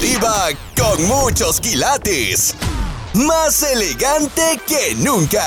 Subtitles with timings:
[0.00, 2.54] Diva con muchos quilates.
[3.14, 5.44] Más elegante que nunca.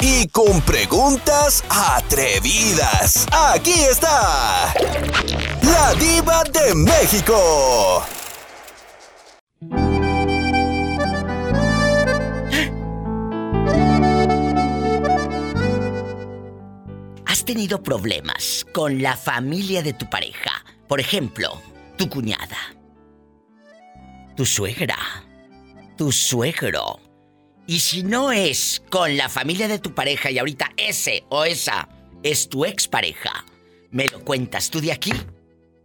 [0.00, 3.26] Y con preguntas atrevidas.
[3.30, 4.72] Aquí está.
[5.62, 8.02] La diva de México.
[17.26, 20.64] ¿Has tenido problemas con la familia de tu pareja?
[20.88, 21.60] Por ejemplo,
[21.96, 22.56] tu cuñada,
[24.36, 24.98] tu suegra,
[25.96, 26.98] tu suegro.
[27.66, 31.88] Y si no es con la familia de tu pareja y ahorita ese o esa
[32.22, 33.44] es tu expareja,
[33.90, 35.12] me lo cuentas tú de aquí,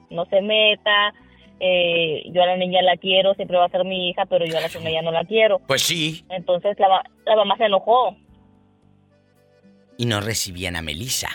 [0.09, 1.13] no se meta,
[1.61, 4.57] eh, yo a la niña la quiero, siempre va a ser mi hija, pero yo
[4.57, 5.59] a la niña ya no la quiero.
[5.67, 6.25] Pues sí.
[6.31, 8.17] Entonces la, la mamá se enojó.
[9.99, 11.29] Y no recibían a Melissa.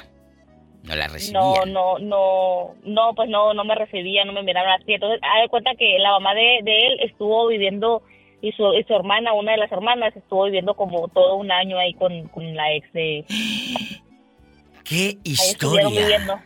[0.81, 1.43] No la recibían.
[1.43, 4.91] No, no, no, no, pues no, no me recibía, no me miraron así.
[4.93, 8.01] Entonces, haz de cuenta que la mamá de, de él estuvo viviendo,
[8.43, 11.79] y su, y su hermana, una de las hermanas, estuvo viviendo como todo un año
[11.79, 13.25] ahí con, con la ex de...
[14.83, 16.41] ¡Qué historia!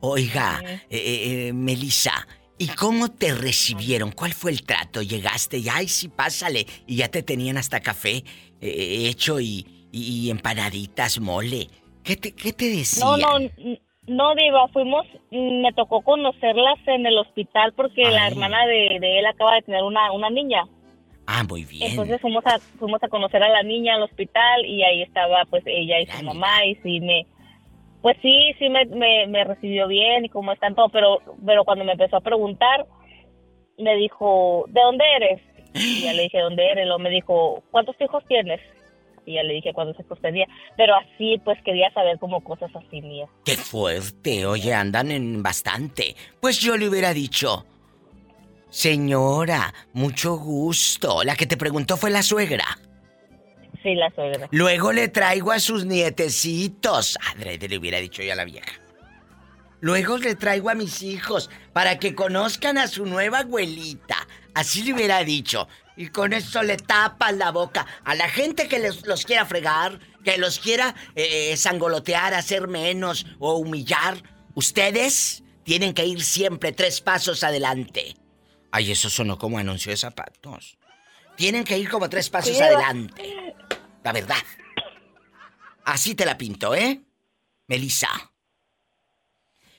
[0.00, 0.72] Oiga, Ujú.
[0.90, 2.12] eh, eh, Melissa,
[2.58, 4.12] ¿y cómo te recibieron?
[4.12, 5.00] ¿Cuál fue el trato?
[5.00, 6.66] Llegaste y, ay, sí, pásale.
[6.86, 8.22] Y ya te tenían hasta café
[8.60, 11.68] eh, hecho y, y empanaditas, mole.
[12.04, 13.08] ¿Qué te, qué te decían?
[13.08, 13.50] No, no,
[14.06, 19.24] no, Diva, fuimos, me tocó conocerlas en el hospital porque la hermana de, de él
[19.24, 20.64] acaba de tener una, una niña.
[21.26, 21.90] Ah, muy bien.
[21.90, 25.64] Entonces fuimos a, fuimos a conocer a la niña al hospital y ahí estaba pues
[25.66, 27.26] ella y su mamá y sí me,
[28.00, 31.84] pues sí, sí me, me, me recibió bien y cómo están todo, pero, pero cuando
[31.84, 32.86] me empezó a preguntar,
[33.78, 35.42] me dijo, ¿de dónde eres?
[35.74, 36.86] Y ya le dije, ¿dónde eres?
[36.86, 38.60] Luego me dijo, ¿cuántos hijos tienes?
[39.26, 43.02] Y ya le dije cuántos hijos tenía, pero así pues quería saber como cosas así
[43.02, 43.28] mías.
[43.44, 44.46] ¡Qué fuerte!
[44.46, 46.14] Oye, andan en bastante.
[46.40, 47.66] Pues yo le hubiera dicho...
[48.76, 51.24] Señora, mucho gusto.
[51.24, 52.78] La que te preguntó fue la suegra.
[53.82, 54.48] Sí, la suegra.
[54.50, 57.16] Luego le traigo a sus nietecitos.
[57.34, 58.72] Adrede le hubiera dicho yo a la vieja.
[59.80, 64.28] Luego le traigo a mis hijos para que conozcan a su nueva abuelita.
[64.52, 65.68] Así le hubiera dicho.
[65.96, 70.00] Y con eso le tapan la boca a la gente que les- los quiera fregar,
[70.22, 74.22] que los quiera eh, sangolotear, hacer menos o humillar.
[74.54, 78.16] Ustedes tienen que ir siempre tres pasos adelante.
[78.70, 80.78] Ay, eso sonó como anuncio de zapatos.
[81.36, 83.54] Tienen que ir como tres pasos adelante.
[84.02, 84.42] La verdad.
[85.84, 87.02] Así te la pinto, ¿eh?
[87.68, 88.08] Melissa.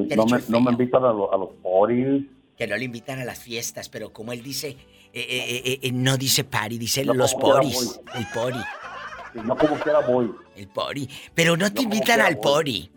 [0.08, 2.24] ¿Qué no me, no me invitan a, lo- a los poris.
[2.56, 4.76] Que no le invitan a las fiestas, pero como él dice,
[5.20, 8.00] eh, eh, eh, no dice party, dice No, los poris.
[8.14, 8.58] El pori,
[9.44, 10.30] no como quiera voy.
[10.56, 11.08] el pori.
[11.34, 12.42] Pero no te No, invitan al voy.
[12.42, 12.92] pori.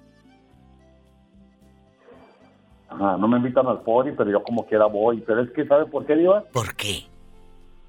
[2.90, 5.22] Ajá, no me invitan al pori, pero yo como quiera voy.
[5.26, 6.44] Pero es que, ¿sabe por qué, Diva?
[6.52, 7.09] ¿Por qué?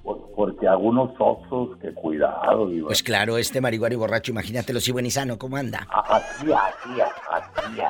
[0.02, 2.87] Por- porque algunos osos, que cuidado, Diva.
[2.88, 5.87] Pues claro, este marihuana y borracho, imagínatelo si buen y sano, ¿cómo anda?
[5.91, 7.00] A- Así, así,
[7.31, 7.81] así.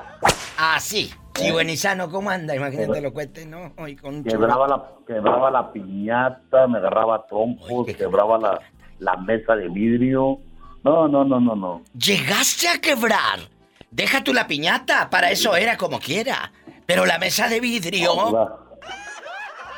[0.58, 1.10] Ah, sí.
[1.36, 2.54] Si buen y sano, ¿cómo anda?
[2.54, 3.72] Imagínate lo cuente, ¿no?
[3.78, 8.60] Hoy con Quebraba la, quebraba la piñata, me agarraba trompos, qué quebraba la,
[8.98, 10.38] la mesa de vidrio.
[10.82, 11.82] No, no, no, no, no.
[11.94, 13.38] Llegaste a quebrar.
[13.90, 16.52] Deja tú la piñata, para eso era como quiera.
[16.86, 18.58] Pero la mesa de vidrio.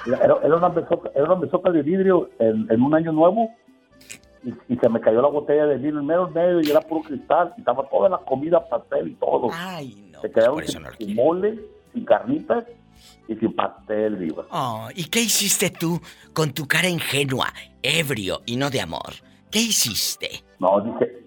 [0.07, 3.51] Era, era una mesoca, era una mesoca de vidrio en, en un año nuevo
[4.45, 7.03] y, y se me cayó la botella de vino en medio, medio y era puro
[7.03, 9.51] cristal y estaba toda la comida, pastel y todo.
[9.53, 10.21] Ay, no.
[10.21, 11.61] se pues quedaron por eso sin, no sin mole,
[11.93, 12.65] sin carnitas
[13.29, 14.47] y sin pastel, viva.
[14.51, 16.01] Oh, ¿y qué hiciste tú
[16.33, 17.53] con tu cara ingenua,
[17.83, 19.15] ebrio y no de amor?
[19.51, 20.43] ¿Qué hiciste?
[20.59, 21.23] No, dije,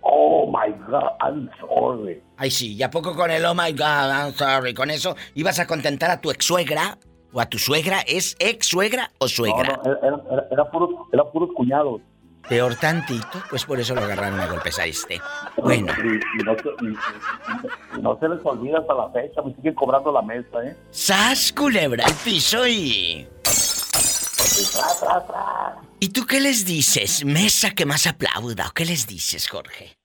[0.00, 2.20] oh my God, I'm sorry.
[2.36, 4.74] Ay, sí, ¿y a poco con el oh my god, I'm sorry?
[4.74, 6.98] ¿Con eso ibas a contentar a tu ex suegra?
[7.32, 8.00] ¿O a tu suegra?
[8.06, 9.80] ¿Es ex suegra o No, suegra?
[9.84, 9.98] no, era,
[10.30, 12.00] era, era puros, era puros cuñados.
[12.48, 15.20] Peor tantito, pues por eso lo agarraron a golpes a este.
[15.56, 19.40] Bueno, Y, y no, se- y- y- y no se les olvida hasta la fecha,
[19.42, 20.76] me siguen cobrando la mesa, ¿eh?
[20.90, 23.26] sas culebra el piso y...
[23.44, 25.74] Y tras, tras, tras.
[26.00, 27.24] ¿Y tú qué les dices?
[27.24, 28.66] Mesa que más aplauda.
[28.68, 29.96] ¿O qué les dices, Jorge?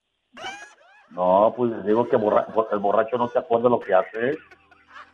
[1.10, 4.38] No, pues les digo que borra- el borracho no se acuerda lo que hace.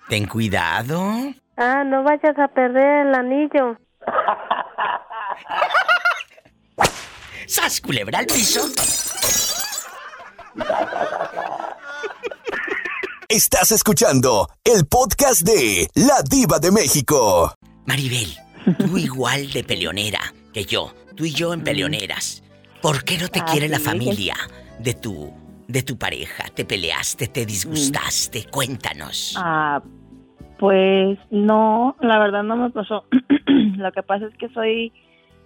[0.09, 1.33] Ten cuidado.
[1.57, 3.77] Ah, no vayas a perder el anillo.
[7.47, 8.61] ¡Sas, culebra al piso!
[13.29, 17.53] Estás escuchando el podcast de La Diva de México.
[17.85, 18.38] Maribel,
[18.77, 20.19] tú igual de peleonera
[20.53, 20.94] que yo.
[21.15, 22.44] Tú y yo en peleoneras.
[22.81, 24.35] ¿Por qué no te Ah, quiere la familia
[24.79, 25.31] de tu,
[25.68, 26.45] de tu pareja?
[26.54, 27.27] ¿Te peleaste?
[27.27, 28.45] ¿Te disgustaste?
[28.50, 29.36] Cuéntanos.
[29.38, 29.81] Ah,
[30.60, 33.06] pues no, la verdad no me pasó.
[33.77, 34.94] Lo que pasa es que soy,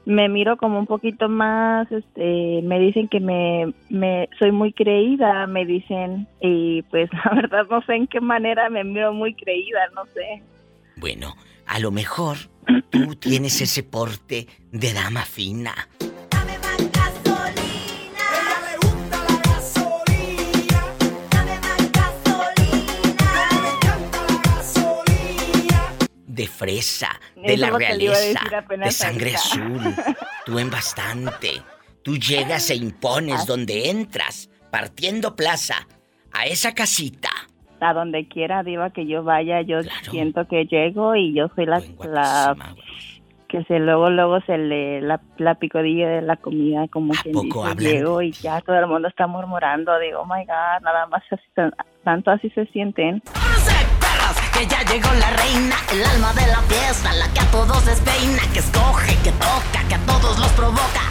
[0.05, 5.47] me miro como un poquito más, este, me dicen que me, me, soy muy creída,
[5.47, 9.79] me dicen, y pues la verdad no sé en qué manera me miro muy creída,
[9.95, 10.43] no sé.
[10.97, 11.35] Bueno,
[11.65, 12.37] a lo mejor
[12.89, 15.73] tú tienes ese porte de dama fina.
[26.37, 28.39] De fresa, de Eso la que realeza,
[28.77, 29.39] de sangre ahorita.
[29.39, 29.95] azul.
[30.45, 31.61] Tú en bastante.
[32.03, 35.85] Tú llegas e impones donde entras, partiendo plaza,
[36.31, 37.29] a esa casita.
[37.81, 40.11] A donde quiera, diva que yo vaya, yo Claro.
[40.11, 42.55] siento que llego y yo soy la, la
[43.49, 47.33] que se luego luego se le la, la picodilla de la comida como ¿A quien
[47.33, 47.91] poco dice hablan?
[47.93, 51.43] llego y ya todo el mundo está murmurando digo oh my god nada más así
[51.55, 51.73] tan-
[52.03, 53.21] tanto así se sienten
[54.57, 58.41] Que ya llegó la reina, el alma de la fiesta, la que a todos despeina,
[58.53, 61.01] que escoge, que toca, que a todos los provoca.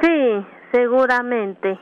[0.00, 1.78] Sí, seguramente.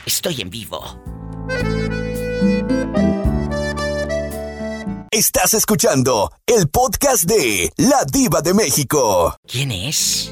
[0.05, 1.01] Estoy en vivo.
[5.09, 9.35] Estás escuchando el podcast de La Diva de México.
[9.47, 10.31] ¿Quién es?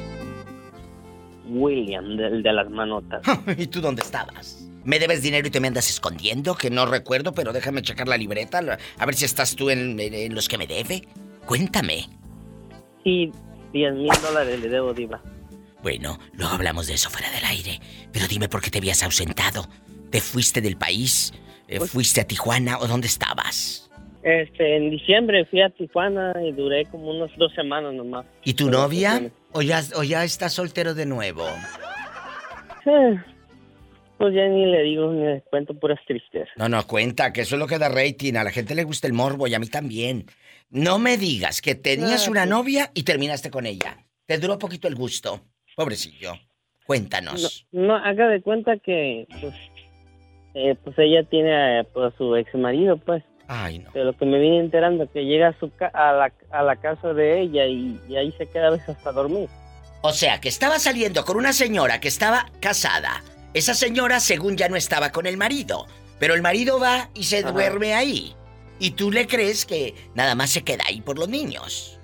[1.47, 3.23] William, del de las manotas.
[3.57, 4.67] ¿Y tú dónde estabas?
[4.83, 6.55] ¿Me debes dinero y te me andas escondiendo?
[6.55, 8.59] Que no recuerdo, pero déjame checar la libreta,
[8.97, 11.07] a ver si estás tú en, en los que me debe.
[11.45, 12.07] Cuéntame.
[13.03, 13.31] Sí,
[13.73, 15.21] 10 mil dólares le debo, Diva.
[15.83, 17.79] Bueno, luego hablamos de eso fuera del aire.
[18.11, 19.67] Pero dime por qué te habías ausentado.
[20.09, 21.33] ¿Te fuiste del país?
[21.67, 23.89] Eh, Pues- ¿Fuiste a Tijuana o dónde estabas?
[24.23, 28.25] Este, en diciembre fui a Tijuana y duré como unas dos semanas nomás.
[28.43, 29.17] ¿Y tu novia?
[29.19, 31.47] pues, ¿O ya, ¿O ya estás soltero de nuevo?
[32.85, 33.19] eh,
[34.21, 36.49] Pues ya ni le digo, ni le cuento puras tristezas.
[36.55, 38.35] No, no, cuenta, que eso es lo que da rating.
[38.35, 40.27] A la gente le gusta el morbo y a mí también.
[40.69, 43.97] No me digas que tenías una novia y terminaste con ella.
[44.27, 45.41] Te duró poquito el gusto.
[45.75, 46.33] Pobrecillo.
[46.85, 47.65] Cuéntanos.
[47.71, 49.55] No, no, haga de cuenta que, pues,
[50.53, 53.23] eh, pues ella tiene pues, a su ex marido, pues.
[53.47, 53.89] Ay, no.
[53.91, 56.75] De lo que me vine enterando, que llega a, su ca- a, la, a la
[56.75, 59.49] casa de ella y, y ahí se queda a veces hasta dormir.
[60.03, 63.23] O sea, que estaba saliendo con una señora que estaba casada.
[63.53, 65.87] Esa señora, según ya no estaba con el marido.
[66.19, 67.51] Pero el marido va y se Ajá.
[67.51, 68.33] duerme ahí.
[68.79, 71.99] Y tú le crees que nada más se queda ahí por los niños.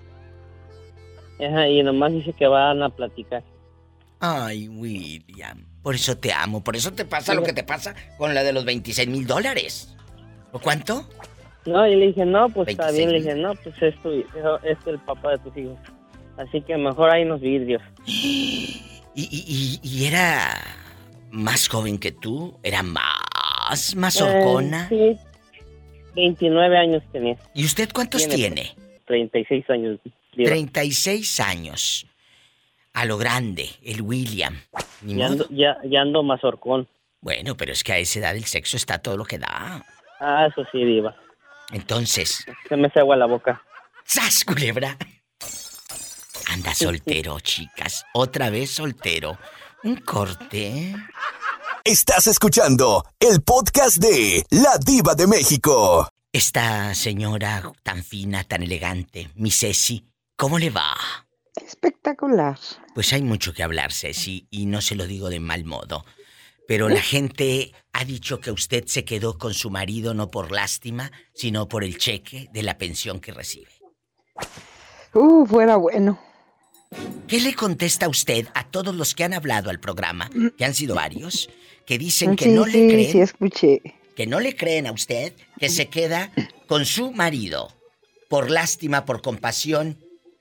[1.39, 3.43] Ajá, y nomás dice que van a platicar.
[4.19, 5.65] Ay, William.
[5.83, 6.63] Por eso te amo.
[6.63, 9.95] Por eso te pasa lo que te pasa con la de los 26 mil dólares.
[10.51, 11.07] ¿O cuánto?
[11.65, 13.11] No, y le dije, no, pues está 26 bien.
[13.11, 15.77] Le dije, no, pues es, tu, es el papá de tus hijos.
[16.37, 17.81] Así que mejor hay unos vidrios.
[19.19, 20.53] Y, y- y- y era
[21.37, 22.59] más joven que tú.
[22.63, 24.87] Era más, más horcona.
[24.91, 25.59] Eh, sí,
[26.15, 27.37] 29 años tenía.
[27.53, 28.75] ¿Y usted cuántos Tiene, tiene?
[29.05, 29.99] 36 años.
[30.33, 30.49] diva.
[30.49, 32.07] 36 años.
[32.93, 34.59] A lo grande, el William.
[35.03, 36.87] Ya ando, ya, ya ando más horcón.
[37.21, 39.85] Bueno, pero es que a esa edad el sexo está todo lo que da.
[40.19, 41.15] Ah, eso sí, diva.
[41.71, 43.61] Entonces, Se me hace agua la boca.
[44.07, 44.97] ¡zas, culebra!
[46.49, 48.05] Anda soltero, chicas.
[48.13, 49.37] Otra vez soltero.
[49.83, 50.95] Un corte.
[51.83, 56.09] Estás escuchando el podcast de La Diva de México.
[56.33, 60.03] Esta señora tan fina, tan elegante, mi Ceci,
[60.35, 60.97] ¿cómo le va?
[61.55, 62.57] Espectacular.
[62.95, 66.05] Pues hay mucho que hablar, Ceci, y no se lo digo de mal modo.
[66.67, 71.11] Pero la gente ha dicho que usted se quedó con su marido no por lástima,
[71.33, 73.71] sino por el cheque de la pensión que recibe.
[75.13, 76.19] Uh, fuera bueno.
[77.27, 80.95] ¿Qué le contesta usted a todos los que han hablado al programa, que han sido
[80.95, 81.49] varios,
[81.85, 83.81] que dicen que sí, no le sí, creen, sí, escuché.
[84.15, 86.31] que no le creen a usted, que se queda
[86.67, 87.67] con su marido
[88.29, 89.97] por lástima, por compasión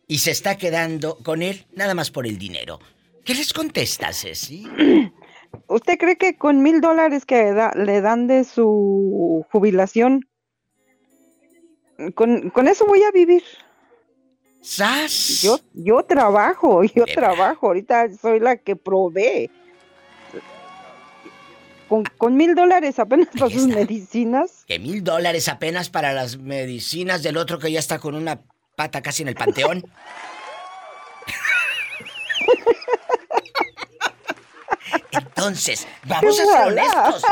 [0.08, 2.78] y se está quedando con él nada más por el dinero?
[3.24, 4.64] ¿Qué les contesta, Ceci?
[5.68, 10.28] ¿Usted cree que con mil dólares que da- le dan de su jubilación,
[12.14, 13.42] con, con eso voy a vivir?
[14.66, 15.42] ¡Sas!
[15.42, 17.14] Yo, yo trabajo, yo Debra.
[17.14, 17.68] trabajo.
[17.68, 19.48] Ahorita soy la que provee.
[21.88, 24.64] Con, con mil dólares apenas para sus medicinas.
[24.66, 28.40] Que mil dólares apenas para las medicinas del otro que ya está con una
[28.74, 29.84] pata casi en el panteón.
[35.12, 37.22] Entonces, vamos a ser honestos.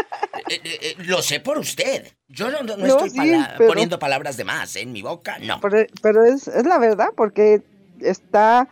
[0.49, 2.13] Eh, eh, eh, lo sé por usted.
[2.35, 5.03] Yo no, no- no No, estoy sí, pala- pero- poniendo palabras de más en mi
[5.03, 5.61] boca, no.
[5.61, 7.63] Pero, pero es, es la verdad, porque
[8.01, 8.69] está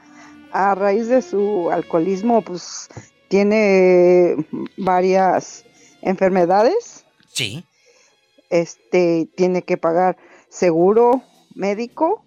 [0.53, 2.89] a raíz de su alcoholismo, pues
[3.29, 4.37] tiene
[4.77, 5.65] varias
[6.03, 7.05] enfermedades.
[7.33, 7.65] Sí,
[8.51, 10.17] Este tiene que pagar
[10.51, 11.23] seguro
[11.55, 12.23] médico.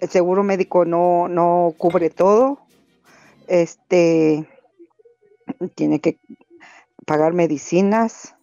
[0.00, 2.58] El seguro médico no, no cubre todo.
[3.46, 4.46] Este
[5.74, 6.18] tiene que
[7.06, 8.34] pagar medicinas.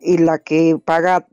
[0.00, 1.26] Y la que paga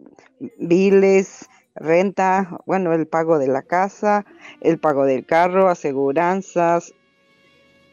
[0.58, 4.25] biles, renta, bueno, el pago de la casa,
[4.62, 6.93] el pago del carro, aseguranzas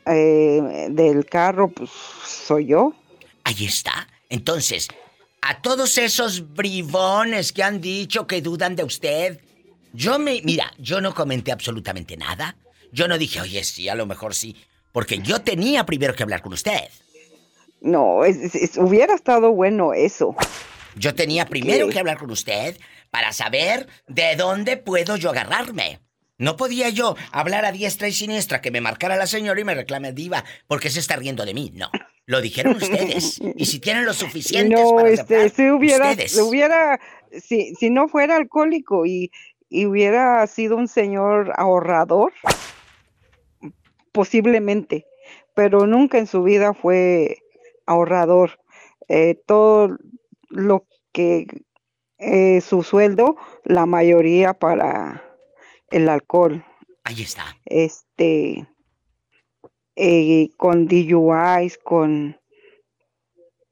[0.06, 1.90] eh, del carro, pues
[2.24, 2.94] soy yo.
[3.44, 4.08] ahí está.
[4.30, 4.88] Entonces,
[5.40, 9.40] a todos esos bribones que han dicho que dudan de usted,
[9.92, 10.42] yo me.
[10.42, 12.56] Mira, yo no comenté absolutamente nada.
[12.92, 14.56] Yo no dije, oye, sí, a lo mejor sí.
[14.92, 16.88] Porque yo tenía primero que hablar con usted.
[17.80, 20.34] No, es- es- hubiera estado bueno eso.
[20.96, 21.92] Yo tenía primero ¿Qué?
[21.94, 22.76] que hablar con usted
[23.10, 26.00] para saber de dónde puedo yo agarrarme.
[26.38, 29.74] No podía yo hablar a diestra y siniestra que me marcara la señora y me
[29.74, 31.72] reclame diva porque se está riendo de mí.
[31.74, 31.90] No.
[32.26, 33.40] Lo dijeron ustedes.
[33.56, 36.32] Y si tienen lo suficiente No, para este, aceptar, si hubiera, ustedes.
[36.32, 37.00] si hubiera,
[37.32, 39.30] si, si no fuera alcohólico y,
[39.68, 42.32] y hubiera sido un señor ahorrador,
[44.12, 45.06] posiblemente,
[45.54, 47.38] pero nunca en su vida fue
[47.88, 48.60] ahorrador.
[49.08, 49.96] Eh, todo
[50.50, 51.46] lo que
[52.18, 55.24] eh, su sueldo, la mayoría para
[55.90, 56.64] el alcohol.
[57.04, 57.56] Ahí está.
[57.64, 58.68] Este,
[59.96, 62.38] eh, con DUIs, con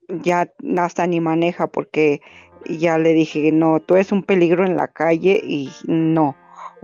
[0.08, 2.20] ya hasta ni maneja porque
[2.64, 6.36] ya le dije, no, tú eres un peligro en la calle y no.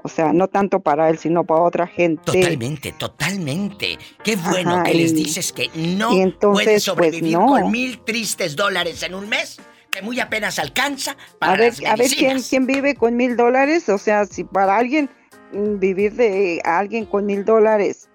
[0.05, 2.23] O sea, no tanto para él, sino para otra gente.
[2.25, 3.99] Totalmente, totalmente.
[4.25, 7.47] Qué bueno Ajá, que les y- dices que no entonces, puedes pues, sobrevivir no.
[7.47, 11.93] con mil tristes dólares en un mes, que muy apenas alcanza para A ver, las
[11.93, 13.89] a ver quién, quién vive con mil dólares.
[13.89, 15.09] O sea, si para alguien
[15.53, 18.09] mm, vivir de alguien con mil dólares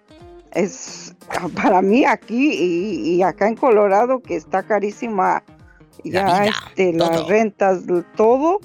[0.53, 5.43] es ah, para mí aquí y, y acá en Colorado que está carísima
[6.03, 7.79] ya vida, este, las rentas,
[8.15, 8.59] todo.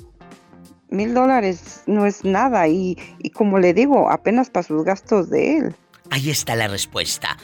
[0.92, 5.56] Mil dólares no es nada y, y como le digo, apenas para sus gastos de
[5.58, 5.74] él.
[6.10, 7.36] Ahí está la respuesta.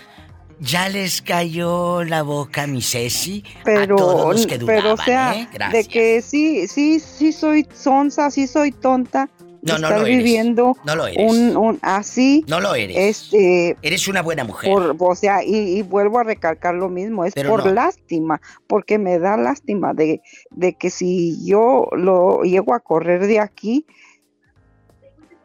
[0.61, 4.97] Ya les cayó la boca mi Ceci pero a todos los que dudaban, pero o
[4.97, 5.49] sea ¿eh?
[5.71, 9.29] de que sí sí sí soy sonsa sí soy tonta
[9.75, 10.17] No, no estar lo eres.
[10.19, 11.33] viviendo No lo eres.
[11.33, 12.97] un, un así No lo eres.
[12.97, 14.71] este Eres una buena mujer.
[14.73, 17.73] por o sea y, y vuelvo a recalcar lo mismo es Pero por no.
[17.73, 20.21] lástima porque me da lástima de,
[20.51, 23.87] de que si yo lo llego a correr de aquí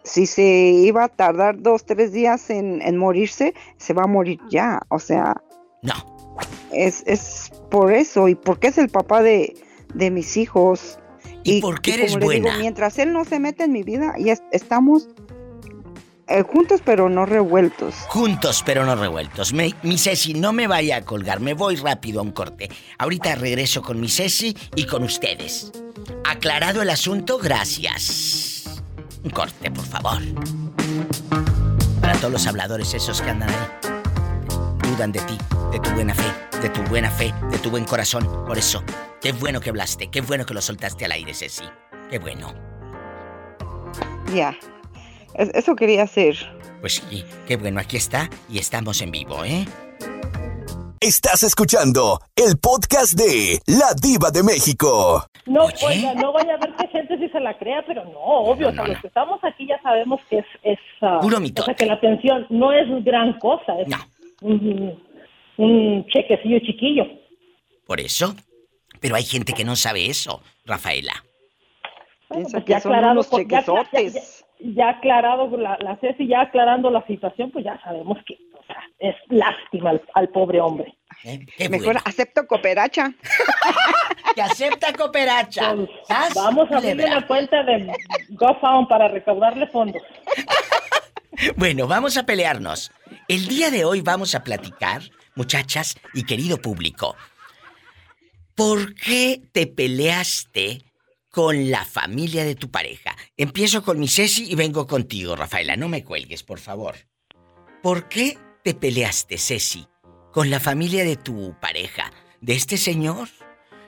[0.03, 4.39] si se iba a tardar dos tres días en, en morirse se va a morir
[4.49, 5.41] ya o sea
[5.81, 5.93] No.
[6.71, 9.55] es, es por eso y porque es el papá de,
[9.93, 10.99] de mis hijos.
[11.43, 12.59] ¿Y por qué eres como le digo, buena?
[12.59, 15.07] mientras él no se mete en mi vida, es- estamos
[16.27, 17.95] eh, juntos pero no revueltos.
[18.07, 19.51] Juntos pero no revueltos.
[19.53, 22.69] Me- mi Ceci, no me vaya a colgar, me voy rápido a un corte.
[22.97, 25.71] Ahorita regreso con mi Ceci y con ustedes.
[26.25, 28.63] Aclarado el asunto, gracias.
[29.23, 30.21] Un corte, por favor.
[32.01, 33.82] Para todos los habladores esos que andan ahí.
[34.95, 35.37] Dudan de ti,
[35.71, 38.27] de tu buena fe, de tu buena fe, de tu buen corazón.
[38.45, 38.83] Por eso,
[39.21, 41.63] qué bueno que hablaste, qué bueno que lo soltaste al aire, Ceci.
[42.11, 42.53] Qué bueno.
[44.35, 44.55] Ya.
[45.33, 46.35] Es- eso quería hacer.
[46.81, 49.65] Pues sí, qué bueno, aquí está y estamos en vivo, ¿eh?
[50.99, 55.25] Estás escuchando el podcast de La Diva de México.
[55.47, 55.75] No, Oye.
[55.87, 58.71] oiga, no vaya a ver que gente sí se la crea, pero no, obvio, o
[58.73, 61.65] sea, los que estamos aquí ya sabemos que es, es ah, Puro o mitote.
[61.65, 63.89] sea, que la pensión no es gran cosa, es
[64.43, 65.03] un,
[65.57, 67.05] un chequecillo chiquillo.
[67.87, 68.35] Por eso.
[68.99, 71.13] Pero hay gente que no sabe eso, Rafaela.
[72.29, 74.45] Bueno, pues ya son aclarado, unos por- ya, ya, ya, chequezotes.
[74.59, 78.77] ya aclarado la, la Ceci, ya aclarando la situación, pues ya sabemos que o sea,
[78.99, 80.93] es lástima al, al pobre hombre.
[81.25, 81.45] ¿eh?
[81.57, 82.01] Qué Mejor bueno.
[82.05, 83.11] acepto cooperacha.
[84.35, 85.75] Que acepta cooperacha.
[86.07, 86.33] ¿Sas?
[86.33, 87.93] Vamos a abrirle una cuenta de
[88.29, 90.01] GoFund para recaudarle fondos.
[91.55, 92.91] Bueno, vamos a pelearnos.
[93.27, 97.15] El día de hoy vamos a platicar, muchachas y querido público.
[98.55, 100.83] ¿Por qué te peleaste
[101.31, 103.15] con la familia de tu pareja?
[103.35, 105.75] Empiezo con mi Ceci y vengo contigo, Rafaela.
[105.75, 106.95] No me cuelgues, por favor.
[107.81, 109.87] ¿Por qué te peleaste, Ceci,
[110.31, 112.11] con la familia de tu pareja?
[112.41, 113.29] ¿De este señor?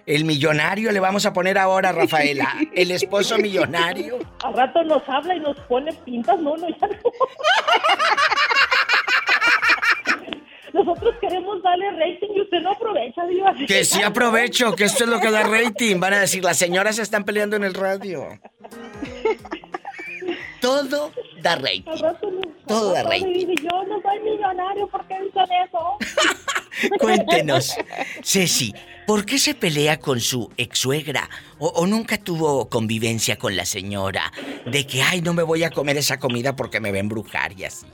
[0.06, 2.54] El millonario le vamos a poner ahora, Rafaela.
[2.74, 4.20] El esposo millonario.
[4.44, 6.96] Al rato nos habla y nos pone pintas, no, no, ya no.
[10.74, 13.54] Nosotros queremos darle rating y usted no aprovecha, Diva.
[13.66, 16.00] Que sí aprovecho, que esto es lo que da rating.
[16.02, 18.28] Van a decir, las señoras se están peleando en el radio.
[20.66, 21.12] Todo
[21.44, 21.84] da rating.
[22.66, 23.56] Todo da rating.
[23.62, 26.98] yo no soy millonario, ¿por qué dicen eso?
[27.00, 27.76] Cuéntenos,
[28.24, 28.74] Ceci,
[29.06, 31.30] ¿por qué se pelea con su ex suegra?
[31.60, 34.34] O, o nunca tuvo convivencia con la señora?
[34.66, 37.54] De que, ay, no me voy a comer esa comida porque me va a embrujar
[37.54, 37.86] y así.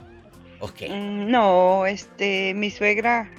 [0.88, 3.30] Mm, No, este, mi suegra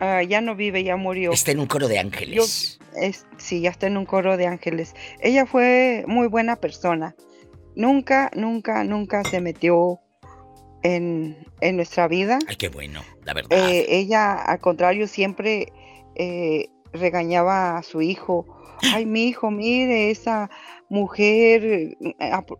[0.00, 1.32] ah, ya no vive, ya murió.
[1.32, 2.78] Está en un coro de ángeles.
[2.94, 4.94] Es, sí, ya está en un coro de ángeles.
[5.20, 7.14] Ella fue muy buena persona.
[7.74, 10.00] Nunca, nunca, nunca se metió
[10.82, 12.38] en, en nuestra vida.
[12.48, 13.50] Ay, qué bueno, la verdad.
[13.58, 15.72] Eh, ella, al contrario, siempre
[16.14, 18.46] eh, regañaba a su hijo.
[18.92, 20.50] Ay, mi hijo, mire, esa
[20.88, 21.96] mujer, eh,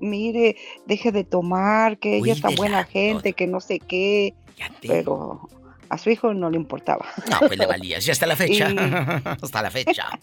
[0.00, 4.34] mire, deje de tomar, que ella es tan buena gente, que no sé qué.
[4.80, 5.48] Pero
[5.88, 7.04] a su hijo no le importaba.
[7.28, 8.70] No, pues le valía, sí, hasta la fecha.
[8.70, 8.76] Y-
[9.42, 10.06] hasta la fecha.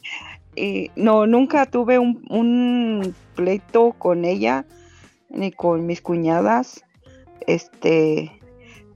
[0.56, 4.65] Y no, nunca tuve un, un pleito con ella,
[5.30, 6.84] ni con mis cuñadas.
[7.48, 8.32] Este,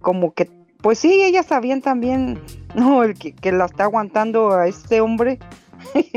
[0.02, 0.50] como que,
[0.82, 2.42] pues sí, ellas sabían también,
[2.76, 5.40] no, el que, que la está aguantando a este hombre.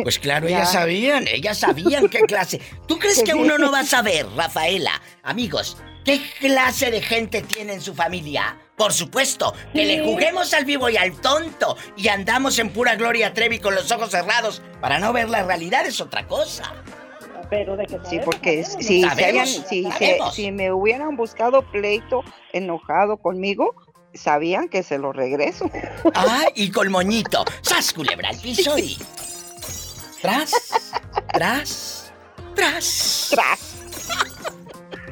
[0.04, 0.58] Pues claro, Ya.
[0.58, 2.60] ellas sabían, ellas sabían qué clase.
[2.86, 4.92] ¿Tú crees que uno no va a saber, Rafaela?
[5.24, 8.56] Amigos, ¿qué clase de gente tiene en su familia?
[8.76, 13.34] Por supuesto, que le juguemos al vivo y al tonto y andamos en pura Gloria
[13.34, 16.72] Trevi con los ojos cerrados para no ver la realidad es otra cosa.
[17.50, 20.34] Pero de que Sí, porque si, si, Sabemos, hayan- si, se- sabemos.
[20.34, 23.74] si me hubieran buscado pleito enojado conmigo,
[24.14, 25.70] sabían que se lo regreso.
[26.14, 27.44] Ah, y con moñito.
[27.62, 28.98] ¡Sas, culebra al piso y...
[30.22, 30.50] Tras,
[31.32, 32.12] tras,
[32.54, 33.28] tras.
[33.30, 33.60] Tras.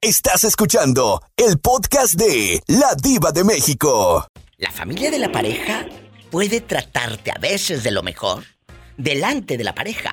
[0.00, 4.26] Estás escuchando el podcast de La Diva de México.
[4.58, 5.86] La familia de la pareja
[6.30, 8.42] puede tratarte a veces de lo mejor
[8.96, 10.10] delante de la pareja.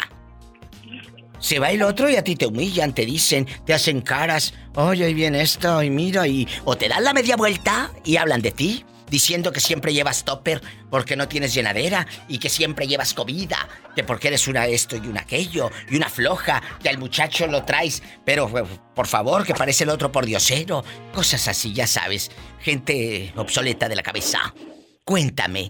[1.42, 5.06] Se va el otro y a ti te humillan, te dicen, te hacen caras, oye,
[5.06, 6.48] ahí viene esto, y mira, y.
[6.66, 10.62] O te dan la media vuelta y hablan de ti, diciendo que siempre llevas topper
[10.92, 13.58] porque no tienes llenadera, y que siempre llevas comida,
[13.96, 17.64] que porque eres una esto y una aquello, y una floja, que al muchacho lo
[17.64, 20.84] traes, pero eh, por favor, que parece el otro por diosero.
[21.12, 22.32] Cosas así, ya sabes.
[22.60, 24.54] Gente obsoleta de la cabeza.
[25.04, 25.70] Cuéntame.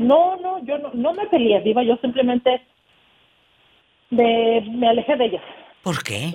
[0.00, 2.60] No, no, yo no, me peleé, Diva, yo simplemente
[4.12, 5.42] de, me alejé de ellas.
[5.82, 6.32] ¿Por qué?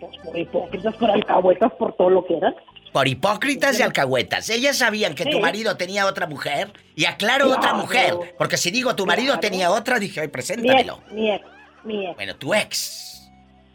[0.00, 2.54] Pues por hipócritas, por alcahuetas, por todo lo que eran.
[2.92, 4.48] Por hipócritas y alcahuetas.
[4.50, 6.72] Ellas sabían que tu marido tenía otra mujer.
[6.94, 7.58] Y aclaro Claro.
[7.60, 8.14] otra mujer.
[8.38, 9.40] Porque si digo tu marido Claro.
[9.40, 11.00] tenía otra, dije, ay, Mi ex, preséntamelo.
[11.10, 11.44] mi ex,
[11.84, 12.14] mi ex.
[12.16, 13.30] Bueno, tu ex.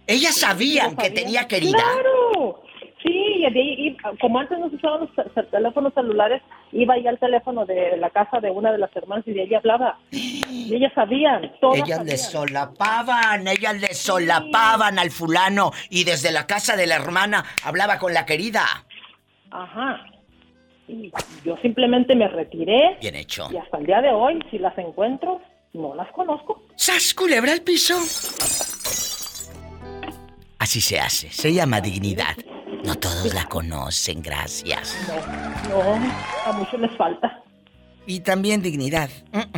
[0.08, 1.78] Ellas sabían Yo que tenía querida.
[1.78, 2.62] Claro.
[3.48, 7.96] Sí, y como antes no se usaban los teléfonos celulares, iba ahí al teléfono de
[7.98, 9.98] la casa de una de las hermanas y de ella hablaba.
[10.12, 16.46] Y ellas sabían, todas Ellas le solapaban, ellas le solapaban al fulano y desde la
[16.48, 18.66] casa de la hermana hablaba con la querida.
[19.52, 20.06] Ajá.
[20.88, 21.12] Y
[21.46, 23.48] yo simplemente me retiré Bien hecho.
[23.52, 25.40] y hasta el día de hoy, si las encuentro,
[25.74, 26.64] no las conozco.
[26.76, 27.96] ¡Sas, culebra al piso!
[30.58, 32.36] Así se hace, se llama dignidad.
[32.84, 34.96] No todos la conocen, gracias.
[35.70, 36.14] No, no,
[36.46, 37.44] a muchos les falta.
[38.06, 39.10] Y también dignidad.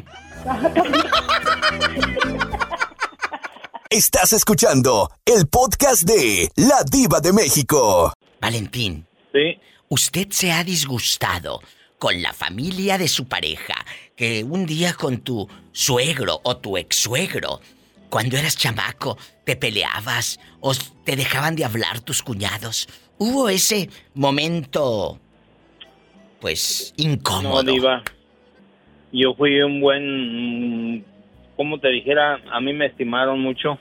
[3.90, 8.14] Estás escuchando el podcast de La Diva de México.
[8.40, 9.06] Valentín.
[9.34, 9.60] Sí.
[9.90, 11.62] ¿Usted se ha disgustado
[12.00, 13.76] con la familia de su pareja
[14.16, 17.60] que un día con tu suegro o tu ex suegro,
[18.10, 20.74] cuando eras chamaco, te peleabas o
[21.06, 22.88] te dejaban de hablar tus cuñados?
[23.24, 25.20] ¿Hubo ese momento,
[26.40, 27.62] pues, incómodo?
[27.62, 28.02] No, Diva.
[29.12, 31.06] Yo fui un buen.
[31.56, 33.78] Como te dijera, a mí me estimaron mucho.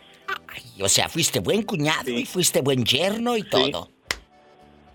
[0.79, 3.89] O sea, fuiste buen cuñado y fuiste buen yerno y todo.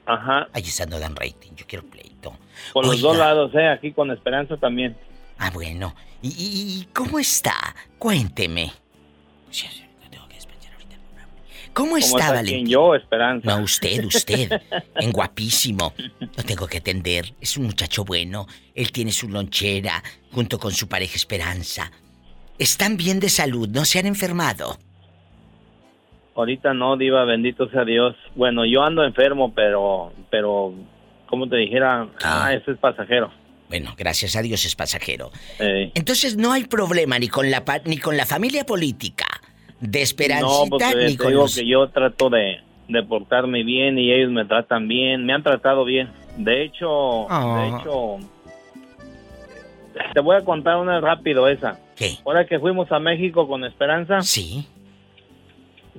[0.05, 0.47] Ajá.
[0.53, 2.38] Ahí está, no dan rating, yo quiero pleito.
[2.71, 3.67] Por los dos lados, ¿eh?
[3.67, 4.95] Aquí con Esperanza también.
[5.39, 5.95] Ah, bueno.
[6.21, 7.75] ¿Y, cómo está?
[7.97, 8.71] Cuénteme.
[11.76, 12.68] ¿Cómo está, Valentín?
[12.68, 13.50] yo, Esperanza.
[13.50, 14.62] No, usted, usted.
[14.96, 15.94] En guapísimo.
[16.20, 17.34] Lo tengo que atender.
[17.42, 18.48] Es un muchacho bueno.
[18.74, 21.92] Él tiene su lonchera junto con su pareja Esperanza.
[22.58, 24.78] Están bien de salud, no se han enfermado.
[26.34, 28.16] Ahorita no, Diva, bendito sea Dios.
[28.36, 30.74] Bueno, yo ando enfermo, pero, pero,
[31.28, 33.34] como te dijera, ah, ese es pasajero.
[33.68, 35.30] Bueno, gracias a Dios es pasajero.
[35.60, 39.26] Eh, Entonces no hay problema ni con la ni con la familia política
[39.88, 44.12] de no, Esperancita porque ni te digo que yo trato de, de portarme bien y
[44.12, 46.10] ellos me tratan bien, me han tratado bien.
[46.38, 47.62] De hecho, Ah.
[47.62, 48.17] de hecho,
[50.13, 51.80] te voy a contar una rápido esa.
[51.95, 52.17] ¿Qué?
[52.26, 54.21] Ahora que fuimos a México con Esperanza.
[54.21, 54.67] Sí.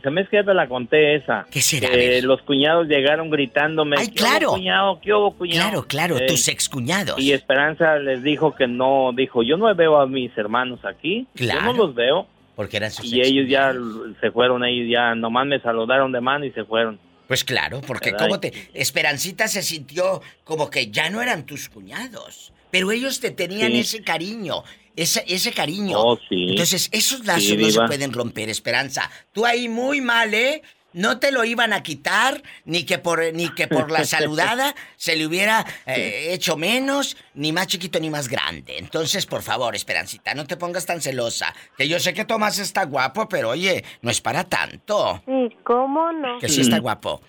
[0.02, 1.46] Se me es que ya te la conté esa.
[1.50, 1.88] ¿Qué será?
[1.88, 2.22] Ver.
[2.22, 3.96] los cuñados llegaron gritándome.
[3.98, 4.50] Ay, "¿Qué hubo, claro.
[4.50, 5.00] cuñado?
[5.00, 5.68] ¿Qué hubo, cuñado?
[5.70, 7.18] Claro, claro, Eh, tus excuñados.
[7.18, 11.60] Y Esperanza les dijo que no, dijo, yo no veo a mis hermanos aquí, Claro.
[11.60, 12.26] yo no los veo.
[12.56, 13.72] Porque eran sus Y ellos ya
[14.20, 16.98] se fueron, ellos ya nomás me saludaron de mano y se fueron.
[17.28, 18.26] Pues claro, porque ¿Verdad?
[18.26, 18.52] como te...
[18.72, 23.80] Esperancita se sintió como que ya no eran tus cuñados, pero ellos te tenían Sí.
[23.80, 24.62] ese cariño,
[24.96, 26.00] ese, ese cariño.
[26.00, 26.46] Oh, sí.
[26.50, 29.10] Entonces, esos lazos Sí, no se pueden romper, Esperanza.
[29.32, 30.62] Tú ahí muy mal, ¿eh?
[30.96, 35.14] No te lo iban a quitar, ni que por, ni que por la saludada se
[35.14, 38.78] le hubiera eh, hecho menos, ni más chiquito ni más grande.
[38.78, 41.54] Entonces, por favor, Esperancita, no te pongas tan celosa.
[41.76, 45.22] Que yo sé que Tomás está guapo, pero oye, no es para tanto.
[45.26, 46.38] ¿Y cómo no?
[46.38, 47.20] Que sí está guapo.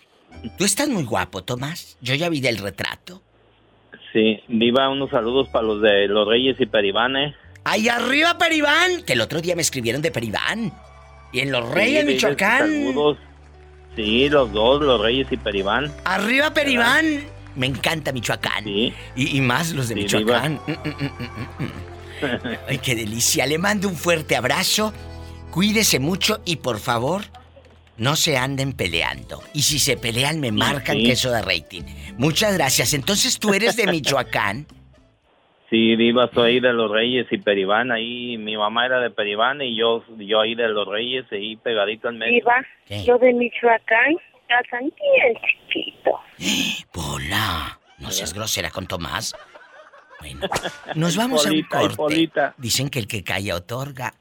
[0.58, 1.97] Tú estás muy guapo, Tomás.
[1.99, 3.21] Yo ya vi del retrato.
[4.13, 7.36] Sí, Diva, unos saludos para los de los Reyes y Peribanes.
[7.65, 9.03] ¡Ahí arriba, Peribán!
[9.06, 10.71] Que el otro día me escribieron de Peribán.
[11.34, 12.60] Y en Los Reyes, Sí, Michoacán.
[12.60, 13.17] Saludos.
[13.98, 15.92] Sí, los dos, los Reyes y Peribán.
[16.06, 17.26] Arriba, Peribán.
[17.56, 18.68] Me encanta Michoacán.
[18.68, 20.62] Y, y más los de Sí, Michoacán.
[20.68, 22.58] Mm, mm, mm, mm, mm.
[22.70, 23.46] Ay, qué delicia.
[23.48, 24.94] Le mando un fuerte abrazo.
[25.50, 27.24] Cuídese mucho y por favor,
[27.98, 29.42] no se anden peleando.
[29.54, 31.04] Y si se pelean, me marcan sí.
[31.04, 31.82] que eso da rating.
[32.18, 32.94] Muchas gracias.
[32.94, 34.68] Entonces, ¿tú eres de Michoacán?
[35.69, 37.91] Sí, Diva, soy de los Reyes y Peribán.
[37.91, 42.08] Ahí mi mamá era de Peribán y yo, yo ahí de los Reyes, ahí pegadito
[42.08, 42.34] al medio.
[42.36, 42.65] Diva,
[43.06, 44.15] yo de Michoacán,
[44.47, 46.19] casan bien chiquito.
[46.93, 49.36] Pola, no seas grosera con Tomás.
[50.21, 50.47] Bueno,
[50.95, 51.95] nos vamos a un Polita, corte.
[51.97, 52.56] Polita.
[52.58, 54.13] Dicen que el que calla otorga.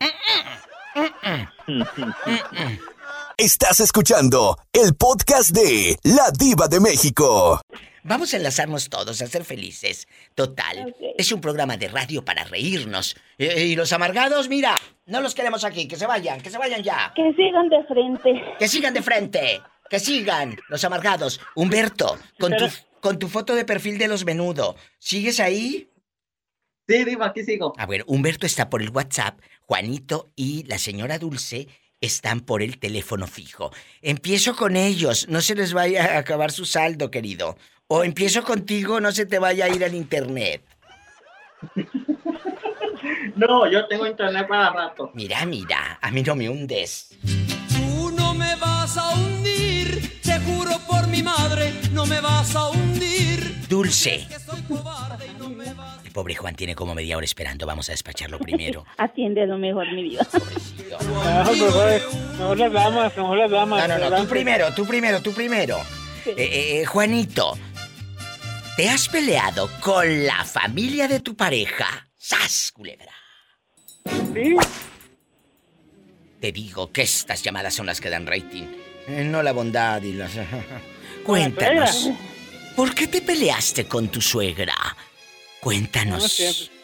[3.36, 7.60] Estás escuchando el podcast de La Diva de México.
[8.06, 10.06] Vamos a enlazarnos todos a ser felices.
[10.36, 13.16] Total, es un programa de radio para reírnos.
[13.36, 16.84] Eh, y los amargados, mira, no los queremos aquí, que se vayan, que se vayan
[16.84, 17.12] ya.
[17.16, 18.44] Que sigan de frente.
[18.60, 21.40] Que sigan de frente, que sigan los amargados.
[21.56, 22.66] Humberto, con tu,
[23.00, 25.90] con tu foto de perfil de los menudo, ¿sigues ahí?
[26.88, 27.72] Sí, Diva, aquí sigo.
[27.76, 31.66] A ver, Humberto está por el WhatsApp, Juanito y la señora Dulce
[32.00, 33.72] están por el teléfono fijo.
[34.02, 37.56] Empiezo con ellos, no se les vaya a acabar su saldo, querido.
[37.88, 40.60] O empiezo contigo, no se te vaya a ir al internet.
[43.36, 45.12] No, yo tengo internet para rato.
[45.14, 47.10] Mira, mira, a mí no me hundes.
[47.68, 52.70] Tú no me vas a hundir, te juro por mi madre, no me vas a
[52.70, 53.54] hundir.
[53.68, 54.26] Dulce.
[56.04, 58.84] El pobre Juan tiene como media hora esperando, vamos a despacharlo primero.
[58.96, 60.26] Atiende lo mejor, mi vida.
[60.98, 62.00] Ah, mejor,
[62.38, 63.88] mejor las damas, mejor las damas.
[63.88, 65.78] No, no, no, tú primero, tú primero, tú primero.
[66.24, 67.58] Eh, eh, Juanito,
[68.76, 72.08] ¿te has peleado con la familia de tu pareja?
[72.16, 73.12] ¡Sas, culebra!
[74.34, 74.56] Sí.
[76.40, 78.64] Te digo que estas llamadas son las que dan rating.
[79.08, 80.32] eh, no la bondad y las...
[81.24, 82.10] Cuéntanos.
[82.76, 84.74] ¿Por qué te peleaste con tu suegra?
[85.60, 86.22] Cuéntanos.
[86.22, 86.76] No.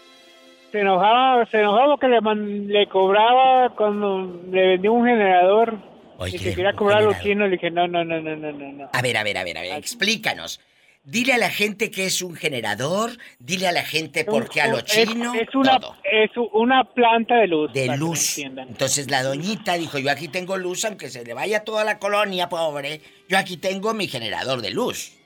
[0.72, 5.78] Se enojaba, se enojaba porque le, man- le cobraba cuando le vendí un generador.
[6.16, 7.48] Oye, y se quería cobrar los chinos.
[7.50, 8.52] Le dije, no, no, no, no, no.
[8.52, 8.90] no.
[8.92, 10.60] A ver, a ver, a ver, a ver, explícanos.
[11.04, 13.10] Dile a la gente que es un generador,
[13.40, 15.34] dile a la gente por qué a lo chino.
[15.34, 15.96] Es, una, todo.
[16.04, 17.72] es una planta de luz.
[17.72, 18.38] De luz.
[18.38, 22.48] Entonces la doñita dijo, yo aquí tengo luz, aunque se le vaya toda la colonia,
[22.48, 25.18] pobre, yo aquí tengo mi generador de luz.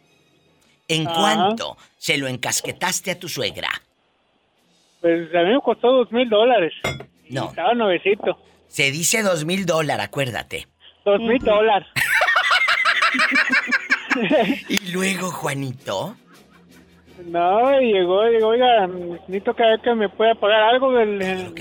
[0.89, 3.69] ¿En cuánto se lo encasquetaste a tu suegra?
[5.03, 6.73] Pues a mí me costó dos mil dólares.
[7.29, 7.51] No.
[7.51, 8.39] Estaba nuevecito.
[8.67, 10.69] Se dice dos mil dólares, acuérdate.
[11.05, 11.87] Dos mil dólares.
[14.69, 16.15] Y luego, Juanito,
[17.27, 21.55] No, llegó, llegó, oiga, necesito que, que me pueda pagar algo del, del-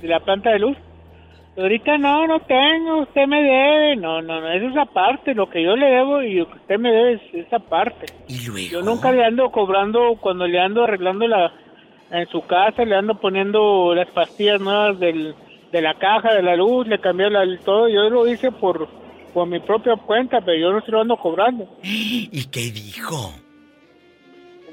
[0.00, 0.76] de la planta de luz.
[1.56, 3.96] Ahorita no, no tengo, usted me debe.
[3.96, 6.78] No, no, no, eso es aparte, lo que yo le debo y lo que usted
[6.78, 8.06] me debe es esa parte.
[8.26, 8.68] Y luego.
[8.70, 11.52] Yo nunca le ando cobrando cuando le ando arreglando la
[12.10, 15.34] en su casa, le ando poniendo las pastillas nuevas del,
[15.72, 17.86] de la caja, de la luz, le cambié la, todo.
[17.88, 18.88] Yo lo hice por,
[19.32, 21.68] por mi propia cuenta, pero yo no se lo ando cobrando.
[21.82, 23.32] ¿y qué dijo?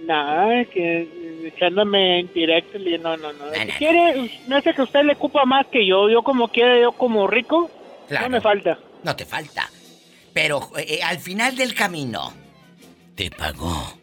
[0.05, 1.07] Nada, que
[1.45, 3.53] echándome en directo, no, no, no.
[3.53, 6.09] Si quiere, me hace que usted le ocupa más que yo.
[6.09, 7.69] Yo como quiera, yo como rico,
[8.07, 8.25] Claro.
[8.25, 8.79] no me falta.
[9.03, 9.69] No te falta.
[10.33, 12.31] Pero eh, al final del camino,
[13.15, 13.93] ¿te pagó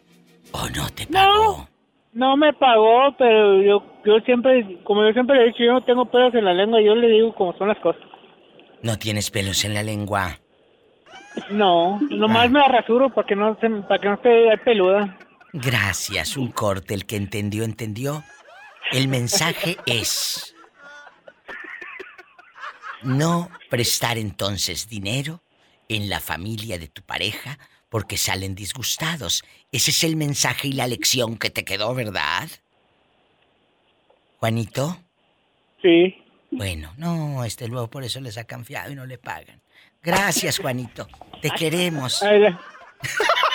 [0.51, 1.67] o no te No,
[2.13, 5.83] no me pagó, pero yo, yo siempre, como yo siempre le he dicho, yo no
[5.83, 8.01] tengo pedos en la lengua, yo le digo cómo son las cosas.
[8.81, 10.39] No tienes pelos en la lengua.
[11.49, 15.17] No, nomás me la rasuro para que no se, para que no esté peluda.
[15.53, 16.93] Gracias, un corte.
[16.93, 18.23] El que entendió, entendió.
[18.91, 20.53] El mensaje es...
[23.03, 25.41] No prestar entonces dinero
[25.87, 27.57] en la familia de tu pareja
[27.89, 29.43] porque salen disgustados.
[29.71, 32.49] Ese es el mensaje y la lección que te quedó, ¿verdad?
[34.39, 34.97] Juanito.
[35.81, 36.15] Sí.
[36.51, 39.61] Bueno, no, este luego por eso le sacan fiado y no le pagan.
[40.01, 41.07] Gracias, Juanito.
[41.41, 42.23] Te queremos.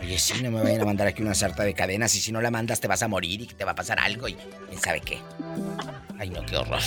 [0.02, 2.40] Oye, sí, no me vayan a mandar aquí una sarta de cadenas y si no
[2.42, 5.00] la mandas te vas a morir y te va a pasar algo y quién sabe
[5.00, 5.18] qué.
[6.18, 6.80] Ay, no, qué horror.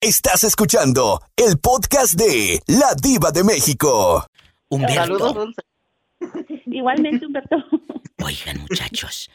[0.00, 4.26] Estás escuchando el podcast de La Diva de México.
[4.68, 5.48] Humberto.
[6.66, 7.56] Igualmente, Humberto.
[8.22, 9.30] Oigan, muchachos.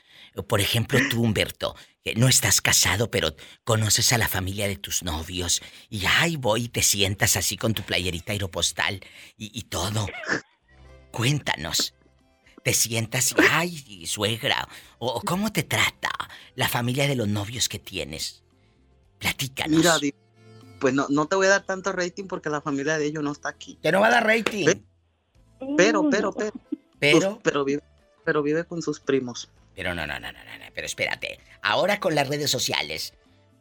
[0.48, 5.04] Por ejemplo, tú, Humberto, que no estás casado, pero conoces a la familia de tus
[5.04, 5.62] novios.
[5.90, 9.02] Y ay, voy y te sientas así con tu playerita aeropostal
[9.38, 10.08] y, y todo.
[11.12, 11.94] Cuéntanos.
[12.64, 14.68] Te sientas y ay, suegra.
[14.98, 16.10] O, cómo te trata
[16.56, 18.44] la familia de los novios que tienes.
[19.18, 19.78] Platícanos.
[19.78, 19.98] Mira,
[20.80, 23.32] pues no, no te voy a dar tanto rating porque la familia de ellos no
[23.32, 23.78] está aquí.
[23.82, 24.68] Que no va a dar rating.
[25.78, 26.54] Pero, pero, pero.
[27.00, 27.40] Pero.
[27.44, 27.84] Pero vive,
[28.24, 29.50] pero vive con sus primos.
[29.80, 31.40] Pero no, no, no, no, no, no, pero espérate.
[31.62, 33.14] Ahora con las redes sociales,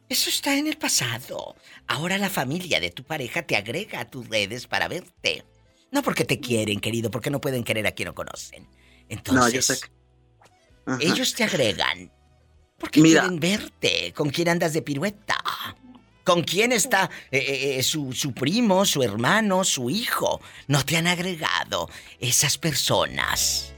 [0.09, 1.55] eso está en el pasado.
[1.87, 5.45] Ahora la familia de tu pareja te agrega a tus redes para verte.
[5.91, 8.67] No porque te quieren, querido, porque no pueden querer a quien no conocen.
[9.07, 12.11] Entonces, No, yo sé que- ellos te agregan
[12.77, 13.21] porque Mira.
[13.21, 14.11] quieren verte.
[14.13, 15.37] ¿Con quién andas de pirueta?
[16.25, 20.41] ¿Con quién está eh, eh, eh, su, su primo, su hermano, su hijo?
[20.67, 23.73] No te han agregado esas personas.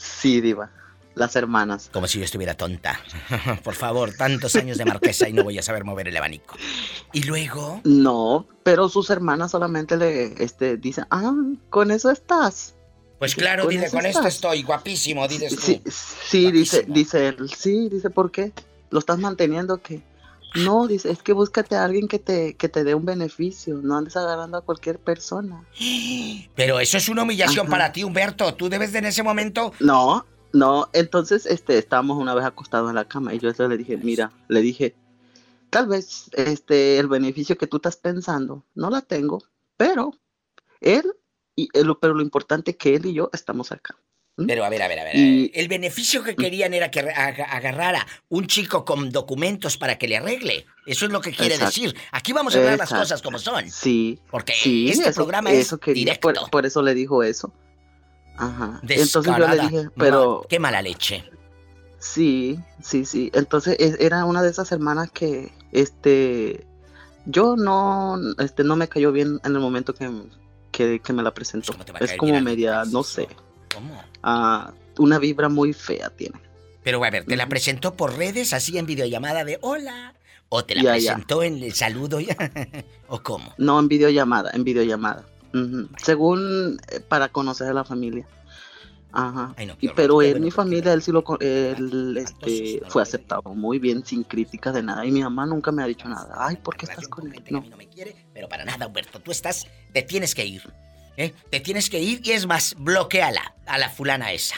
[0.00, 0.70] Sí, Diva.
[1.14, 1.90] Las hermanas.
[1.92, 3.00] Como si yo estuviera tonta.
[3.64, 6.56] Por favor, tantos años de marquesa y no voy a saber mover el abanico.
[7.12, 11.34] Y luego, No, pero sus hermanas solamente le este, dicen, ah,
[11.68, 12.74] con eso estás.
[13.18, 15.62] pues claro, Con dile, con esto estoy, guapísimo, diles tú.
[15.62, 18.52] Sí, sí dice, dice él, sí, dice, ¿por qué?
[18.90, 20.00] ¿Lo estás manteniendo que
[20.56, 23.96] No, dice, es que búscate a alguien que te, que te dé un beneficio, no
[23.96, 25.64] andes agarrando a cualquier persona.
[26.56, 27.70] Pero eso es una humillación Ajá.
[27.70, 28.54] para ti, Humberto.
[28.54, 29.72] Tú debes de en ese momento...
[29.80, 33.76] No, no, entonces este estábamos una vez acostados en la cama y yo eso le
[33.76, 34.96] dije, mira, le dije,
[35.70, 39.44] tal vez este el beneficio que tú estás pensando no la tengo,
[39.76, 40.12] pero
[40.80, 41.04] él
[41.54, 43.96] y él- pero lo importante es que él y yo estamos acá.
[44.46, 45.16] Pero a ver, a ver, a ver.
[45.16, 50.08] Y- El beneficio que querían era que aga- agarrara un chico con documentos para que
[50.08, 50.66] le arregle.
[50.86, 51.80] Eso es lo que quiere Exacto.
[51.80, 51.96] decir.
[52.12, 53.70] Aquí vamos a hablar las cosas como son.
[53.70, 54.18] Sí.
[54.30, 57.52] Porque sí, este eso- programa es eso quería, por, por eso le dijo eso.
[58.36, 58.80] Ajá.
[58.88, 61.24] Entonces yo le dije, pero Ma- qué mala leche.
[61.98, 63.30] Sí, sí, sí.
[63.34, 66.66] Entonces es- era una de esas hermanas que, este,
[67.26, 70.10] yo no, este, no me cayó bien en el momento que,
[70.72, 71.74] que, que me la presentó.
[72.00, 73.28] Es como media, no sé,
[73.74, 74.02] ¿Cómo?
[74.22, 76.38] ah, una vibra muy fea tiene.
[76.82, 80.14] Pero a ver, ¿te la presentó por redes así en videollamada de hola?
[80.48, 81.12] ¿O te la Ya, ya.
[81.12, 82.18] presentó en el saludo?
[83.08, 83.54] ¿O cómo?
[83.58, 85.24] No en videollamada, en videollamada.
[85.54, 85.88] Ujú.
[86.02, 88.26] Según eh, para conocer a la familia.
[89.12, 89.54] Ajá.
[89.56, 94.06] Ay, no, pero él, mi familia, él sí lo, él, este, fue aceptado muy bien,
[94.06, 95.04] sin críticas de nada.
[95.04, 96.32] Y mi mamá nunca me ha dicho nada.
[96.38, 97.42] Ay, ¿por qué estás con él?
[97.50, 97.64] No.
[98.32, 99.18] Pero para nada, Humberto.
[99.20, 100.62] Tú estás, te tienes que ir.
[101.20, 101.34] ¿Eh?
[101.50, 104.56] Te tienes que ir y es más, bloqueala a la fulana esa.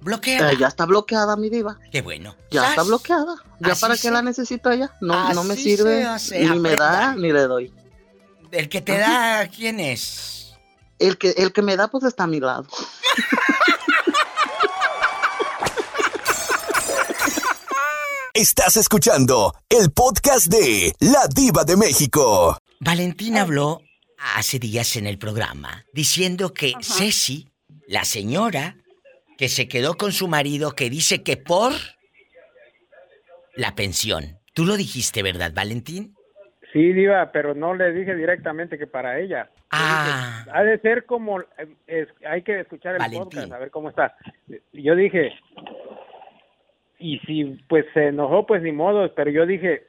[0.00, 0.52] Bloqueala.
[0.52, 1.78] Eh, ya está bloqueada, mi diva.
[1.90, 2.36] Qué bueno.
[2.50, 2.70] Ya ¡Sas!
[2.70, 3.36] está bloqueada.
[3.60, 4.90] ¿Ya Así para qué la necesito ella?
[5.00, 6.06] No, no me sirve.
[6.32, 7.72] ni me da, ni le doy.
[8.50, 10.54] El que te da, ¿quién es?
[10.98, 12.66] El que, el que me da, pues está a mi lado.
[18.34, 22.58] Estás escuchando el podcast de La Diva de México.
[22.80, 23.82] Valentina habló
[24.36, 27.48] hace días en el programa diciendo que Ceci,
[27.88, 28.76] la señora
[29.38, 31.72] que se quedó con su marido, que dice que por
[33.54, 34.38] la pensión.
[34.54, 36.14] Tú lo dijiste, ¿verdad, Valentín?
[36.72, 39.50] Sí, Diva, pero no le dije directamente que para ella.
[39.70, 40.46] Ah.
[40.52, 41.46] Ha de ser como, eh,
[41.86, 43.24] es- hay que escuchar el Valentín.
[43.24, 44.16] podcast, a ver cómo está.
[44.72, 45.32] Yo dije,
[46.98, 49.86] y si pues se enojó, pues ni modo, pero yo dije,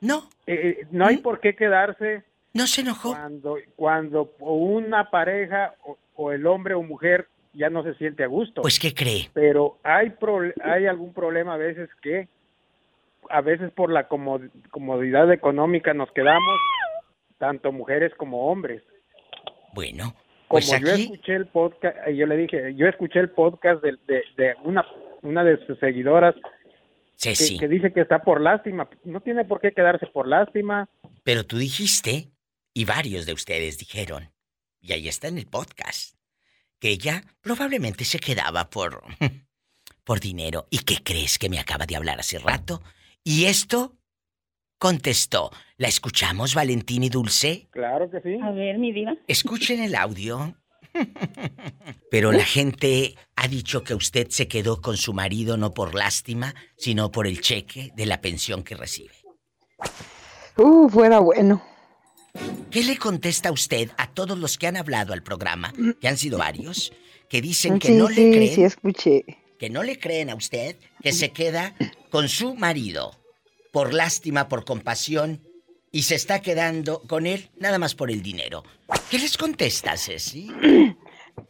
[0.00, 2.22] no, eh, no hay por qué quedarse.
[2.56, 3.10] No se enojó.
[3.10, 8.26] Cuando, cuando una pareja o, o el hombre o mujer ya no se siente a
[8.26, 8.62] gusto.
[8.62, 9.28] Pues, ¿qué cree?
[9.32, 12.28] Pero hay, prole- hay algún problema a veces que,
[13.30, 14.40] a veces por la como-
[14.70, 16.60] comodidad económica nos quedamos,
[17.38, 18.82] tanto mujeres como hombres.
[19.74, 20.14] Bueno,
[20.48, 23.96] Como pues yo escuché el podcast, eh, yo le dije, yo escuché el podcast de,
[24.06, 24.84] de, de una,
[25.22, 26.34] una de sus seguidoras
[27.20, 28.88] que, que dice que está por lástima.
[29.04, 30.88] No tiene por qué quedarse por lástima.
[31.24, 32.28] pero tú dijiste,
[32.76, 34.34] y varios de ustedes dijeron,
[34.82, 36.14] y ahí está en el podcast,
[36.78, 39.02] que ella probablemente se quedaba por,
[40.04, 40.66] por dinero.
[40.68, 42.82] ¿Y qué crees que me acaba de hablar hace rato?
[43.24, 43.96] Y esto
[44.76, 45.50] contestó.
[45.78, 47.66] ¿La escuchamos, Valentín y Dulce?
[47.70, 48.38] Claro que sí.
[48.42, 49.14] A ver, mi diva.
[49.26, 50.54] Escuchen el audio.
[52.10, 56.54] Pero la gente ha dicho que usted se quedó con su marido no por lástima,
[56.76, 59.14] sino por el cheque de la pensión que recibe.
[60.58, 61.62] Uh, fuera bueno.
[62.70, 66.38] ¿Qué le contesta usted a todos los que han hablado al programa, que han sido
[66.38, 66.92] varios,
[67.28, 69.24] que dicen que sí, no le sí, creen, sí, escuché.
[69.58, 71.74] que no le creen a usted, que se queda
[72.10, 73.12] con su marido
[73.72, 75.42] por lástima, por compasión
[75.90, 78.62] y se está quedando con él nada más por el dinero?
[79.10, 80.50] ¿Qué les contesta, Ceci?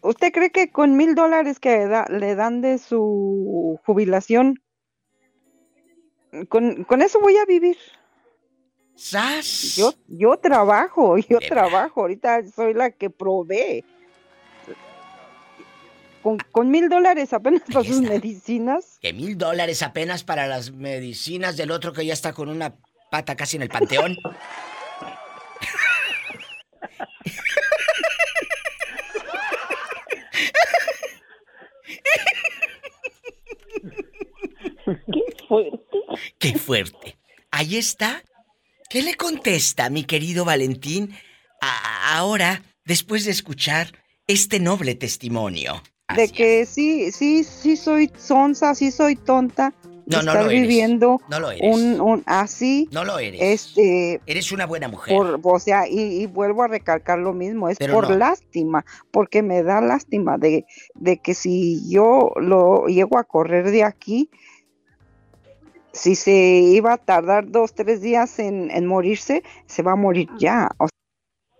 [0.02, 4.62] ¿Usted cree que con mil dólares que da- le dan de su jubilación,
[6.48, 7.76] con, con eso voy a vivir?
[8.96, 9.76] ¡Sas!
[9.76, 13.84] Yo, yo trabajo, yo trabajo, ahorita soy la que provee.
[16.22, 18.98] Con, con mil dólares apenas para sus medicinas.
[19.00, 22.74] Que mil dólares apenas para las medicinas del otro que ya está con una
[23.10, 24.16] pata casi en el panteón.
[34.86, 35.98] Qué fuerte.
[36.38, 37.18] ¡Qué fuerte!
[37.50, 38.22] Ahí está.
[38.88, 41.12] ¿Qué le contesta, mi querido Valentín,
[41.60, 43.88] a- ahora, después de escuchar
[44.26, 45.82] este noble testimonio?
[46.14, 49.74] De que sí, sí, sí soy sonsa, sí soy tonta.
[50.08, 50.60] No, no lo eres.
[50.62, 51.62] viviendo No lo eres.
[51.64, 52.88] un, un así.
[52.92, 53.40] No lo eres.
[53.42, 55.16] Este, Eres una buena mujer.
[55.16, 58.16] por, o sea, y, y vuelvo a recalcar lo mismo, es Pero por no.
[58.16, 60.64] lástima, porque me da lástima de,
[60.94, 64.30] de que si yo lo llego a correr de aquí,
[65.96, 70.28] si se iba a tardar dos, tres días en, en morirse, se va a morir
[70.38, 70.68] ya.
[70.78, 70.88] O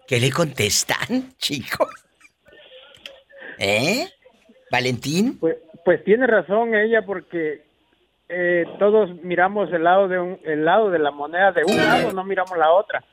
[0.07, 1.89] ¿Qué le contestan, chicos?
[3.59, 4.07] ¿Eh?
[4.70, 5.39] ¿Valentín?
[5.39, 7.64] Pues, pues tiene razón ella porque
[8.28, 12.12] eh, todos miramos el lado de un, el lado de la moneda de un lado,
[12.12, 13.05] no miramos la otra.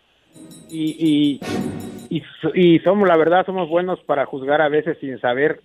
[0.69, 1.39] Y,
[2.09, 5.61] y, y, so- y somos, la verdad, somos buenos para juzgar a veces sin saber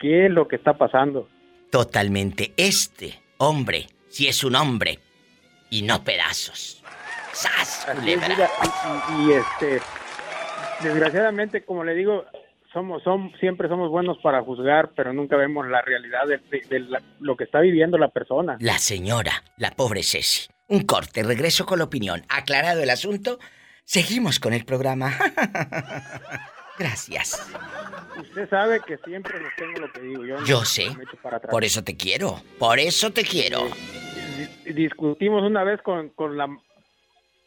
[0.00, 1.28] qué es lo que está pasando.
[1.70, 2.52] Totalmente.
[2.56, 3.86] Este hombre,
[4.16, 4.98] si es un hombre,
[5.68, 6.82] y no pedazos.
[7.32, 9.82] ¡Sas, es, y, y- y, este,
[10.82, 12.24] desgraciadamente, como le digo,
[12.72, 16.80] somos, son, siempre somos buenos para juzgar, pero nunca vemos la realidad de, de- de
[16.80, 18.56] la- lo que está viviendo la persona.
[18.60, 20.48] La señora, la pobre Ceci.
[20.68, 22.24] Un corte, regreso con la opinión.
[22.30, 23.38] Aclarado el asunto,
[23.84, 25.12] seguimos con el programa.
[26.78, 27.46] Gracias.
[28.20, 30.24] Usted sabe que siempre les tengo lo que digo.
[30.24, 30.90] Yo, no sé.
[30.96, 31.50] me echo para atrás.
[31.50, 32.42] Por eso te quiero.
[32.58, 33.64] Por eso te quiero.
[34.64, 36.46] Di- discutimos una vez con, con la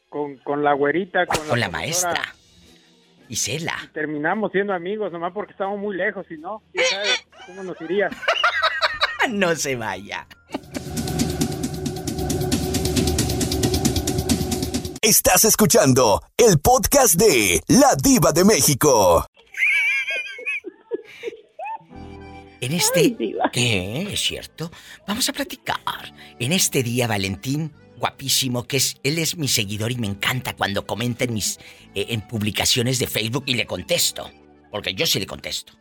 [0.10, 2.36] con, con la güerita, con, Con la profesora, maestra.
[3.28, 3.76] Isela.
[3.84, 7.10] y terminamos siendo amigos, nomás porque estábamos muy lejos, y no, quién sabe
[7.46, 8.10] cómo nos iría.
[9.30, 10.26] No se vaya.
[15.10, 19.26] Estás escuchando el podcast de La Diva de México.
[22.62, 23.16] En este...
[23.52, 24.02] ¿Qué?
[24.04, 24.70] ¿Es cierto?
[25.08, 25.80] Vamos a platicar.
[26.38, 28.98] En este día, Valentín, guapísimo, que es...
[29.02, 31.58] Él es mi seguidor y me encanta cuando comenta en mis...
[31.96, 34.30] eh, en publicaciones de Facebook y le contesto.
[34.70, 35.74] Porque yo sí le contesto.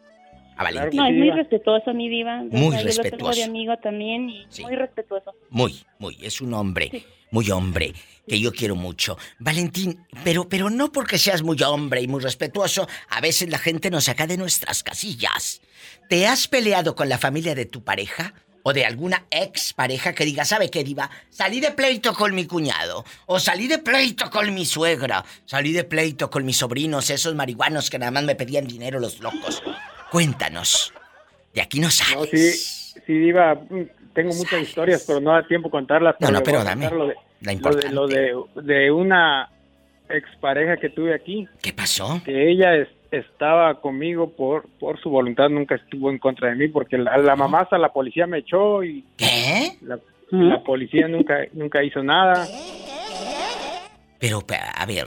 [0.57, 1.01] A Valentín.
[1.01, 2.45] No, es muy respetuoso, mi diva.
[2.47, 3.39] O sea, Muy Yo lo tengo respetuoso.
[3.41, 5.35] de amigo también y muy respetuoso.
[5.51, 7.95] Muy, muy, es un hombre, muy hombre,
[8.27, 9.19] que yo quiero mucho.
[9.39, 13.91] Valentín, pero, pero no porque seas muy hombre y muy respetuoso, a veces la gente
[13.91, 15.61] nos saca de nuestras casillas.
[16.09, 18.35] ¿Te has peleado con la familia de tu pareja?
[18.63, 21.11] ¿O de alguna ex pareja que diga, ¿sabe qué, Diva?
[21.31, 23.05] Salí de pleito con mi cuñado.
[23.27, 25.25] O salí de pleito con mi suegra.
[25.47, 29.21] Salí de pleito con mis sobrinos, esos marihuanos que nada más me pedían dinero los
[29.21, 29.63] locos.
[30.11, 30.93] Cuéntanos.
[31.55, 32.17] De aquí no sales.
[32.17, 33.59] No, sí, sí, Diva,
[34.23, 36.17] tengo muchas historias, pero no da tiempo contarlas.
[36.21, 39.49] No, no, pero dame Lo de, la lo de, lo de, de una
[40.09, 41.47] expareja que tuve aquí.
[41.63, 42.21] ¿Qué pasó?
[42.25, 46.69] Que ella es- estaba conmigo por, por su voluntad, nunca estuvo en contra de mí,
[46.69, 49.77] porque la, la mamá hasta la policía me echó y ¿Qué?
[49.83, 49.99] la,
[50.31, 52.47] la policía nunca, nunca hizo nada.
[54.19, 54.45] Pero,
[54.75, 55.07] a ver,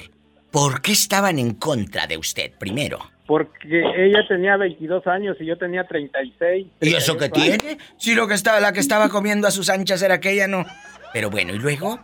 [0.51, 2.99] ¿por qué estaban en contra de usted primero?
[3.31, 6.67] Porque ella tenía 22 años y yo tenía 36.
[6.81, 7.57] ¿Y eso qué 38 años.
[7.59, 7.77] tiene?
[7.95, 10.65] Si lo que estaba, la que estaba comiendo a sus anchas era aquella, no.
[11.13, 11.97] Pero bueno, ¿y luego?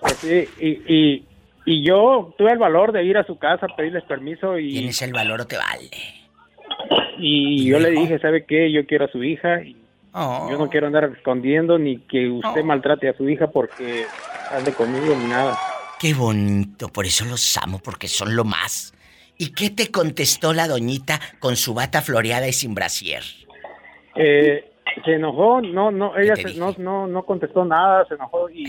[0.00, 1.24] Pues sí, y, y,
[1.64, 4.72] y yo tuve el valor de ir a su casa, pedirles permiso y...
[4.72, 5.90] Tienes el valor o te vale.
[7.18, 8.72] Y yo le dije, ¿sabe qué?
[8.72, 9.76] Yo quiero a su hija y
[10.16, 10.48] Oh.
[10.50, 14.06] yo no quiero andar escondiendo ni que usted maltrate a su hija porque
[14.50, 15.56] ande conmigo ni nada.
[16.00, 18.92] Qué bonito, por eso los amo, porque son lo más.
[19.38, 23.22] ¿Y qué te contestó la doñita con su bata floreada y sin brasier?
[24.16, 24.70] Eh,
[25.04, 28.64] se enojó, no, no, ella se- no, no, no contestó nada, se enojó y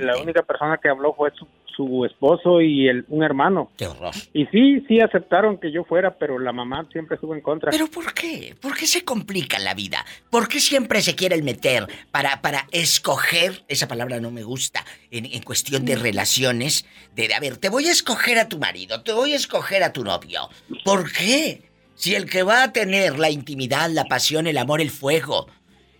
[0.00, 1.46] la única persona que habló fue su,
[1.80, 3.70] su esposo y el, un hermano.
[3.76, 4.14] Qué horror.
[4.34, 7.70] Y sí, sí aceptaron que yo fuera, pero la mamá siempre estuvo en contra.
[7.70, 8.54] ¿Pero por qué?
[8.60, 10.04] ¿Por qué se complica la vida?
[10.28, 13.64] ¿Por qué siempre se quiere el meter para, para escoger?
[13.68, 14.84] Esa palabra no me gusta.
[15.10, 18.58] En, en cuestión de relaciones, de, de, a ver, te voy a escoger a tu
[18.58, 20.48] marido, te voy a escoger a tu novio.
[20.84, 21.62] ¿Por qué?
[21.94, 25.46] Si el que va a tener la intimidad, la pasión, el amor, el fuego,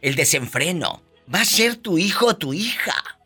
[0.02, 1.02] el desenfreno,
[1.32, 3.19] va a ser tu hijo o tu hija.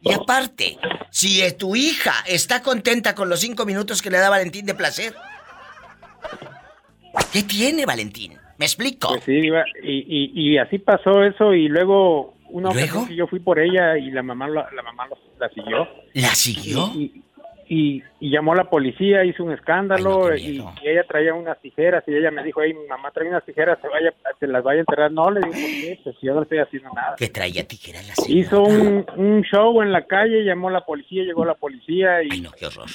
[0.00, 0.78] Y aparte,
[1.10, 5.14] si tu hija está contenta con los cinco minutos que le da Valentín de placer,
[7.32, 8.34] ¿qué tiene Valentín?
[8.58, 9.08] ¿Me explico?
[9.08, 12.80] Pues sí, iba- y, y, y así pasó eso y luego una ¿Luego?
[12.86, 15.04] ocasión que yo fui por ella y la mamá la, la mamá
[15.38, 15.88] la siguió.
[16.14, 16.90] ¿La siguió?
[16.94, 17.22] Y,
[17.68, 22.02] y, y llamó a la policía, hizo un escándalo y, y ella traía unas tijeras
[22.06, 24.78] y ella me dijo, hey, mi mamá trae unas tijeras, se, vaya, se las vaya
[24.78, 25.12] a enterrar.
[25.12, 26.00] No, le digo, ¿por qué?
[26.02, 27.14] Pues yo no estoy haciendo nada.
[27.16, 31.24] Que traía tijeras la Hizo un, un show en la calle, llamó a la policía,
[31.24, 32.28] llegó la policía y...
[32.30, 32.88] Ay, no, qué horror.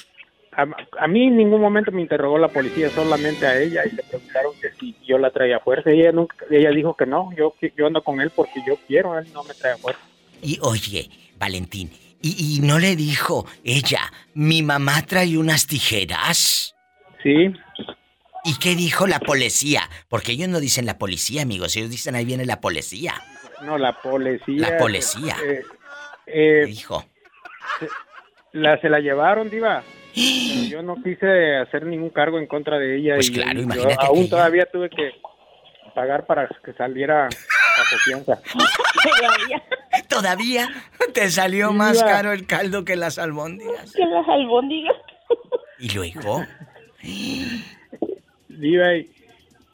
[0.55, 0.67] A,
[0.99, 4.53] a mí en ningún momento me interrogó la policía, solamente a ella y le preguntaron
[4.61, 5.91] que si yo la traía a fuerza.
[5.91, 9.17] Y ella, nunca, ella dijo que no, yo, yo ando con él porque yo quiero,
[9.17, 10.01] él no me trae a fuerza.
[10.41, 11.09] Y oye,
[11.39, 11.89] Valentín,
[12.23, 16.73] ¿y, y no le dijo ella, mi mamá trae unas tijeras?
[17.21, 17.53] Sí.
[18.45, 19.89] ¿Y qué dijo la policía?
[20.09, 23.13] Porque ellos no dicen la policía, amigos, ellos dicen ahí viene la policía.
[23.61, 24.69] No, la policía.
[24.71, 25.37] La policía.
[25.45, 25.61] eh,
[26.25, 27.05] eh, dijo?
[27.79, 27.87] Se,
[28.53, 29.83] la, se la llevaron, Diva.
[30.13, 33.15] Pero yo no quise hacer ningún cargo en contra de ella.
[33.15, 35.11] Pues y claro, yo imagínate que aún ella- todavía tuve que
[35.95, 38.41] pagar para que saliera a confianza.
[40.13, 40.69] Todavía
[41.13, 42.07] te salió más iba.
[42.07, 43.91] caro el caldo que las albóndigas.
[43.93, 44.95] Que las albóndigas.
[45.79, 46.45] ¿Y luego?
[48.47, 49.11] Diva, y,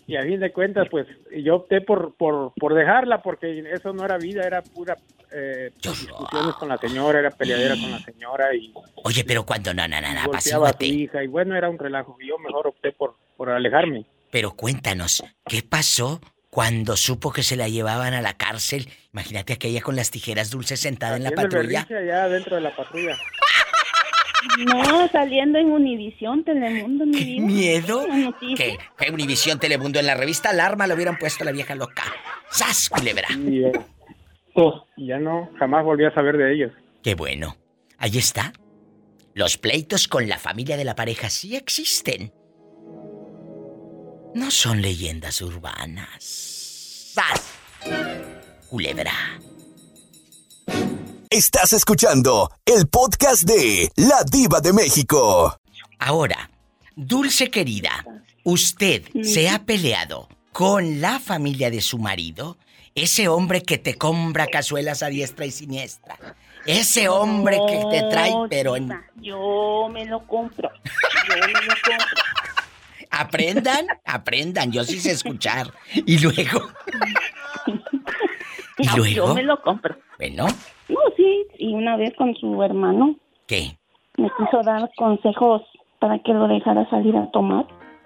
[0.08, 1.06] y a fin de cuentas, pues
[1.44, 4.98] yo opté por, por, por dejarla porque eso no era vida, era pura
[5.32, 8.74] eh, discusiones con la señora, era peleadera con la señora y
[9.04, 11.78] Oye, pero cuando no, no, no, no, golpeaba a su hija y bueno, era un
[11.78, 12.18] relajo.
[12.20, 14.06] y Yo mejor opté por, por alejarme.
[14.32, 16.20] Pero cuéntanos, ¿qué pasó
[16.50, 18.90] cuando supo que se la llevaban a la cárcel?
[19.14, 21.86] Imagínate aquella con las tijeras dulces sentada en la patrulla.
[21.90, 23.18] allá dentro de la patrulla.
[24.66, 27.46] No, saliendo en Univisión, Telemundo, mi vida.
[27.46, 28.06] ¿Miedo?
[28.56, 28.78] ¿Qué?
[28.98, 32.04] ¿Qué Univisión Telemundo en la revista Alarma le hubieran puesto a la vieja loca?
[32.50, 33.28] ¡Sas, culebra!
[33.38, 33.72] Y, eh,
[34.54, 36.72] pues, ya no, jamás volví a saber de ellos.
[37.04, 37.58] Qué bueno.
[37.98, 38.54] Ahí está.
[39.34, 42.32] Los pleitos con la familia de la pareja sí existen.
[44.36, 46.24] No son leyendas urbanas.
[47.14, 47.42] ¡Sas!
[48.70, 49.12] Culebra.
[51.32, 55.58] Estás escuchando el podcast de La Diva de México.
[55.98, 56.52] Ahora,
[56.96, 58.06] Dulce querida,
[58.44, 62.58] ¿usted se ha peleado con la familia de su marido?
[62.94, 66.18] Ese hombre que te compra cazuelas a diestra y siniestra.
[66.66, 68.92] Ese hombre que te trae, pero en...
[69.16, 70.70] Yo me lo compro.
[71.28, 72.39] Yo me lo compro.
[73.12, 75.68] Aprendan, aprendan, yo sí sé escuchar.
[76.06, 76.68] Y luego...
[78.78, 79.28] ¿Y No, luego?
[79.28, 79.96] Yo me lo compro.
[80.18, 80.46] Bueno,
[80.88, 83.16] No, sí, y una vez con su hermano
[83.48, 83.78] ¿qué?
[84.18, 85.64] me quiso dar consejos
[86.00, 87.66] para que lo dejara salir a tomar.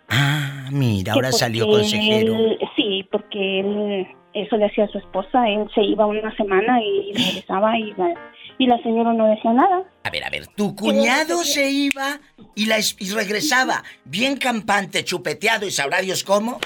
[0.10, 2.36] Ah, mira, ahora salió consejero.
[2.36, 5.48] él- sí, porque él eso le hacía a su esposa.
[5.48, 8.14] Él se iba una semana y regresaba y la,
[8.58, 9.84] y la señora no decía nada.
[10.04, 12.20] A ver, a ver, tu cuñado se iba
[12.56, 16.60] y, la, y regresaba bien campante, chupeteado y sabrá Dios cómo.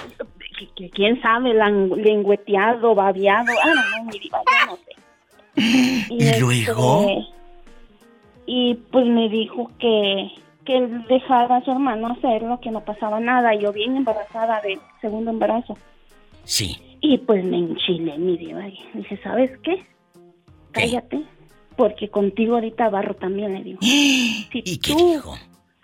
[0.94, 3.52] Quién sabe, lengüeteado, babeado.
[3.64, 4.98] Ah, no, no, mi diva, yo no sé.
[6.10, 7.26] ¿Y este, luego?
[8.46, 10.32] Y pues me dijo que,
[10.66, 13.54] que él dejara a su hermano hacerlo, que no pasaba nada.
[13.56, 15.78] Yo bien embarazada del segundo embarazo.
[16.44, 16.78] Sí.
[17.02, 18.68] Y pues me enchilé, mi diva.
[18.68, 19.86] Y dije, ¿sabes qué?
[20.72, 21.24] Cállate.
[21.78, 23.80] Porque contigo ahorita barro también, le digo.
[24.51, 25.36] Si ¿Y qué tú dijo?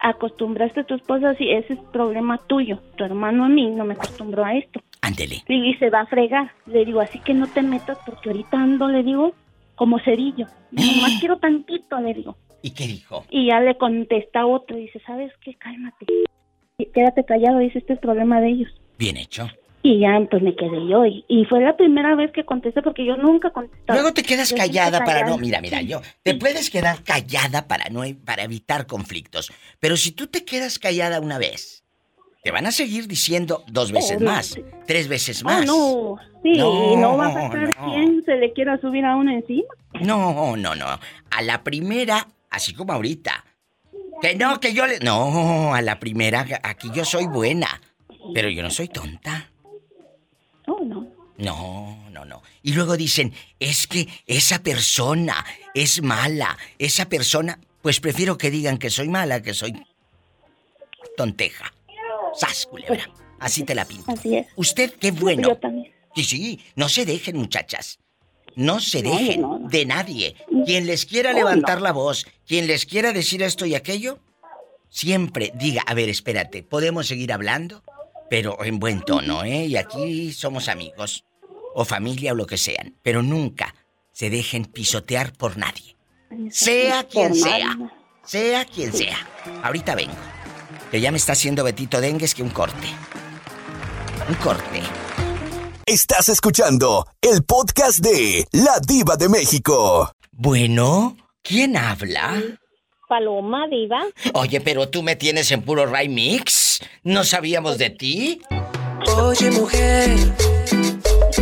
[0.03, 2.79] acostumbraste a tu esposa así, ese es problema tuyo.
[2.97, 4.81] Tu hermano a mí no me acostumbró a esto.
[5.01, 5.43] Ándele.
[5.47, 6.51] Y se va a fregar.
[6.65, 9.33] Le digo, así que no te metas porque ahorita ando, le digo,
[9.75, 10.47] como cerillo.
[10.71, 12.35] Nomás quiero tantito, le digo.
[12.61, 13.25] ¿Y qué dijo?
[13.29, 15.55] Y ya le contesta otro, dice, ¿sabes qué?
[15.55, 16.05] Cálmate.
[16.93, 18.71] Quédate callado, dice, este es problema de ellos.
[18.97, 19.47] Bien hecho.
[19.85, 21.05] Y ya, pues me quedé yo.
[21.05, 23.99] Y, y fue la primera vez que contesté porque yo nunca contestaba.
[23.99, 25.29] Luego te quedas callada para callada.
[25.31, 30.11] no, mira, mira, yo te puedes quedar callada para no para evitar conflictos, pero si
[30.13, 31.83] tú te quedas callada una vez,
[32.43, 34.31] te van a seguir diciendo dos veces Oh, no.
[34.31, 34.57] más,
[34.87, 35.65] tres veces Ah, más.
[35.65, 37.91] no, sí, No, no, va a pasar no.
[37.91, 39.67] quién se le quiera subir a uno encima.
[39.99, 40.85] No, no, no.
[41.29, 43.43] A la primera, así como ahorita.
[44.21, 44.99] Que no, que yo le.
[44.99, 47.81] No, a la primera, aquí yo soy buena.
[48.33, 49.49] Pero yo no soy tonta.
[50.67, 51.07] No, no.
[51.37, 52.41] No, no, no.
[52.61, 56.57] Y luego dicen, es que esa persona es mala.
[56.77, 57.59] Esa persona.
[57.81, 59.73] Pues prefiero que digan que soy mala, que soy
[61.17, 61.73] tonteja.
[62.33, 63.09] Sas, culebra.
[63.39, 64.11] Así te la pinto.
[64.11, 64.47] Así es.
[64.55, 65.49] Usted, qué bueno.
[65.49, 65.91] Yo también.
[66.15, 67.99] Sí, sí, no se dejen, muchachas.
[68.55, 69.67] No se dejen no, no.
[69.67, 70.35] de nadie.
[70.65, 74.19] Quien les quiera levantar la voz, quien les quiera decir esto y aquello,
[74.89, 77.83] siempre diga, a ver, espérate, podemos seguir hablando,
[78.33, 79.67] pero en buen tono, ¿eh?
[79.67, 81.23] Y aquí somos amigos,
[81.75, 83.75] o familia o lo que sean, pero nunca
[84.11, 85.95] se dejen pisotear por nadie.
[86.49, 87.77] Sea quien sea,
[88.25, 89.19] sea quien sea.
[89.61, 90.15] Ahorita vengo,
[90.89, 92.87] que ya me está haciendo Betito Dengues que un corte.
[94.27, 94.81] Un corte.
[95.85, 100.11] Estás escuchando el podcast de La Diva de México.
[100.31, 102.41] Bueno, ¿quién habla?
[103.13, 104.01] Paloma, diva.
[104.33, 106.81] Oye, pero tú me tienes en puro Ray Mix.
[107.03, 108.41] ¿No sabíamos de ti?
[109.21, 110.09] Oye, mujer.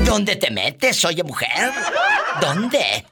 [0.05, 1.71] ¿Dónde te metes, oye, mujer?
[2.41, 3.05] ¿Dónde?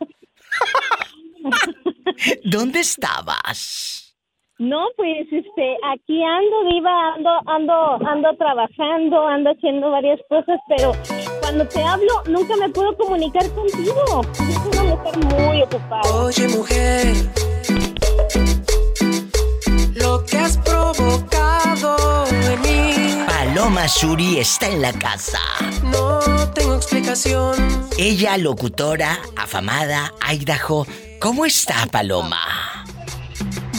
[2.43, 4.13] ¿Dónde estabas?
[4.57, 10.91] No, pues este, aquí ando, diva, ando, ando, ando trabajando, ando haciendo varias cosas, pero
[11.39, 14.21] cuando te hablo nunca me puedo comunicar contigo.
[14.33, 16.01] Soy una mujer muy ocupada.
[16.13, 17.15] Oye, mujer.
[19.95, 23.25] Lo que has provocado en mí.
[23.27, 25.39] Paloma Suri está en la casa.
[25.83, 26.19] No
[26.53, 27.55] tengo explicación.
[27.97, 30.85] Ella, locutora, afamada, Idaho.
[31.19, 32.39] ¿Cómo está, Paloma?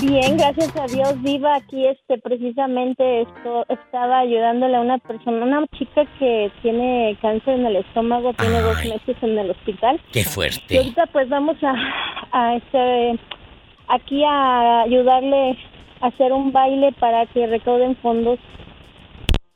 [0.02, 1.56] Bien, gracias a Dios, Diva.
[1.56, 7.66] Aquí, este, precisamente esto, estaba ayudándole a una persona, una chica que tiene cáncer en
[7.66, 10.00] el estómago, tiene dos meses en el hospital.
[10.12, 10.76] Qué Y fuerte.
[10.78, 11.74] ahorita, pues, vamos a,
[12.32, 13.20] a este,
[13.88, 15.58] aquí a ayudarle
[16.00, 18.38] hacer un baile para que recauden fondos.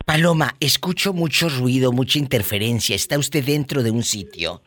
[0.05, 2.95] Paloma, escucho mucho ruido, mucha interferencia.
[2.95, 4.61] ¿Está usted dentro de un sitio?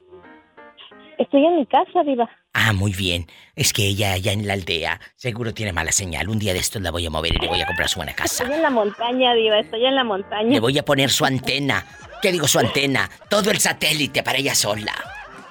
[1.20, 2.30] Estoy en mi casa, Diva.
[2.54, 3.28] Ah, muy bien.
[3.56, 6.30] Es que ella allá en la aldea seguro tiene mala señal.
[6.30, 8.14] Un día de estos la voy a mover y le voy a comprar su buena
[8.14, 8.44] casa.
[8.44, 9.60] Estoy en la montaña, Diva.
[9.60, 10.50] Estoy en la montaña.
[10.50, 11.86] Le voy a poner su antena.
[12.22, 13.10] ¿Qué digo su antena?
[13.30, 14.94] Todo el satélite para ella sola.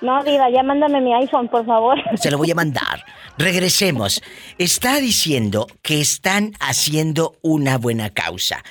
[0.00, 1.98] No, Diva, ya mándame mi iPhone, por favor.
[2.16, 3.04] Se lo voy a mandar.
[3.38, 4.22] Regresemos.
[4.58, 8.62] Está diciendo que están haciendo una buena causa.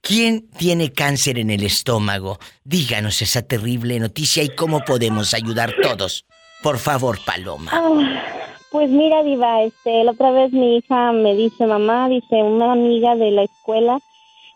[0.00, 2.38] ¿Quién tiene cáncer en el estómago?
[2.64, 6.26] Díganos esa terrible noticia y cómo podemos ayudar todos.
[6.62, 7.70] Por favor, Paloma.
[7.72, 8.22] Ah,
[8.70, 13.16] pues mira, Diva, este, la otra vez mi hija me dice, mamá, dice, una amiga
[13.16, 13.98] de la escuela,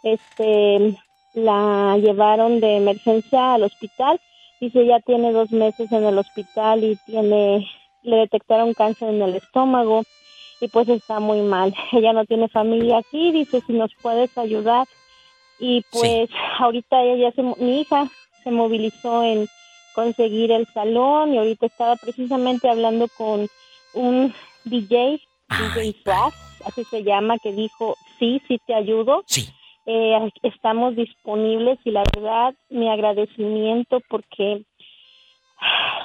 [0.03, 0.95] este,
[1.35, 4.21] la llevaron de emergencia al hospital.
[4.61, 7.69] Dice, ya tiene dos meses en el hospital y tiene,
[8.03, 10.03] le detectaron cáncer en el estómago
[10.61, 11.75] y pues está muy mal.
[11.93, 14.87] Ella no tiene familia aquí, dice, si nos puedes ayudar.
[15.61, 16.31] Y pues
[16.61, 18.09] ahorita ella, ya se, mi hija
[18.45, 19.49] se movilizó en
[19.93, 23.49] conseguir el salón y ahorita estaba precisamente hablando con
[23.93, 24.33] un
[24.63, 26.33] DJ, DJ Swag,
[26.65, 29.25] así se llama, que dijo, sí, sí te ayudo.
[29.27, 29.49] Sí.
[29.91, 34.63] Eh, estamos disponibles y la verdad, mi agradecimiento porque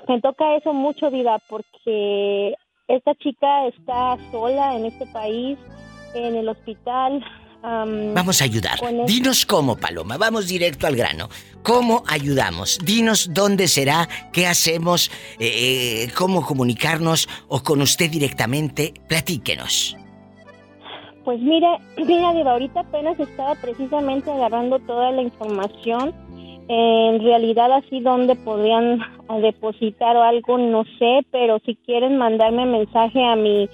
[0.08, 2.56] me toca eso mucho, Diva, porque
[2.88, 5.58] esta chica está sola en este país,
[6.16, 7.26] en el hospital.
[7.62, 8.80] am, Vamos a ayudar.
[9.06, 10.18] Dinos cómo, Paloma.
[10.18, 11.28] Vamos directo al grano.
[11.62, 12.80] ¿Cómo ayudamos?
[12.86, 18.94] Dinos dónde será, qué hacemos, eh, cómo comunicarnos o con usted directamente.
[19.10, 19.98] Platíquenos.
[21.24, 21.68] Pues mire,
[21.98, 26.14] mira, Diva, ahorita apenas estaba precisamente agarrando toda la información.
[26.70, 29.00] En realidad así donde podrían
[29.42, 33.70] depositar o algo, no sé, pero si quieren mandarme mensaje a mi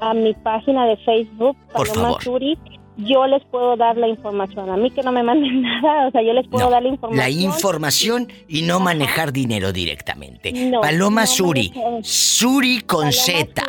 [0.00, 2.22] a mi página de Facebook, Por Paloma favor.
[2.22, 2.58] Zurich,
[2.96, 4.70] yo les puedo dar la información.
[4.70, 7.24] A mí que no me manden nada, o sea, yo les puedo dar la información.
[7.24, 10.52] La información y no manejar dinero directamente.
[10.52, 11.72] No, Paloma no Suri.
[12.02, 13.62] Suri con Z.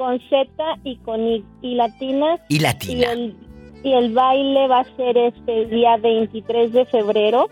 [0.00, 0.48] Con Z
[0.82, 2.38] y con I, y latina.
[2.48, 3.00] Y latina.
[3.00, 3.36] Y el,
[3.84, 7.50] y el baile va a ser este día 23 de febrero.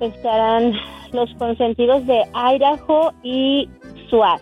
[0.00, 0.72] Estarán
[1.12, 3.68] los consentidos de Idaho y
[4.08, 4.40] Suaz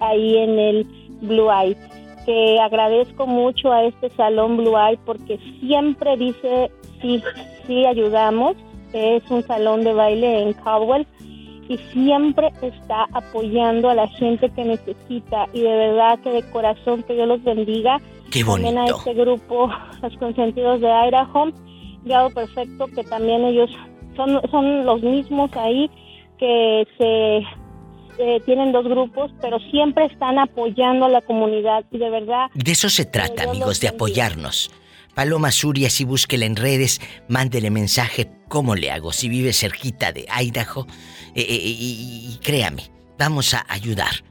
[0.00, 0.84] ahí en el
[1.22, 1.74] Blue Eye.
[2.26, 6.70] Que agradezco mucho a este salón Blue Eye porque siempre dice
[7.00, 7.22] sí,
[7.66, 8.56] sí ayudamos.
[8.92, 11.06] Es un salón de baile en Caldwell
[11.70, 17.04] y siempre está apoyando a la gente que necesita y de verdad que de corazón
[17.04, 18.00] que Dios los bendiga.
[18.32, 18.98] Qué También a bonito.
[18.98, 19.70] este grupo,
[20.02, 21.52] los consentidos de Idaho,
[22.02, 23.70] Grado Perfecto, que también ellos
[24.16, 25.88] son, son los mismos ahí,
[26.40, 27.36] que se
[28.18, 32.72] eh, tienen dos grupos, pero siempre están apoyando a la comunidad y de verdad De
[32.72, 34.72] eso se trata, amigos, de apoyarnos.
[35.14, 39.12] Paloma Suria, si búsquela en redes, mándele mensaje, ¿cómo le hago?
[39.12, 40.86] Si vive cerquita de Idaho,
[41.34, 44.24] eh, eh, y, y créame, vamos a ayudar.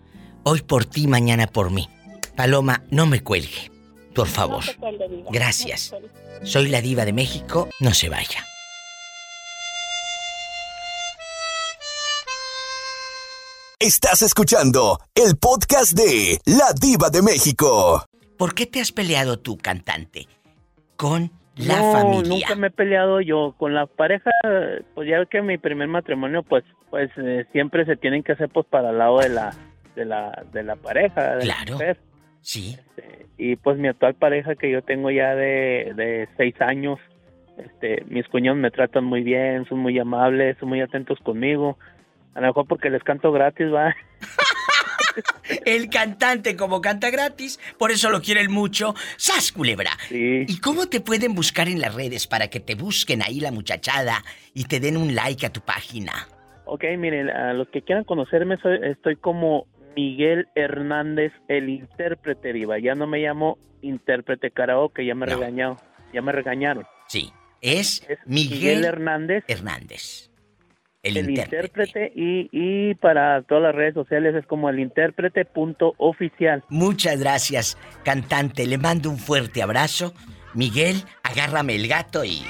[0.43, 1.87] Hoy por ti, mañana por mí.
[2.35, 3.71] Paloma, no me cuelgue,
[4.15, 4.63] por favor.
[5.31, 5.93] Gracias.
[6.43, 8.45] Soy la diva de México, no se vaya.
[13.81, 18.05] Estás escuchando el podcast de La Diva de México.
[18.37, 20.27] ¿Por qué te has peleado tú, cantante,
[20.97, 21.31] con
[21.67, 22.29] la no, familia?
[22.29, 24.31] nunca me he peleado yo con la pareja,
[24.95, 28.65] pues ya que mi primer matrimonio, pues, pues eh, siempre se tienen que hacer pues
[28.67, 29.53] para el lado de la,
[29.95, 31.73] de la, de la pareja, de la Claro.
[31.73, 31.97] mujer.
[32.41, 32.77] Sí.
[33.37, 36.99] Y pues mi actual pareja que yo tengo ya de, de seis años,
[37.57, 41.77] este, mis cuñados me tratan muy bien, son muy amables, son muy atentos conmigo.
[42.35, 43.93] A lo mejor porque les canto gratis, va.
[45.65, 48.93] El cantante, como canta gratis, por eso lo quieren mucho.
[49.17, 49.91] ¡Sas, culebra!
[50.09, 54.23] ¿Y cómo te pueden buscar en las redes para que te busquen ahí la muchachada
[54.53, 56.27] y te den un like a tu página?
[56.65, 59.65] Ok, miren, a los que quieran conocerme, soy- estoy como
[59.95, 62.77] Miguel Hernández, el intérprete viva.
[62.79, 65.77] Ya no me llamo intérprete karaoke, ya me regañaron.
[66.13, 66.85] Ya me regañaron.
[67.07, 69.43] Sí, es, Miguel, Miguel Hernández.
[69.47, 70.28] Hernández.
[71.09, 71.55] El, El, intérprete.
[71.67, 76.63] intérprete y, y para todas las redes sociales es como el intérprete punto oficial.
[76.69, 78.65] Muchas gracias, cantante.
[78.65, 80.13] Le mando un fuerte abrazo.
[80.53, 82.41] Miguel, agárrame el gato y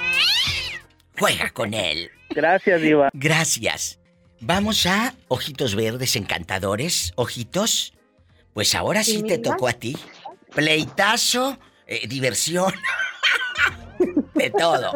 [1.20, 2.10] juega con él.
[2.30, 3.10] Gracias, Diva.
[3.14, 3.99] Gracias.
[4.41, 7.12] Vamos a Ojitos Verdes Encantadores.
[7.16, 7.93] Ojitos.
[8.53, 9.97] Pues ahora sí, Sí, te tocó a ti.
[10.55, 11.57] Pleitazo,
[11.88, 12.74] eh, diversión.
[14.36, 14.91] de todo.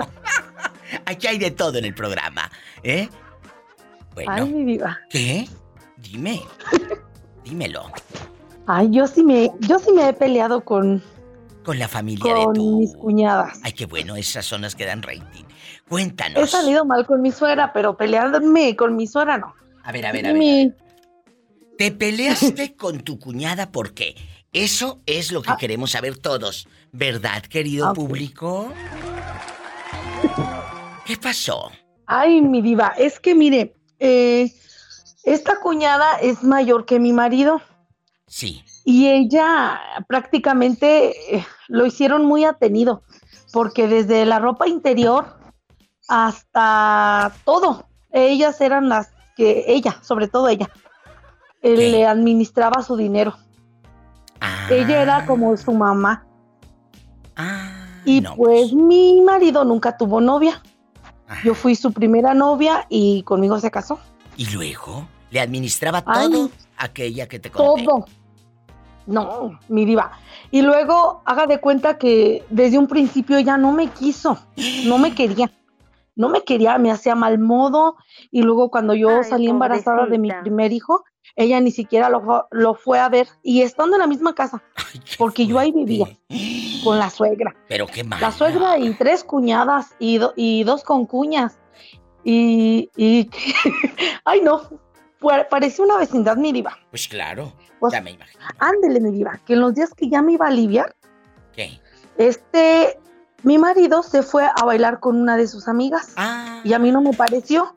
[1.05, 2.49] Aquí hay de todo en el programa,
[2.84, 3.09] ¿eh?
[4.14, 4.99] Bueno, Ay, mi diva.
[5.09, 5.47] ¿qué?
[5.97, 6.41] Dime.
[7.43, 7.91] Dímelo.
[8.68, 11.01] Ay, yo sí me, yo sí me he peleado con,
[11.66, 12.78] Con la familia de con tu.
[12.80, 13.59] mis cuñadas.
[13.64, 15.43] Ay, qué bueno, esas son las que dan rating.
[15.45, 16.49] He Cuéntanos.
[16.49, 19.53] salido mal con mi suegra, pero pelearme con mi suegra no.
[19.84, 20.38] A ver, a ver, a ver.
[20.39, 20.72] Mi-
[21.78, 24.16] ¿Te peleaste con tu cuñada por qué?
[24.53, 25.57] Eso es lo que Ah.
[25.59, 26.68] queremos saber todos.
[26.91, 28.72] ¿Verdad, querido público?
[31.05, 31.72] ¿Qué pasó?
[32.05, 33.76] Ay, mi diva, es que mire,
[34.06, 34.54] eh,
[35.24, 37.62] esta cuñada es mayor que mi marido
[38.28, 38.64] Sí.
[38.84, 43.04] y ella prácticamente eh, lo hicieron muy atenido,
[43.54, 45.38] porque desde la ropa interior
[46.10, 50.70] hasta todo, ellas eran las que, ella, sobre todo ella,
[51.62, 53.38] eh, le administraba su dinero.
[54.70, 56.26] Ella era como su mamá.
[58.04, 60.62] y pues mi marido nunca tuvo novia.
[61.44, 64.00] Yo fui su primera novia y conmigo se casó.
[64.38, 65.08] ¿Y luego?
[65.32, 66.30] ¿Le administraba Ay.
[66.30, 67.84] todo aquella que te conté?
[67.84, 68.06] Todo.
[69.06, 70.12] No, mi diva.
[70.52, 74.38] Y luego haga de cuenta que desde un principio ella no me quiso,
[74.86, 75.52] no me quería.
[76.16, 77.96] No me quería, me hacía mal modo.
[78.32, 81.04] Y luego cuando yo Ay, salí embarazada de mi primer hijo,
[81.36, 83.28] ella ni siquiera lo, lo fue a ver.
[83.42, 84.62] Y estando en la misma casa,
[85.18, 86.08] porque yo ahí vivía
[86.84, 87.56] con la suegra.
[87.68, 88.20] Pero qué mal.
[88.22, 91.58] La suegra y tres cuñadas y, do- y dos concuñas.
[92.24, 93.30] Y, y
[94.26, 94.62] ay no,
[95.50, 96.78] parecía una vecindad mi diva.
[96.90, 98.44] Pues claro, Pues, ya me imagino.
[98.60, 100.96] Ándele mi diva, que en los días que ya me iba a aliviar,
[101.54, 101.80] ¿Qué?
[102.18, 102.98] este,
[103.44, 106.14] mi marido se fue a bailar con una de sus amigas.
[106.16, 106.62] Ah.
[106.64, 107.74] Y a mí no me pareció,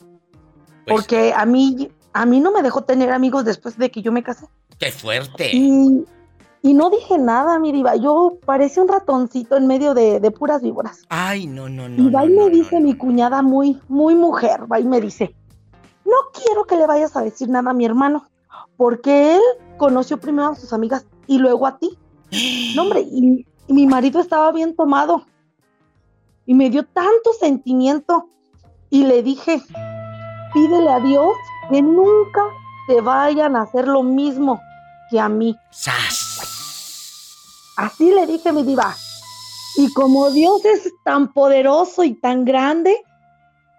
[0.84, 4.10] Pues porque a mí, a mí no me dejó tener amigos después de que yo
[4.10, 4.46] me casé.
[4.78, 5.50] ¡Qué fuerte!
[5.54, 6.04] Y,
[6.62, 10.62] y no dije nada, mi diva, yo parecía un ratoncito en medio de, de puras
[10.62, 11.02] víboras.
[11.10, 12.02] Ay, no, no, no.
[12.02, 15.34] Y va y me dice mi cuñada muy, muy mujer, va y me dice,
[16.06, 18.26] no quiero que le vayas a decir nada a mi hermano,
[18.78, 19.42] porque él
[19.76, 21.98] conoció primero a sus amigas y luego a ti.
[22.74, 25.26] No, hombre, y, y mi marido estaba bien tomado.
[26.46, 28.30] Y me dio tanto sentimiento.
[28.88, 29.60] Y le dije,
[30.54, 31.34] pídele a Dios
[31.70, 32.40] que nunca
[32.88, 34.60] te vayan a hacer lo mismo
[35.10, 35.56] que a mí.
[37.76, 38.94] Así le dije, mi diva.
[39.76, 42.96] Y como Dios es tan poderoso y tan grande,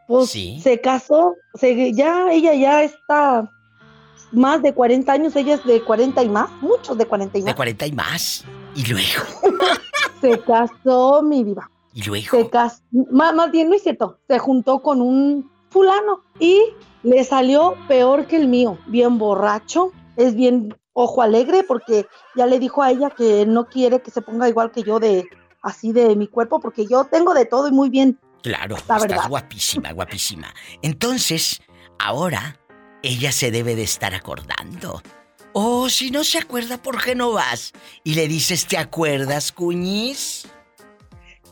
[0.08, 0.60] pues Sí.
[0.62, 3.50] se casó, se, ya ella ya está
[4.32, 7.46] más de 40 años, ella es de 40 y más, muchos de 40 y De
[7.48, 7.56] más.
[7.56, 8.44] 40 y más.
[8.76, 9.24] Y luego.
[10.22, 11.70] Se casó, mi diva.
[11.94, 12.28] Y luego.
[12.32, 12.82] Se casó,
[13.12, 16.62] más, más bien no es cierto, se juntó con un fulano y
[17.08, 22.06] le salió peor que el mío, bien borracho, es bien ojo alegre porque
[22.36, 25.26] ya le dijo a ella que no quiere que se ponga igual que yo de
[25.62, 28.20] así de mi cuerpo porque yo tengo de todo y muy bien.
[28.42, 29.30] Claro, La estás verdad.
[29.30, 30.54] guapísima, guapísima.
[30.82, 31.62] Entonces,
[31.98, 32.60] ahora
[33.04, 35.02] ella se debe de estar acordando.
[35.54, 37.72] O si no se acuerda, ¿por qué no vas?
[38.04, 40.48] Y le dices, ¿te acuerdas, cuñis?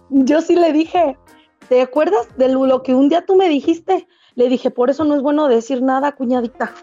[0.09, 1.17] Yo sí le dije,
[1.69, 4.05] ¿te acuerdas de lo que un día tú me dijiste?
[4.35, 6.73] Le dije, por eso no es bueno decir nada, cuñadita.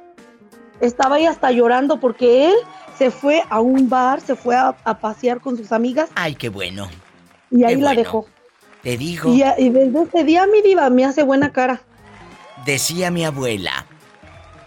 [0.80, 2.54] Estaba ahí hasta llorando porque él
[2.98, 6.48] se fue a un bar, se fue a, a pasear con sus amigas Ay, qué
[6.48, 6.88] bueno.
[7.50, 7.98] y ahí Qué la bueno.
[8.00, 8.26] dejó.
[8.82, 11.80] Te digo, Y, desde ese día mi diva me hace buena cara.
[12.66, 13.86] decía mi abuela,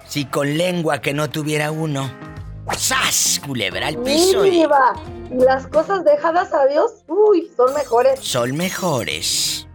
[0.07, 2.09] si con lengua que no tuviera uno,
[2.77, 3.41] ¡sas!
[3.45, 4.93] Culebra al piso Mi y diva,
[5.31, 8.19] y las cosas dejadas a Dios, uy, son mejores.
[8.21, 9.67] son mejores.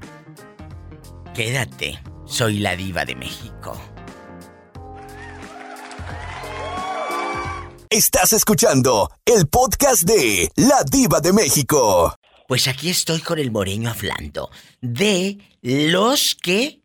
[1.34, 2.00] Quédate,
[2.30, 3.76] soy la diva de México.
[7.90, 12.14] Estás escuchando el podcast de La Diva de México.
[12.46, 14.48] Pues aquí estoy con el moreño hablando
[14.80, 16.82] de los que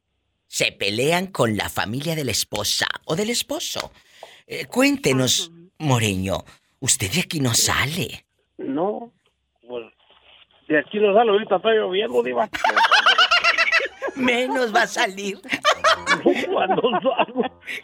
[0.47, 3.91] se pelean con la familia de la esposa o del esposo.
[4.47, 6.43] Eh, cuéntenos, moreño,
[6.79, 8.25] usted de aquí no sale.
[8.57, 9.13] No,
[9.67, 9.85] pues
[10.67, 12.49] de aquí no sale, ahorita está lloviendo, diva.
[14.15, 15.39] Menos va a salir.
[16.51, 16.81] Cuando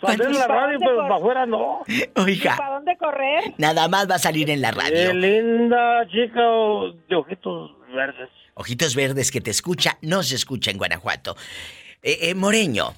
[0.02, 1.84] salgo, en la radio, pero para afuera no.
[2.16, 3.54] Oiga, ¿Para dónde correr?
[3.58, 5.14] nada más va a salir en la Qué radio.
[5.14, 6.42] linda chica
[7.10, 8.30] de ojitos verdes.
[8.54, 11.36] Ojitos verdes que te escucha, no se escucha en Guanajuato.
[12.04, 12.94] Eh, eh, moreño,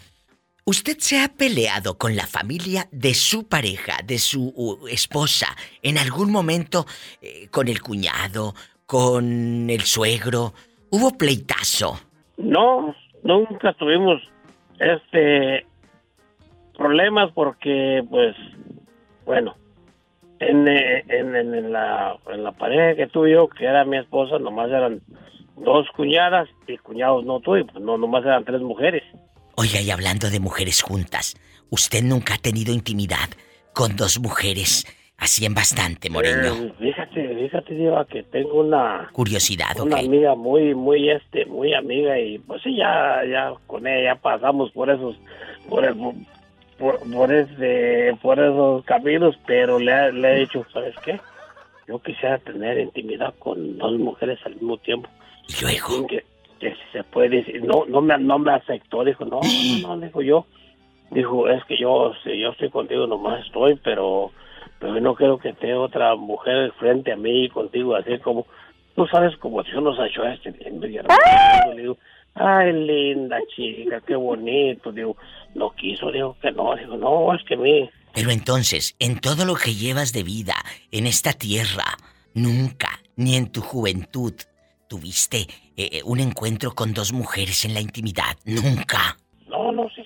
[0.65, 5.97] ¿usted se ha peleado con la familia de su pareja, de su uh, esposa, en
[5.97, 6.85] algún momento
[7.21, 8.55] eh, con el cuñado,
[8.85, 10.53] con el suegro?
[10.89, 11.99] ¿Hubo pleitazo?
[12.37, 14.21] No, nunca tuvimos
[14.79, 15.65] este
[16.77, 18.35] problemas porque, pues,
[19.25, 19.55] bueno,
[20.39, 23.97] en, eh, en, en- en la, en la pareja que tuve yo, que era mi
[23.97, 25.01] esposa, nomás eran
[25.57, 29.03] dos cuñadas y cuñados no tuve, pues no, nomás eran tres mujeres.
[29.55, 31.35] Oiga, y hablando de mujeres juntas,
[31.69, 33.29] ¿usted nunca ha tenido intimidad
[33.73, 34.85] con dos mujeres
[35.17, 36.53] así en bastante, Moreño?
[36.55, 36.73] Eh,
[37.43, 42.61] fíjate, Diva, que tengo una, Curiosidad, una amiga muy, muy, este, muy amiga y pues
[42.61, 45.15] sí, ya, ya con ella ya pasamos por esos,
[45.69, 45.95] por, el-
[46.77, 51.19] por, por ese, por esos caminos, pero le, ha- le he dicho, ¿sabes qué?
[51.87, 55.09] Yo quisiera tener intimidad con dos mujeres al mismo tiempo.
[55.47, 56.07] Y luego.
[56.07, 56.23] Que,
[56.59, 59.41] que si se puede decir, no, no me, no me aceptó, dijo, no,
[59.81, 60.45] no, no, dijo yo,
[61.11, 64.31] dijo, es que yo, si yo estoy contigo nomás estoy, pero,
[64.79, 68.45] pero no quiero que esté otra mujer frente a mí y contigo, así como,
[68.95, 71.97] tú sabes como si uno se ha hecho este, le digo,
[72.35, 75.15] ay, linda chica, qué bonito, digo,
[75.55, 79.55] no quiso, digo que no, digo, no, es que mi, Pero entonces, en todo lo
[79.55, 80.55] que llevas de vida
[80.91, 81.97] en esta tierra,
[82.33, 84.33] nunca, ni en tu juventud,
[84.87, 85.41] tuviste
[85.75, 88.37] eh, eh, un encuentro con dos mujeres en la intimidad.
[88.45, 89.17] Nunca.
[89.47, 90.03] no, no, sí.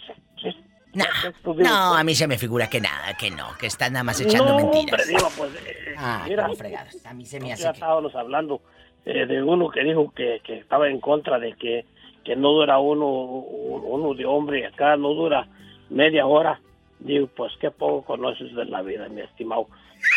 [1.57, 4.49] No, a mí se me figura que nada, que no, que están nada más echando
[4.51, 5.01] no, mentiras.
[5.01, 7.05] hombre, digo, pues, eh, Ah, mira, fregados.
[7.05, 7.77] A mí se me hace ya que...
[7.77, 8.61] estábamos hablando
[9.05, 11.85] eh, de uno que dijo que, que estaba en contra de que,
[12.23, 15.47] que no dura uno, uno de hombre acá no dura
[15.89, 16.59] media hora.
[16.99, 19.67] Digo, pues qué poco conoces de la vida, mi estimado.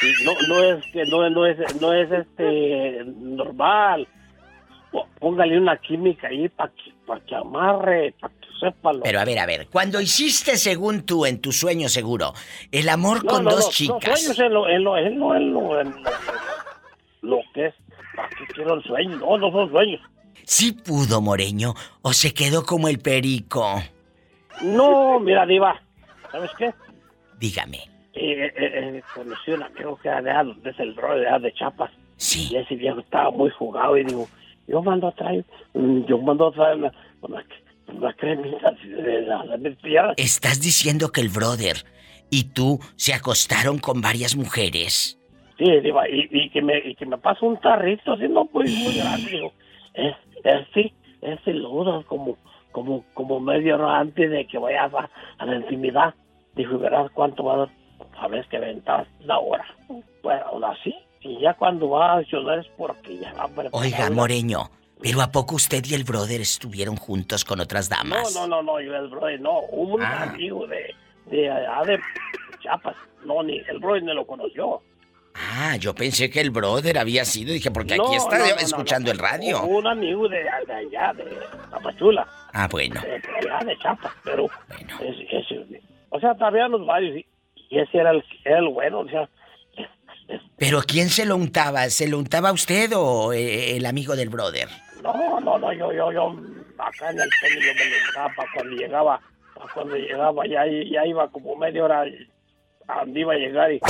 [0.03, 4.07] Y No, no es que no, no es no es este normal.
[5.19, 9.25] Póngale una química ahí para que, pa' que amarre, para que sepa lo Pero a
[9.25, 12.33] ver, a ver, cuando hiciste según tú, en tu sueño seguro,
[12.71, 14.09] el amor No, con no, dos no, chicas...
[14.09, 16.11] No, sueños en lo, en lo, en lo, en lo, en lo,
[17.23, 17.75] lo que es.
[18.15, 19.17] ¿Para qué quiero el sueño?
[19.17, 20.01] No, no son sueños.
[20.45, 23.83] ¿Sí pudo, Moreño, o se quedó como el perico?
[24.63, 25.81] No, mira, Diva,
[26.31, 26.75] ¿sabes qué?
[27.39, 27.79] Dígame.
[28.15, 31.53] Eh, eh, eh, conocí un amigo que era de, allá, de el bro de, de
[31.55, 31.91] Chapas.
[32.17, 32.49] Sí.
[32.51, 34.29] Y ese viejo estaba muy jugado y digo,
[34.67, 35.45] yo mando a traer,
[35.75, 36.93] mm, yo mando a traer una,
[37.23, 37.45] una,
[37.91, 39.45] de la.
[40.17, 41.85] ¿Estás diciendo que el brother
[42.31, 45.19] y tú se acostaron con varias mujeres?
[45.59, 48.65] Sí, Diva, y, y que me, y que me pasa un tarrito así, no muy,
[48.65, 49.53] muy grande, digo,
[49.93, 52.39] es, es sí, es ludo, como,
[52.73, 56.15] como, como media hora antes de que vayas a, a la intimidad.
[56.55, 57.69] Dijo, y verás cuánto va a dar,
[58.19, 59.67] sabes que ventas la hora.
[60.23, 64.11] Bueno, así, y ya cuando va a accionar es porque ya va a preparar Oiga,
[64.11, 64.71] Moreño,
[65.03, 68.35] Pero ¿a poco usted y el brother estuvieron juntos con otras No, damas?
[68.35, 69.61] no, no, no, yo el brother no.
[69.61, 70.25] Un Ah.
[70.25, 70.95] amigo de,
[71.27, 71.99] de allá de
[72.63, 72.97] Chiapas.
[73.25, 74.83] No, ni el brother ni lo conoció.
[75.35, 77.53] Ah, yo pensé que el brother había sido.
[77.53, 79.13] Dije, porque No, aquí está no, no, no, escuchando no.
[79.13, 79.63] el radio.
[79.63, 81.25] Un amigo de, de allá, de
[81.71, 82.27] Tapachula.
[82.53, 83.01] Ah, bueno.
[83.01, 84.47] De, de allá de Chiapas, pero...
[85.01, 85.81] Ese-
[86.11, 87.17] o sea, todavía los varios.
[87.17, 87.27] Y,
[87.71, 89.29] y ese era el, el bueno, o sea...
[90.59, 91.89] ¿Pero quién se lo untaba?
[91.91, 94.69] ¿Se lo untaba usted o eh, el amigo del brother?
[95.03, 96.37] No, no, no, yo, yo, yo,
[96.79, 99.21] acá en el pelo yo me lo echaba pa' cuando llegaba,
[99.75, 102.05] cuando llegaba ya, ya iba como media hora
[102.89, 103.81] a donde iba a llegar y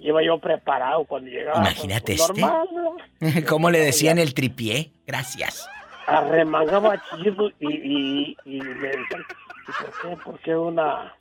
[0.00, 1.58] iba yo preparado cuando llegaba.
[1.58, 3.44] Imagínate pues, este.
[3.48, 4.92] ¿Cómo le decían el tripié?
[5.06, 5.68] Gracias.
[6.06, 9.22] Arremangaba chido y, y, y me decían,
[9.68, 10.16] ¿y por qué?
[10.24, 11.14] ¿Por qué una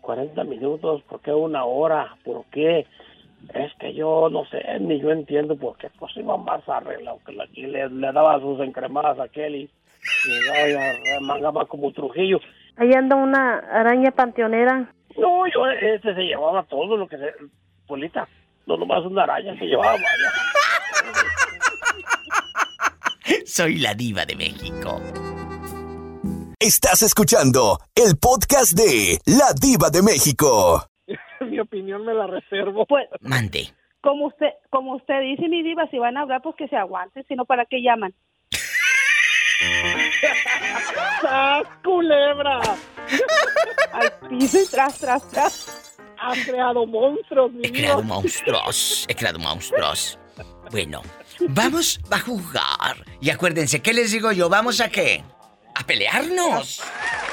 [0.00, 1.02] 40 minutos?
[1.02, 2.16] ¿Por qué una hora?
[2.24, 2.86] ¿Por qué?
[3.52, 7.32] Es que yo no sé, ni yo entiendo por qué, pues iba más arreglado que
[7.32, 9.70] la que le, le daba sus encremadas a aquel y,
[10.26, 12.40] y arremangaba como Trujillo.
[12.76, 14.92] Ahí anda una araña panteonera.
[15.16, 17.32] No, yo, este se llevaba todo lo que se...
[17.86, 18.26] Polita,
[18.66, 19.98] no nomás una araña se llevaba.
[23.44, 25.00] Soy la diva de México.
[26.58, 30.86] Estás escuchando el podcast de La Diva de México.
[31.50, 32.86] Mi opinión me la reservo.
[32.86, 33.68] Pues, Mande.
[34.00, 37.24] como usted, como usted dice, mi diva, si van a hablar, pues que se aguanten,
[37.26, 38.14] si no, ¿para qué llaman?
[41.22, 42.60] ¡Sas, culebra!
[43.92, 45.96] Al piso y tras, tras, tras.
[46.18, 49.06] Has creado monstruos, mi He creado monstruos.
[49.08, 50.18] He creado monstruos.
[50.70, 51.02] Bueno,
[51.48, 52.96] vamos a jugar.
[53.20, 54.48] Y acuérdense, ¿qué les digo yo?
[54.48, 55.22] ¿Vamos a qué?
[55.74, 56.82] A pelearnos.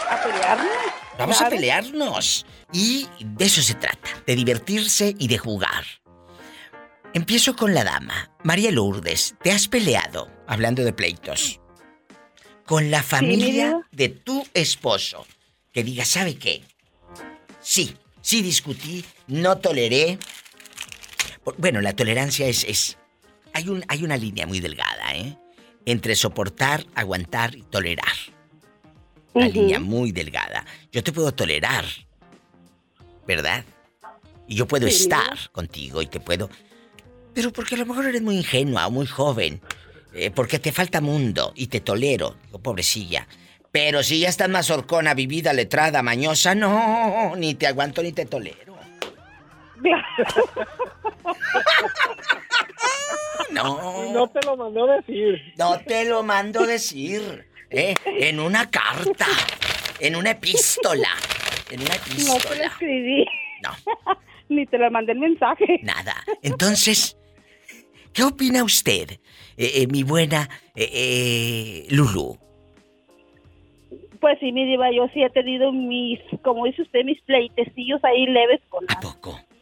[0.10, 1.01] ¿A pelearnos?
[1.18, 2.46] Vamos a pelearnos.
[2.74, 5.86] Y de eso se trata, de divertirse y de jugar.
[7.14, 8.32] Empiezo con la dama.
[8.44, 11.60] María Lourdes, ¿te has peleado, hablando de pleitos,
[12.66, 15.28] con la familia de tu esposo?
[15.74, 16.64] Que diga, ¿sabe qué?
[17.60, 20.18] Sí, sí discutí, no toleré.
[21.58, 22.64] Bueno, la tolerancia es...
[22.64, 22.98] es
[23.54, 25.38] hay, un, hay una línea muy delgada, ¿eh?
[25.86, 28.14] Entre soportar, aguantar y tolerar.
[29.34, 30.66] Una línea muy delgada.
[30.92, 31.86] Yo te puedo tolerar,
[33.26, 33.64] ¿verdad?
[34.48, 36.50] Y yo puedo Sí, estar contigo y te puedo...
[37.34, 39.62] Pero porque a lo mejor eres muy ingenua o muy joven.
[40.14, 42.36] eh, porque te falta mundo y te tolero.
[42.48, 43.26] Digo, pobrecilla.
[43.72, 48.26] Pero si ya estás más horcona, vivida, letrada, mañosa, no, ni te aguanto ni te
[48.26, 48.76] tolero.
[53.52, 54.14] No.
[54.14, 55.54] No te lo mandó decir.
[55.58, 57.48] No te lo mando decir.
[57.72, 57.96] ¿Eh?
[58.06, 59.26] En una carta.
[60.00, 61.10] En una epístola.
[61.72, 62.66] En una No te epístola.
[62.66, 63.26] escribí.
[63.64, 63.70] No.
[64.50, 65.80] Ni te lo mandé el mensaje.
[65.84, 66.16] Nada.
[66.42, 67.18] Entonces,
[68.14, 69.20] ¿qué opina usted, eh,
[69.58, 72.38] eh, mi buena eh, eh, Lulu?
[74.20, 78.28] Pues sí, mi diva, yo sí he tenido mis, como dice usted, mis pleitecillos ahí
[78.28, 79.00] leves con la,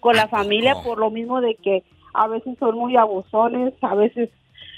[0.02, 1.84] con la familia por lo mismo de que
[2.14, 4.30] a veces son muy abusones, a veces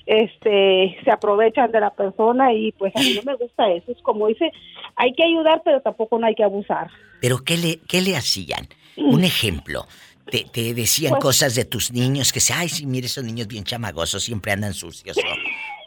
[0.06, 3.92] este se aprovechan de la persona y pues a mí no me gusta eso.
[3.92, 4.52] Es como dice,
[4.96, 6.90] hay que ayudar, pero tampoco no hay que abusar.
[7.22, 8.68] ¿Pero qué le, qué le hacían?
[8.98, 9.86] Un ejemplo.
[10.30, 13.48] Te, te decían Pues- cosas de tus niños que se, ay, sí, mire, esos niños
[13.48, 15.18] bien chamagosos siempre andan sucios.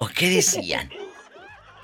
[0.00, 0.90] ¿O, ¿o qué decían?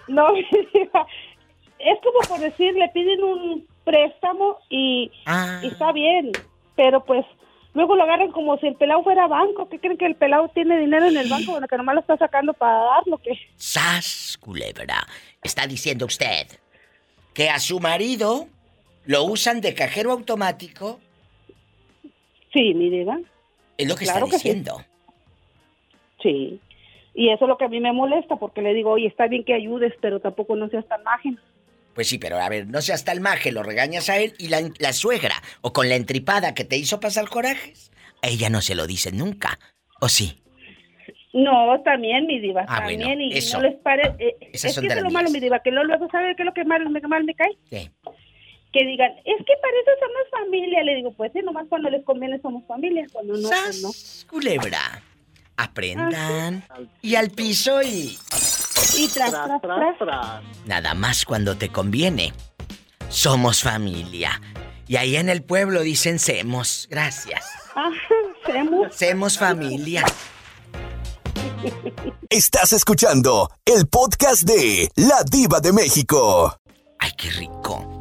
[0.09, 0.27] No,
[1.79, 5.61] es como por decir, le piden un préstamo y, Ah.
[5.63, 6.33] y está bien,
[6.75, 7.25] pero pues
[7.75, 9.69] luego lo agarran como si el pelado fuera banco.
[9.69, 11.53] ¿Qué creen que el pelado tiene dinero en el banco?
[11.53, 15.07] Bueno, que nomás lo está sacando para darlo, que ¡Sas, culebra!
[15.43, 16.47] Está diciendo usted
[17.35, 18.47] que a su marido
[19.07, 21.01] lo usan de cajero automático.
[22.53, 23.19] Sí, mi diva.
[23.79, 24.49] Es lo que Claro está que sí.
[24.49, 24.85] diciendo.
[26.23, 26.61] Sí.
[27.15, 29.45] Y eso es lo que a mí me molesta, porque le digo, oye, está bien
[29.45, 31.41] que ayudes, pero tampoco no seas tan mágico.
[31.95, 34.63] Pues sí, pero a ver, no seas tal maje, lo regañas a él y la,
[34.79, 37.91] la suegra, o con la entripada que te hizo pasar corajes,
[38.23, 39.59] a ella no se lo dicen nunca.
[40.01, 40.43] ¿O sí?
[41.33, 43.21] No, también, mi diva, Ah, bueno, también.
[43.33, 43.59] y eso.
[43.59, 44.03] no les pare...
[44.19, 46.43] eh, Esas es que eso es lo malo, mi diva, que luego, luego ¿sabe qué
[46.43, 47.51] es lo que mal, me, mal me cae?
[47.69, 47.91] ¿Qué?
[48.73, 50.83] Que digan, es que para eso somos familia.
[50.85, 53.91] Le digo, pues sí, nomás cuando les conviene somos familia, cuando no, pues no.
[54.31, 55.03] Culebra.
[55.57, 56.65] Aprendan.
[57.03, 58.17] Y al piso y...
[58.97, 60.43] Y tras, tras, tras.
[60.67, 62.33] Nada más cuando te conviene.
[63.09, 64.41] Somos familia.
[64.87, 66.87] Y ahí en el pueblo dicen semos.
[66.91, 67.45] Gracias.
[67.75, 67.91] Ah,
[68.47, 68.95] semos.
[68.95, 70.05] Semos familia.
[72.31, 76.57] Estás escuchando el podcast de La Diva de México.
[76.99, 78.01] Ay, qué rico.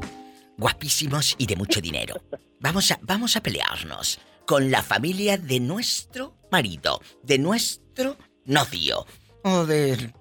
[0.58, 2.16] Guapísimos y de mucho dinero.
[2.60, 9.06] Vamos a, vamos a pelearnos con la familia de nuestro marido, de nuestro novio,
[9.44, 10.12] o de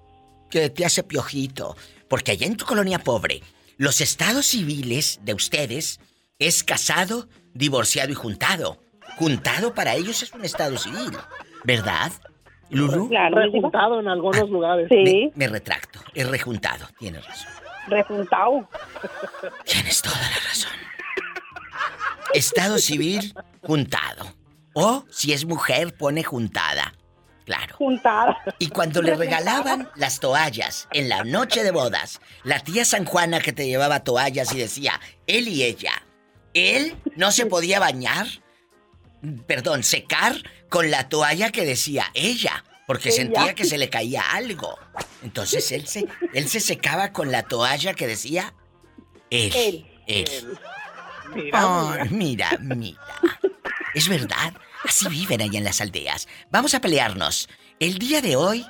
[0.49, 1.75] que te hace piojito.
[2.07, 3.41] Porque allá en tu colonia pobre,
[3.77, 5.99] los estados civiles de ustedes
[6.39, 8.81] es casado, divorciado y juntado.
[9.17, 11.11] Juntado para ellos es un estado civil,
[11.63, 12.11] ¿verdad?
[12.69, 13.09] Lulu.
[13.09, 14.87] Rejuntado en algunos lugares.
[14.91, 17.51] Me, me retracto, es rejuntado, tienes razón.
[17.87, 18.69] Rejuntado.
[19.65, 20.71] Tienes toda la razón.
[22.33, 24.25] Estado civil, juntado.
[24.73, 26.93] O si es mujer, pone juntada.
[27.49, 27.75] Claro.
[27.77, 28.37] Juntada.
[28.59, 33.39] Y cuando le regalaban las toallas en la noche de bodas, la tía San Juana
[33.39, 35.93] que te llevaba toallas y decía, él y ella,
[36.53, 38.27] él no se podía bañar,
[39.47, 40.35] perdón, secar
[40.69, 43.17] con la toalla que decía ella, porque Ella.
[43.17, 44.77] sentía que se le caía algo.
[45.23, 48.53] Entonces él se, él se secaba con la toalla que decía
[49.31, 49.51] él.
[49.55, 49.87] Él.
[50.05, 50.57] Él.
[51.33, 52.99] Mira, mira, mira.
[53.93, 54.53] Es verdad.
[54.83, 56.27] Así viven allá en las aldeas.
[56.51, 57.49] Vamos a pelearnos.
[57.79, 58.65] El día de hoy,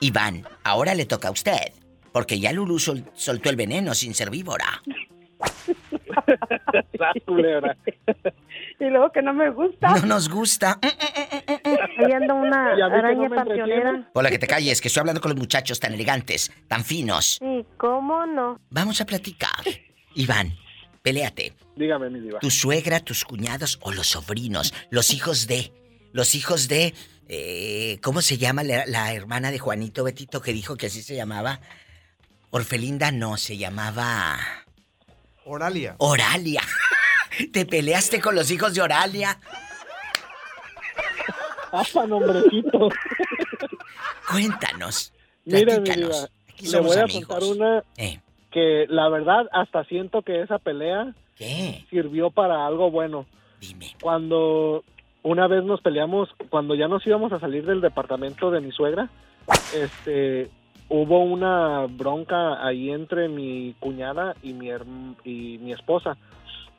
[0.00, 1.72] Iván, ahora le toca a usted.
[2.12, 4.82] Porque ya Lulu sol- soltó el veneno sin ser víbora.
[8.80, 9.88] Y luego que no me gusta.
[9.94, 10.78] No nos gusta.
[10.82, 14.10] Ahí anda una Y a mí que no araña me panteonera.
[14.14, 17.38] Hola, que te calles, que estoy hablando con los muchachos tan elegantes, tan finos.
[17.40, 18.60] Sí, ¿cómo no?
[18.70, 19.62] Vamos a platicar.
[20.14, 20.54] Iván,
[21.10, 21.54] peléate.
[21.76, 22.40] Dígame, mi diva.
[22.40, 25.72] Tu suegra, tus cuñados o los sobrinos, los hijos de.
[26.12, 26.94] Los hijos de.
[27.28, 31.14] eh, ¿Cómo se llama la, la hermana de Juanito Betito que dijo que así se
[31.14, 31.60] llamaba?
[32.50, 34.36] Orfelinda no, se llamaba.
[35.44, 35.94] Oralia.
[35.98, 36.62] Oralia.
[37.52, 39.38] ¿Te peleaste con los hijos de Oralia?
[41.70, 42.88] ¡Apa, nombrecito!
[44.28, 45.12] Cuéntanos.
[45.44, 46.16] Mira, mi platícanos.
[46.16, 47.26] diva, Aquí le somos voy a amigos.
[47.26, 48.20] contar una Eh.
[48.56, 51.84] Que la verdad hasta siento que esa pelea ¿Qué?
[51.90, 53.26] sirvió para algo bueno.
[53.60, 53.88] Dime.
[54.00, 54.82] Cuando
[55.22, 59.10] una vez nos peleamos, cuando ya nos íbamos a salir del departamento de mi suegra,
[59.74, 60.48] este,
[60.88, 64.70] hubo una bronca ahí entre mi cuñada y mi
[65.22, 66.16] y mi esposa.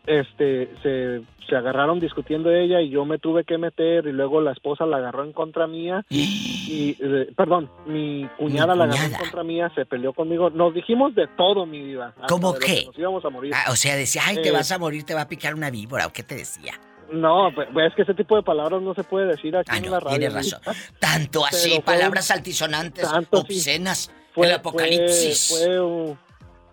[0.08, 4.54] Este, se, se agarraron discutiendo ella y yo me tuve que meter y luego la
[4.54, 9.14] esposa la agarró en contra mía y, eh, perdón, mi cuñada Mi la agarró en
[9.20, 10.50] contra mía, se peleó conmigo.
[10.50, 12.14] Nos dijimos de todo, mi vida.
[12.30, 12.66] ¿Cómo qué?
[12.82, 13.54] que Nos íbamos a morir.
[13.54, 15.70] Ah, o sea, decía, ay, te Eh, vas a morir, te va a picar una
[15.70, 16.74] víbora, ¿o qué te decía?
[17.12, 20.00] No, pues es que ese tipo de palabras no se puede decir aquí en la
[20.00, 20.18] radio.
[20.20, 20.60] tienes razón.
[21.00, 25.50] Tanto así, Pero palabras altisonantes, obscenas, Fue- el apocalipsis.
[25.50, 26.16] Fue,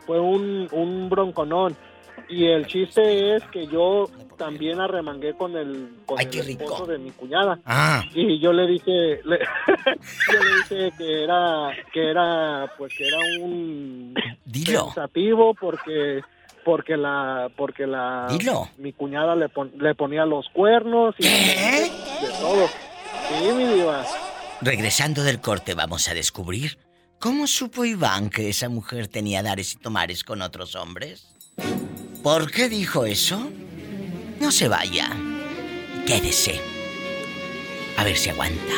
[0.07, 1.77] fue un, un bronconón.
[2.29, 4.09] Y el chiste es que yo
[4.39, 6.65] también arremangué con el, con Ay, el qué rico.
[6.65, 7.61] esposo de mi cuñada.
[7.65, 8.03] Ah.
[8.15, 9.39] Y yo le dije, le-
[10.33, 14.15] yo le dije que era, que era, pues que era un
[14.45, 14.87] Dilo.
[14.87, 16.23] pensativo porque
[16.65, 18.69] porque la porque la Dilo.
[18.79, 21.91] mi cuñada le, pon- le ponía los cuernos y de
[22.41, 22.67] todo.
[23.29, 24.05] Sí, mi diva.
[24.63, 26.79] Regresando del corte vamos a descubrir
[27.21, 31.31] cómo supo Iván que esa mujer tenía dares y tomares con otros hombres.
[32.25, 33.51] ¿Por qué dijo eso?
[34.41, 35.15] No se vaya.
[36.07, 36.59] Quédese.
[37.99, 38.73] A ver si aguanta.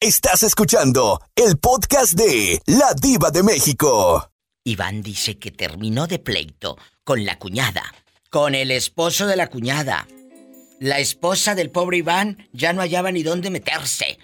[0.00, 4.32] Estás escuchando el podcast de La Diva de México.
[4.64, 7.84] Iván dice que terminó de pleito con la cuñada,
[8.30, 10.08] con el esposo de la cuñada.
[10.80, 14.18] La esposa del pobre Iván ya no hallaba ni dónde meterse.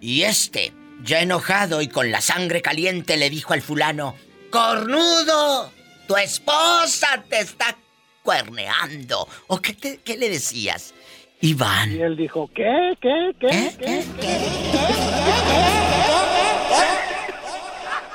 [0.00, 0.72] Y este,
[1.02, 4.14] ya enojado y con la sangre caliente, le dijo al fulano,
[4.50, 5.70] ¡Cornudo!
[6.06, 7.76] ¡Tu esposa te está
[8.22, 9.26] cuerneando!
[9.48, 10.94] ¿O qué, te- qué le decías?
[11.40, 11.92] Iván.
[11.92, 12.96] Y él dijo, ¿qué?
[13.00, 13.32] ¿Qué?
[13.40, 13.70] ¿Qué?
[13.78, 14.04] ¿Qué?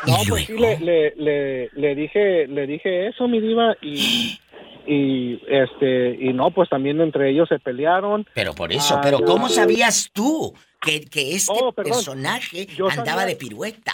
[0.06, 4.39] No, pues sí, le, le, le, le dije, le dije eso, mi diva, y,
[4.88, 8.26] y este, y no, pues también entre ellos se pelearon.
[8.34, 13.22] Pero por eso, Ah, pero ¿cómo sabías tú que, que este Oh, personaje Yo andaba
[13.22, 13.93] sabía- de pirueta?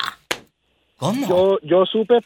[0.98, 1.28] ¿Cómo?
[1.28, 2.20] Yo, yo supe,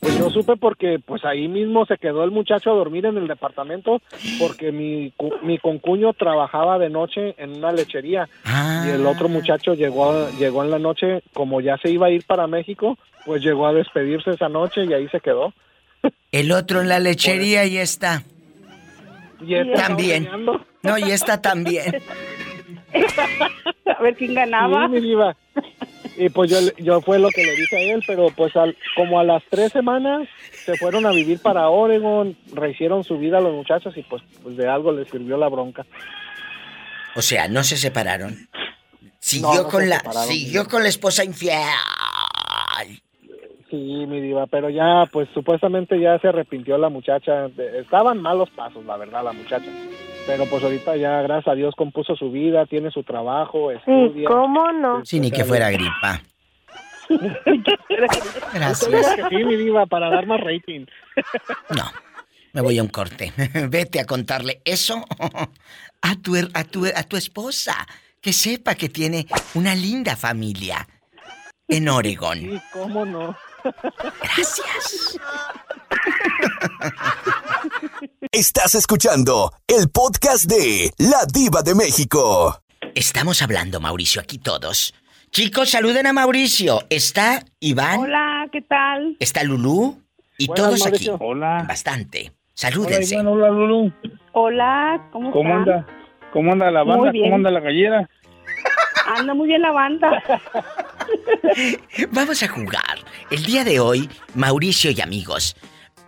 [0.00, 3.26] pues yo supe porque pues ahí mismo se quedó el muchacho a dormir en el
[3.26, 4.00] departamento
[4.38, 5.12] porque mi,
[5.42, 8.28] mi concuño trabajaba de noche en una lechería
[8.86, 12.24] y el otro muchacho llegó, llegó en la noche, como ya se iba a ir
[12.24, 12.96] para México,
[13.26, 15.52] pues llegó a despedirse esa noche y ahí se quedó.
[16.32, 18.22] El otro en la lechería y esta.
[19.40, 20.28] Y esta también.
[20.82, 22.02] No, y esta también.
[23.98, 24.86] A ver quién ganaba.
[24.86, 25.36] Sí, mi diva.
[26.16, 29.18] Y pues yo, yo fue lo que le dije a él, pero pues al- como
[29.18, 30.28] a las tres semanas
[30.64, 34.68] se fueron a vivir para Oregon, rehicieron su vida los muchachos y pues, pues de
[34.68, 35.86] algo les sirvió la bronca.
[37.14, 38.48] O sea, no se separaron.
[39.20, 40.28] Siguió No, no con se la separaron.
[40.28, 41.58] siguió con la esposa infiel.
[43.72, 47.46] Sí, mi diva, pero ya pues supuestamente ya se arrepintió la muchacha.
[47.80, 49.64] Estaban malos pasos, la verdad, la muchacha.
[50.26, 54.28] Pero pues ahorita ya, gracias a Dios, compuso su vida, tiene su trabajo, Sí, estudia.
[54.28, 55.02] ¿cómo no?
[55.06, 56.20] Sí, ni que fuera gripa.
[58.52, 59.14] Gracias.
[59.16, 60.84] que sí, mi diva, para dar más rating.
[61.70, 61.84] No,
[62.52, 63.32] me voy a un corte.
[63.70, 65.02] Vete a contarle eso
[66.02, 67.74] a tu, a tu, a tu esposa.
[68.20, 70.86] Que sepa que tiene una linda familia
[71.66, 72.38] en Oregón.
[72.38, 73.34] Sí, cómo no.
[73.62, 75.18] Gracias.
[78.32, 82.60] Estás escuchando el podcast de La Diva de México.
[82.94, 84.94] Estamos hablando, Mauricio, aquí todos.
[85.30, 86.80] Chicos, saluden a Mauricio.
[86.90, 88.00] Está Iván.
[88.00, 89.16] Hola, ¿qué tal?
[89.18, 90.02] Está Lulú.
[90.38, 91.14] Y Buenas, todos Mauricio.
[91.14, 91.24] aquí.
[91.24, 91.64] Hola.
[91.68, 92.32] Bastante.
[92.54, 93.16] Salúdense.
[93.16, 93.92] Hola, Iván, hola, Lulu.
[94.32, 95.74] Hola, ¿cómo, ¿Cómo están?
[95.74, 95.86] anda?
[96.32, 97.12] ¿Cómo anda la banda?
[97.12, 98.10] ¿Cómo anda la gallera?
[99.06, 100.22] Anda muy bien la banda.
[102.10, 102.98] Vamos a jugar.
[103.30, 105.56] El día de hoy, Mauricio y amigos,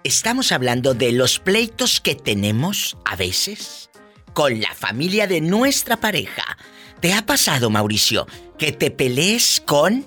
[0.05, 3.91] estamos hablando de los pleitos que tenemos a veces
[4.33, 6.45] con la familia de nuestra pareja.
[7.01, 8.27] ¿Te ha pasado, Mauricio,
[8.59, 10.05] que te pelees con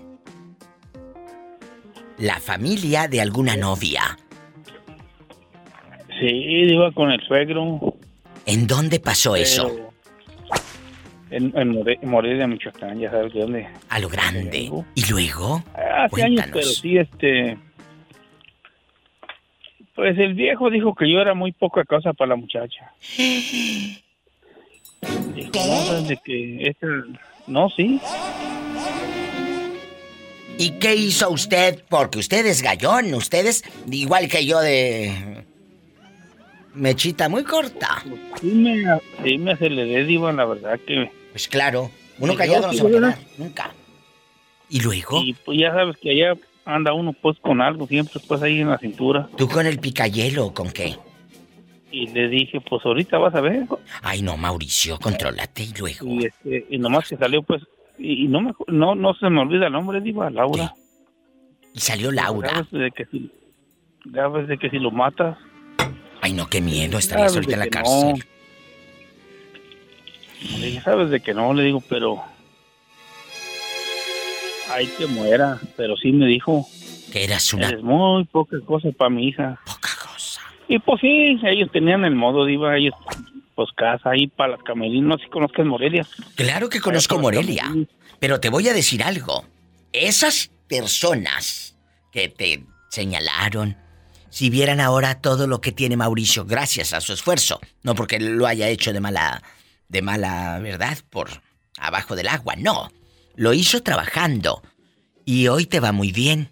[2.17, 4.17] la familia de alguna novia?
[6.19, 7.95] Sí, iba con el suegro.
[8.45, 9.86] ¿En dónde pasó eso?
[11.29, 13.67] En, en More- Morelia, Michoacán, ya sabes de dónde.
[13.89, 14.71] A lo grande.
[14.95, 15.63] ¿Y luego?
[15.75, 17.57] Hace años, pero sí, este...
[19.95, 22.91] Pues el viejo dijo que yo era muy poca cosa para la muchacha.
[25.35, 26.87] Dijo, no, pues, de que este...
[27.47, 27.99] No, sí.
[30.59, 31.83] ¿Y qué hizo usted?
[31.89, 35.43] Porque usted es gallón, ustedes, igual que yo de...
[36.73, 38.03] Mechita muy corta.
[38.39, 38.83] Sí me,
[39.23, 41.11] sí me aceleré, digo, la verdad que...
[41.37, 43.15] Pues claro, uno Y callado yo, no se va a ¿verdad?
[43.19, 43.71] quedar, nunca.
[44.71, 45.21] ¿Y luego?
[45.23, 46.33] Y pues ya sabes que allá
[46.65, 49.29] anda uno pues con algo siempre pues ahí en la cintura.
[49.37, 50.95] ¿Tú con el picayelo o con qué?
[51.91, 53.67] Y le dije, pues ahorita vas a ver.
[54.01, 56.07] Ay, no, Mauricio, contrólate y luego.
[56.07, 57.61] Y, este, y nomás que salió pues...
[57.99, 60.73] Y, y no, me, no no se me olvida el nombre, digo, Laura.
[61.71, 62.49] Y salió Laura.
[62.49, 63.31] Sabes de que si,
[64.11, 65.37] sabes de que si lo matas...
[66.19, 68.13] Ay, no, qué miedo, estarías ahorita en la cárcel.
[68.17, 68.36] no.
[70.41, 72.23] Le dije, sabes de que no, le digo, pero...
[74.69, 75.59] Ay, que muera.
[75.75, 76.67] Pero sí me dijo...
[77.11, 77.69] Que eras una...
[77.69, 79.59] Eres muy poca cosa para mi hija.
[79.65, 80.41] Poca cosa.
[80.67, 82.93] Y pues sí, ellos tenían el modo, diva, ellos...
[83.55, 86.05] Pues casa ahí para las camelinas, no sé si conozcas Morelia.
[86.35, 87.73] Claro que conozco Morelia,
[88.19, 89.45] pero te voy a decir algo.
[89.91, 91.75] Esas personas
[92.11, 93.75] que te señalaron,
[94.29, 98.45] si vieran ahora todo lo que tiene Mauricio gracias a su esfuerzo, no porque lo
[98.45, 99.41] haya hecho de mala
[99.89, 101.29] de mala verdad por
[101.77, 102.89] abajo del agua, no.
[103.35, 104.61] Lo hizo trabajando
[105.25, 106.49] y hoy te va muy bien.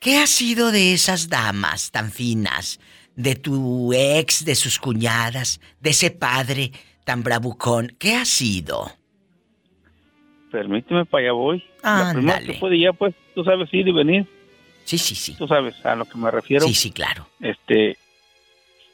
[0.00, 2.80] ¿Qué ha sido de esas damas tan finas?
[3.16, 6.72] De tu ex, de sus cuñadas, de ese padre
[7.04, 7.94] tan bravucón.
[7.98, 8.90] ¿Qué ha sido?
[10.50, 11.64] Permíteme, para allá voy.
[11.82, 12.54] La primera Ándale.
[12.54, 14.26] que puede ya, pues, tú sabes ir y venir.
[14.84, 15.36] Sí, sí, sí.
[15.36, 16.66] Tú sabes a lo que me refiero.
[16.66, 17.28] Sí, sí, claro.
[17.40, 17.96] Este,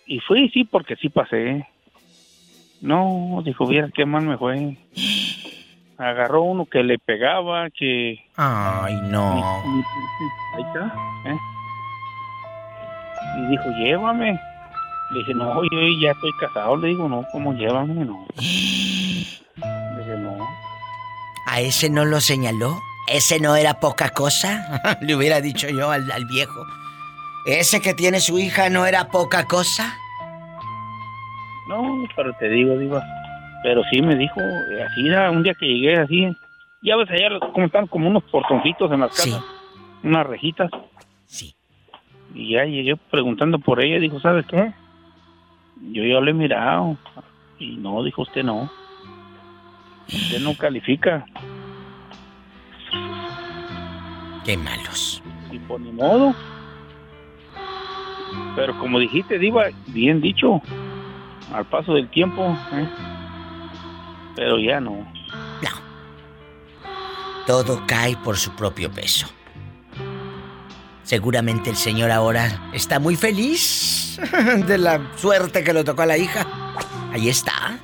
[0.07, 1.67] y fui, sí, porque sí pasé.
[2.81, 4.77] No, dijo, viera qué mal me fue.
[5.99, 8.19] Agarró uno que le pegaba, que...
[8.37, 9.63] Ay, no.
[10.55, 10.95] Ahí está,
[11.27, 11.37] ¿eh?
[13.39, 14.39] Y dijo, llévame.
[15.13, 16.77] Le dije, no, yo ya estoy casado.
[16.77, 18.05] Le digo, no, ¿cómo llévame?
[18.05, 18.27] No.
[18.37, 20.47] Le dije, no.
[21.47, 22.79] ¿A ese no lo señaló?
[23.07, 24.99] ¿Ese no era poca cosa?
[25.01, 26.61] Le hubiera dicho yo al, al viejo.
[27.47, 29.97] ¿Ese que tiene su hija no era poca cosa?
[31.69, 33.01] No, pero te digo, digo,
[33.63, 36.29] pero sí me dijo, eh, así era, un día que llegué así,
[36.83, 39.43] ya ves allá como están como unos portoncitos en las casas,
[40.03, 40.71] unas rejitas.
[41.27, 41.55] Sí.
[42.35, 44.73] Y ya llegué preguntando por ella, dijo, ¿sabes qué?
[45.91, 46.97] Yo ya le he mirado.
[47.59, 48.71] Y no, dijo usted no.
[50.07, 51.27] Usted no califica.
[54.45, 55.23] Qué malos.
[55.51, 56.35] Y por ni modo.
[58.55, 60.63] Pero como dijiste, Diva, bien dicho,
[61.53, 62.89] al paso del tiempo, ¿eh?
[64.35, 65.17] pero ya no.
[67.47, 69.29] Todo cae por su propio peso.
[71.05, 74.19] Seguramente el señor ahora está muy feliz
[74.67, 76.45] de la suerte que le tocó a la hija.
[77.13, 77.79] Ahí está.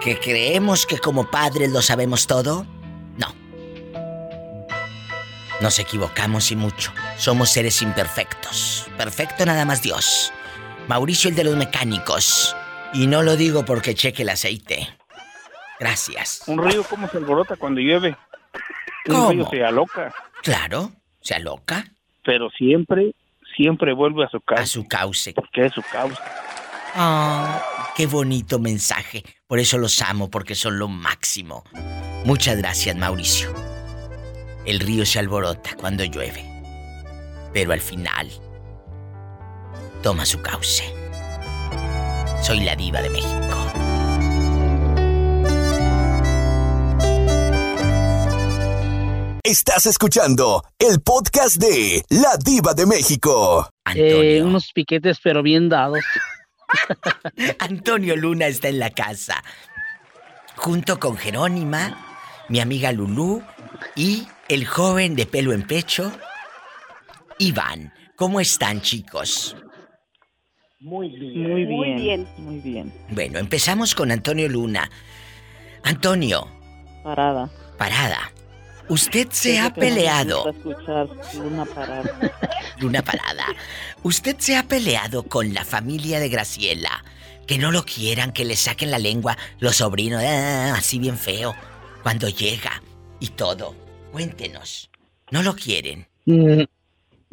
[0.00, 2.66] ¿Que creemos que como padres lo sabemos todo?
[3.16, 3.32] No.
[5.60, 6.92] Nos equivocamos y mucho.
[7.16, 8.88] Somos seres imperfectos.
[8.98, 10.32] Perfecto nada más Dios.
[10.88, 12.54] Mauricio el de los mecánicos.
[12.92, 14.86] Y no lo digo porque cheque el aceite.
[15.80, 16.42] Gracias.
[16.46, 18.16] Un río, ¿cómo se alborota cuando llueve?
[19.06, 19.30] Un ¿Cómo?
[19.30, 20.14] río se aloca.
[20.42, 21.84] Claro, se aloca.
[22.22, 23.14] Pero siempre,
[23.56, 24.62] siempre vuelve a su cauce.
[24.62, 25.32] A su cauce.
[25.32, 26.22] Porque es su causa.
[26.94, 27.60] Ah,
[27.96, 29.24] qué bonito mensaje.
[29.46, 31.64] Por eso los amo, porque son lo máximo.
[32.24, 33.52] Muchas gracias, Mauricio.
[34.66, 36.44] El río se alborota cuando llueve,
[37.52, 38.30] pero al final
[40.04, 40.84] toma su cauce.
[42.42, 43.72] Soy la diva de México.
[49.42, 53.70] Estás escuchando el podcast de La Diva de México.
[53.94, 56.04] Eh, unos piquetes pero bien dados.
[57.58, 59.42] Antonio Luna está en la casa,
[60.56, 62.18] junto con Jerónima,
[62.50, 63.42] mi amiga Lulú
[63.96, 66.12] y el joven de pelo en pecho,
[67.38, 67.94] Iván.
[68.16, 69.56] ¿Cómo están, chicos?
[70.84, 71.50] Muy bien.
[71.50, 71.96] Muy Muy bien.
[71.96, 72.28] bien.
[72.36, 72.92] Muy bien.
[73.08, 74.90] Bueno, empezamos con Antonio Luna.
[75.82, 76.46] Antonio,
[77.02, 77.50] Parada.
[77.78, 78.30] parada.
[78.90, 80.50] Usted se ha peleado.
[80.50, 81.08] escuchar
[81.42, 82.30] una parada.
[82.80, 83.46] Luna parada.
[84.02, 87.02] Usted se ha peleado con la familia de Graciela.
[87.46, 91.54] Que no lo quieran, que le saquen la lengua los sobrinos, ah, así bien feo.
[92.02, 92.82] Cuando llega
[93.20, 93.74] y todo.
[94.12, 94.90] Cuéntenos.
[95.30, 96.06] ¿No lo quieren?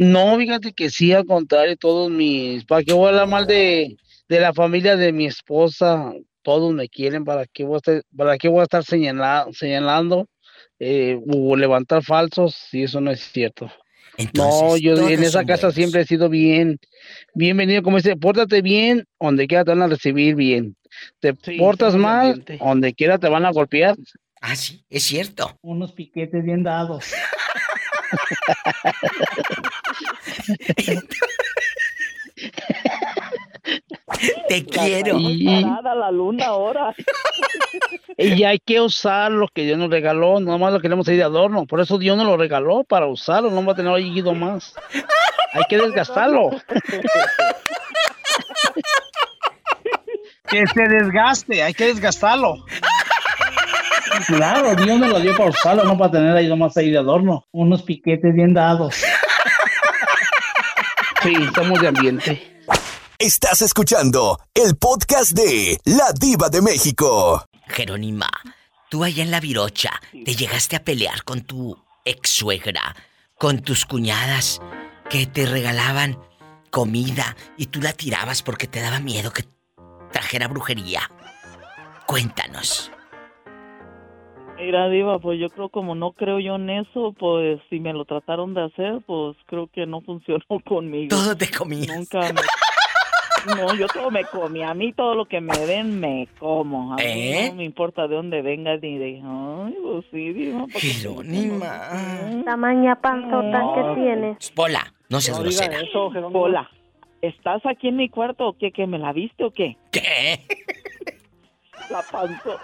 [0.02, 2.66] No, fíjate que sí, al contrario, todos mis...
[2.66, 3.98] ¿Para qué voy a hablar mal de,
[4.28, 6.12] de la familia de mi esposa?
[6.42, 10.28] Todos me quieren, ¿para qué voy a estar, para qué voy a estar señala- señalando
[10.80, 13.72] eh, o levantar falsos si eso no es cierto?
[14.34, 15.76] no, yo en esa casa buenos.
[15.76, 16.80] siempre he sido bien,
[17.36, 20.76] bienvenido, como dice, pórtate bien, donde quiera te van a recibir bien.
[21.20, 23.96] Te portas mal, donde quiera te van a golpear.
[24.42, 25.60] Ah, sí, es cierto.
[25.62, 27.14] Unos piquetes bien dados.
[34.48, 35.18] Te quiero.
[35.20, 36.94] Y, Parada la luna ahora.
[38.18, 41.24] y hay que usar lo que Dios nos regaló, no más lo queremos ir de
[41.24, 41.66] adorno.
[41.66, 44.74] Por eso Dios nos lo regaló, para usarlo, no va a tener ahí ido más.
[45.54, 46.50] Hay que desgastarlo.
[50.50, 52.66] que se desgaste, hay que desgastarlo.
[54.28, 57.46] Claro, Dios nos lo dio para usarlo, no para tener ahí nomás ahí de adorno.
[57.52, 59.04] Unos piquetes bien dados.
[61.24, 62.62] Sí, somos de ambiente.
[63.20, 67.46] Estás escuchando el podcast de La Diva de México.
[67.68, 68.28] Jerónima,
[68.90, 72.96] tú allá en la Virocha, ¿te llegaste a pelear con tu ex suegra,
[73.38, 74.60] con tus cuñadas
[75.10, 76.18] que te regalaban
[76.72, 79.46] comida y tú la tirabas porque te daba miedo que
[80.12, 81.12] trajera brujería?
[82.08, 82.92] Cuéntanos.
[84.62, 88.06] Mira, Diva, pues yo creo como no creo yo en eso, pues si me lo
[88.06, 91.10] trataron de hacer, pues creo que no funcionó conmigo.
[91.10, 91.96] Todo te comías.
[91.98, 92.42] Nunca me...
[93.58, 94.62] No, yo todo me comí.
[94.62, 96.94] A mí todo lo que me den me como.
[96.94, 97.48] A mí ¿Eh?
[97.50, 99.20] no me importa de dónde venga ni de...
[99.26, 100.68] Ay, pues sí, Diva.
[100.70, 101.90] Jerónima.
[102.46, 104.38] Tamaña panzota que tiene.
[104.54, 105.80] Pola, no seas No grosera.
[105.82, 106.12] eso.
[106.34, 106.70] Hola,
[107.24, 108.72] ¿estás aquí en mi cuarto o qué?
[108.72, 109.76] ¿Que me la viste o qué?
[109.92, 110.40] ¿Qué?
[111.90, 112.60] La panzo.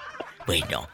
[0.46, 0.86] Bueno,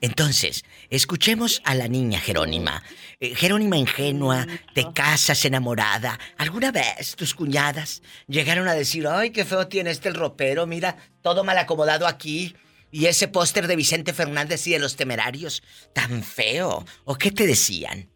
[0.00, 2.82] entonces, escuchemos a la niña Jerónima.
[3.20, 6.18] Eh, Jerónima ingenua, te casas enamorada.
[6.38, 10.96] ¿Alguna vez tus cuñadas llegaron a decir, ay, qué feo tiene este el ropero, mira,
[11.22, 12.54] todo mal acomodado aquí?
[12.90, 15.62] Y ese póster de Vicente Fernández y de los temerarios,
[15.92, 16.84] tan feo.
[17.04, 18.08] ¿O qué te decían?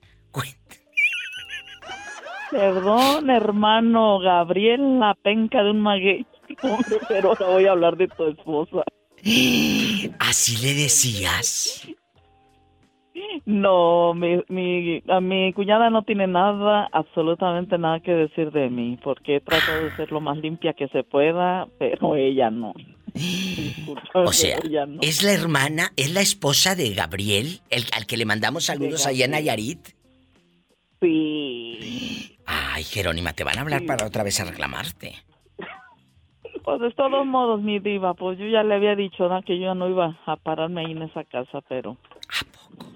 [2.50, 6.26] Perdón, hermano Gabriel, la penca de un maguey.
[6.62, 8.82] Hombre, pero ahora voy a hablar de tu esposa.
[10.18, 11.86] ¿Así le decías?
[13.44, 18.98] No, mi, mi, a mi cuñada no tiene nada, absolutamente nada que decir de mí,
[19.02, 22.74] porque he tratado de ser lo más limpia que se pueda, pero ella no.
[24.14, 25.00] O sea, ella no.
[25.02, 29.24] ¿es la hermana, es la esposa de Gabriel, el, al que le mandamos saludos allá
[29.24, 29.80] en Nayarit?
[31.00, 32.36] Sí.
[32.46, 35.14] Ay, Jerónima, te van a hablar para otra vez a reclamarte.
[36.70, 39.42] Pues de todos modos, mi diva, pues yo ya le había dicho ¿no?
[39.42, 41.96] que yo no iba a pararme ahí en esa casa, pero...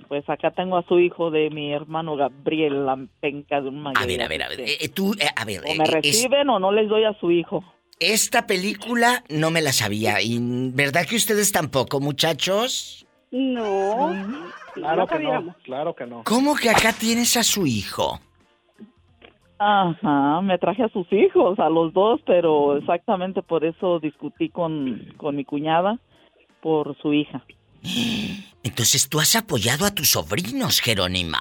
[0.07, 4.05] Pues acá tengo a su hijo de mi hermano Gabriel, la penca de un maguey.
[4.05, 4.61] A ver, a ver, a ver.
[4.61, 5.63] eh, eh, tú, eh, a ver.
[5.67, 7.65] O me eh, es- reciben o no les doy a su hijo.
[7.99, 10.21] esta película no me la sabía.
[10.23, 10.39] ¿Y
[10.73, 13.05] verdad que ustedes tampoco, muchachos?
[13.33, 14.15] No.
[14.75, 16.23] Claro no que no, claro que no.
[16.23, 18.21] ¿Cómo que acá tienes a su hijo?
[19.59, 25.15] Ajá, me traje a sus hijos, a los dos, pero exactamente por eso discutí con,
[25.17, 25.99] con mi cuñada
[26.61, 27.45] por su hija.
[28.63, 31.39] Entonces tú has apoyado a tus sobrinos, Jerónima.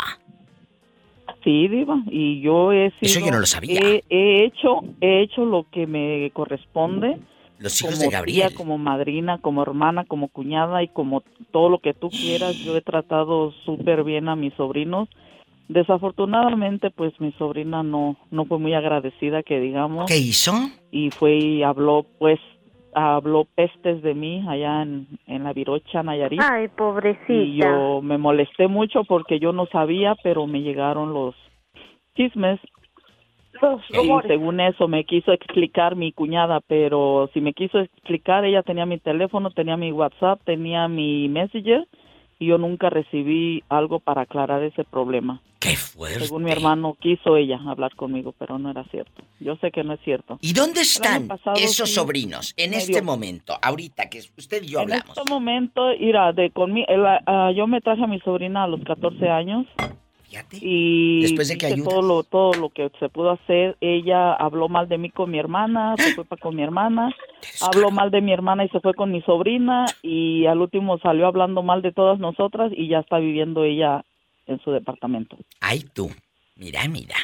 [1.44, 3.00] Sí, diva, y yo he sido...
[3.02, 3.80] Eso yo no lo sabía.
[3.82, 7.20] He, he hecho, he hecho lo que me corresponde.
[7.60, 8.48] Los hijos como de Gabriel.
[8.50, 12.56] tía, como madrina, como hermana, como cuñada y como todo lo que tú quieras.
[12.58, 15.10] Yo he tratado súper bien a mis sobrinos.
[15.70, 20.06] Desafortunadamente, pues mi sobrina no, no fue muy agradecida, que digamos.
[20.08, 20.52] ¿Qué hizo?
[20.92, 22.40] Y fue y habló, pues,
[22.94, 26.42] habló pestes de mí allá en, en la Virocha, Nayarit.
[26.42, 27.34] Ay, pobrecita.
[27.34, 31.36] Y yo me molesté mucho porque yo no sabía, pero me llegaron los
[32.16, 32.60] chismes.
[33.90, 38.86] Y según eso me quiso explicar mi cuñada, pero si me quiso explicar, ella tenía
[38.86, 41.88] mi teléfono, tenía mi WhatsApp, tenía mi Messenger
[42.40, 45.42] y yo nunca recibí algo para aclarar ese problema.
[45.60, 46.26] ¡Qué fuerte!
[46.26, 49.24] Según mi hermano quiso ella hablar conmigo, pero no era cierto.
[49.40, 50.38] Yo sé que no es cierto.
[50.42, 54.68] ¿Y dónde están pasado esos sí sobrinios en este dio- momento, ahorita que usted y
[54.68, 55.18] yo En hablamos?
[55.18, 56.88] este momento, mira, de conmigo,
[57.56, 59.66] yo me traje a mi sobrina a los 14 años.
[60.62, 61.90] Y Después de que hice ayudas.
[61.94, 65.40] todo lo, todo lo que se pudo hacer, ella habló mal de mí con mi
[65.40, 67.14] hermana, se fue para con mi hermana,
[67.62, 71.28] habló mal de mi hermana y se fue con mi sobrina y al último salió
[71.28, 74.04] hablando mal de todas nosotras y ya está viviendo ella
[74.48, 75.38] en su departamento.
[75.62, 76.10] Ay, tú.
[76.56, 77.16] Mira, mira.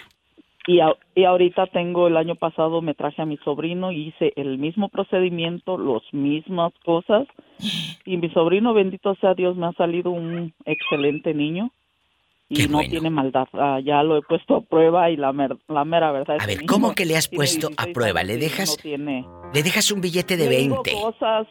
[0.68, 4.34] Y, a- y ahorita tengo, el año pasado me traje a mi sobrino y hice
[4.36, 7.28] el mismo procedimiento, las mismas cosas.
[8.06, 11.72] Y mi sobrino, bendito sea Dios, me ha salido un excelente niño.
[12.52, 13.48] Y no tiene maldad.
[13.54, 16.48] Ah, ya lo he puesto a prueba y la, mer- la mera verdad es A
[16.48, 18.24] ver, ¿cómo que le has puesto a 16 prueba?
[18.24, 20.92] ¿Le dejas, no tiene- le dejas un billete de le digo 20?
[21.02, 21.48] cosas.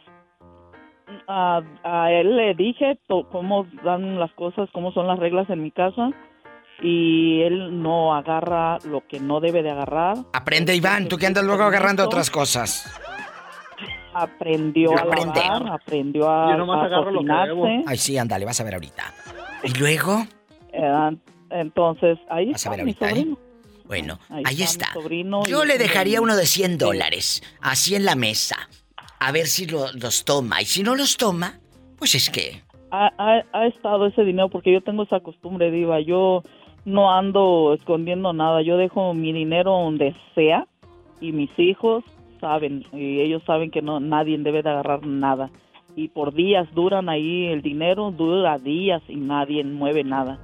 [1.27, 5.63] A, a él le dije to- cómo dan las cosas, cómo son las reglas en
[5.63, 6.09] mi casa.
[6.81, 10.17] Y él no agarra lo que no debe de agarrar.
[10.33, 12.89] Aprende, Iván, tú que andas luego agarrando otras cosas.
[14.13, 17.83] Aprendió a lavar, aprendió a, Yo nomás a agarro lo que cocinarse.
[17.85, 19.03] Ay, sí, ándale, vas a ver ahorita.
[19.63, 20.25] ¿Y luego?
[20.73, 21.17] Eh,
[21.51, 23.09] entonces, ahí está mi ahorita, ¿eh?
[23.15, 23.37] sobrino.
[23.85, 24.93] Bueno, Ahí ahí está está.
[24.93, 26.77] sobrino Yo le dejaría uno de 100 Sí.
[26.77, 28.69] dólares, así en la mesa,
[29.19, 30.61] a ver si lo- los toma.
[30.61, 31.59] Y si no los toma,
[31.97, 32.61] pues es que...
[32.91, 35.99] ha, ha- ha estado ese dinero porque yo tengo esa costumbre, Diva.
[36.01, 36.43] Yo
[36.85, 38.61] no ando escondiendo nada.
[38.61, 40.67] Yo dejo mi dinero donde sea
[41.19, 42.03] y mis hijos
[42.39, 45.49] saben y ellos saben que no nadie debe de agarrar nada.
[45.95, 50.39] Y por días duran ahí el dinero, dura días y nadie mueve nada.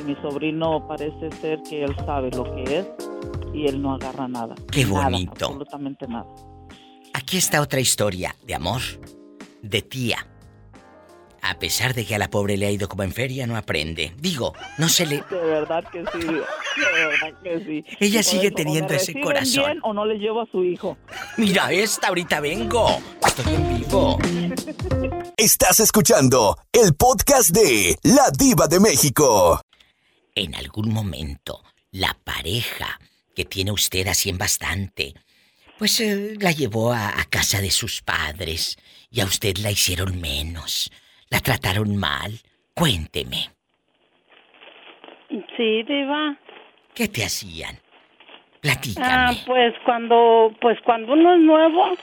[0.00, 2.86] Y mi sobrino parece ser que él sabe lo que es
[3.54, 4.54] y él no agarra nada.
[4.70, 5.32] Qué Nada, bonito.
[5.46, 6.26] absolutamente nada.
[7.14, 8.80] Aquí está otra historia de amor,
[9.62, 10.26] de tía.
[11.44, 14.12] A pesar de que a la pobre le ha ido como en feria, no aprende.
[14.16, 15.16] Digo, no se le...
[15.28, 17.84] De verdad que sí, de verdad que sí.
[17.98, 19.64] Ella Por sigue eso, teniendo ese corazón.
[19.64, 20.96] bien o no les llevo a su hijo.
[21.36, 22.86] Mira esta, ahorita vengo.
[23.26, 24.18] Estoy en vivo.
[25.36, 29.60] Estás escuchando el podcast de La Diva de México.
[30.34, 32.98] En algún momento, la pareja
[33.34, 35.14] que tiene usted así en bastante,
[35.78, 38.76] pues eh, la llevó a, a casa de sus padres
[39.10, 40.90] y a usted la hicieron menos,
[41.28, 42.40] la trataron mal.
[42.74, 43.50] Cuénteme,
[45.56, 46.36] Sí, diva.
[46.94, 47.76] ¿qué te hacían?
[47.76, 49.36] Ah, Platícame.
[49.46, 51.96] pues cuando, pues cuando uno es nuevo,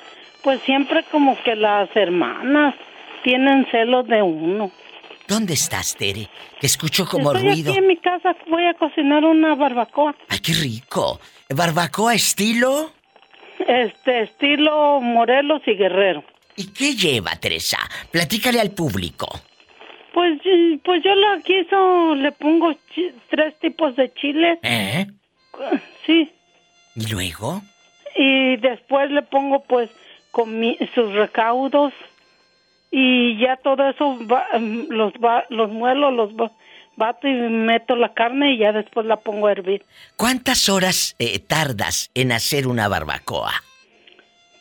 [0.44, 2.76] pues siempre como que las hermanas
[3.24, 4.72] tienen celos de uno.
[5.30, 6.28] ¿Dónde estás, Tere?
[6.60, 7.72] Que escucho como Estoy ruido.
[7.72, 10.16] aquí en mi casa, voy a cocinar una barbacoa.
[10.28, 11.20] ¡Ay, qué rico!
[11.50, 12.92] ¿Barbacoa estilo?
[13.60, 16.24] Este, estilo Morelos y Guerrero.
[16.56, 17.78] ¿Y qué lleva, Teresa?
[18.12, 19.28] Platícale al público.
[20.14, 22.76] Pues, y- pues yo la quiso, le pongo
[23.30, 25.06] tres tipos de chile, ¿Eh?
[26.08, 26.32] sí,
[26.96, 27.62] ¿Y luego?
[28.16, 29.90] y después le pongo pues
[30.32, 31.94] comi- sus recaudos
[32.91, 36.52] y ya todo eso va- em, los va- los muelo, los ba-
[36.95, 39.86] bato y meto la carne y ya después la pongo a hervir.
[40.18, 43.53] ¿Cuántas horas eh, tardas en hacer una barbacoa?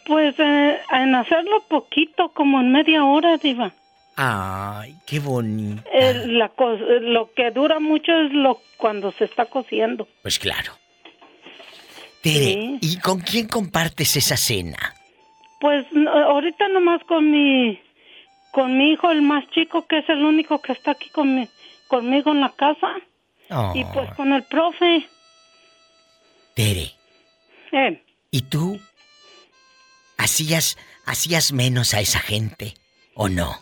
[0.06, 3.72] Pues eh, en hacerlo poquito, como en media hora, diva.
[4.16, 5.82] Ay, qué bonito.
[5.92, 10.08] Eh, la co- eh, lo que dura mucho es lo cuando se está cociendo.
[10.22, 10.72] Pues claro.
[12.22, 14.94] Tere, ¿y con quién compartes esa cena?
[15.60, 17.78] Pues no, ahorita nomás con mi
[18.52, 21.48] con mi hijo el más chico que es el único que está aquí con mi-
[21.88, 22.88] conmigo en la casa
[23.50, 25.08] Oh, y pues con el profe.
[26.54, 26.92] Tere,
[27.72, 28.78] Eh, ¿y tú
[30.18, 30.76] hacías
[31.06, 32.74] hacías menos a esa gente
[33.14, 33.54] o no?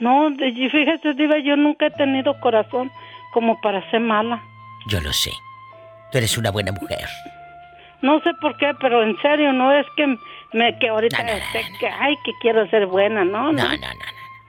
[0.00, 2.90] no, fíjese, Diva, yo nunca he tenido corazón
[3.32, 4.42] como para ser mala.
[4.88, 5.30] Yo lo sé.
[6.10, 7.06] Tú eres una buena mujer.
[8.02, 10.16] No sé por qué, pero en serio, no es que
[10.52, 13.62] me que ahorita esté que ay, que quiero ser buena, no, no.
[13.64, 13.86] No, no,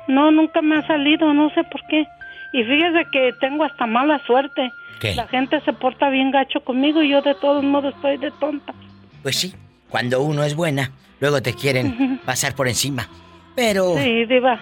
[0.07, 0.31] no.
[0.31, 2.05] Nunca me ha salido, no sé por qué.
[2.53, 4.71] Y fíjese que tengo hasta mala suerte.
[4.99, 5.15] ¿Qué?
[5.15, 8.73] La gente se porta bien gacho conmigo y yo de todos modos estoy de tonta.
[9.23, 9.53] Pues sí,
[9.89, 13.07] cuando uno es buena, luego te quieren pasar por encima.
[13.55, 14.59] Pero Sí, diva.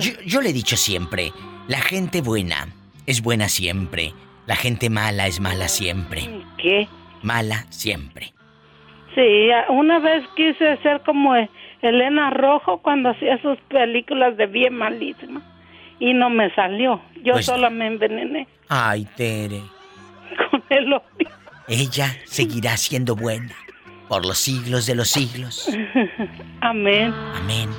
[0.00, 1.32] yo, yo le he dicho siempre,
[1.68, 2.68] la gente buena
[3.06, 4.12] es buena siempre,
[4.46, 6.28] la gente mala es mala siempre.
[6.58, 6.86] ¿Qué?
[7.22, 8.33] Mala siempre.
[9.14, 11.48] Sí, una vez quise ser como el,
[11.82, 15.42] Elena Rojo cuando hacía sus películas de bien malísimas.
[16.00, 17.00] Y no me salió.
[17.22, 19.60] Yo Pues- sola me envenené Ay, Tere.
[20.50, 21.28] con el odio.
[21.68, 23.54] Ella seguirá siendo buena
[24.08, 25.68] por los siglos de los siglos.
[26.60, 27.12] Amén.
[27.36, 27.70] Amén.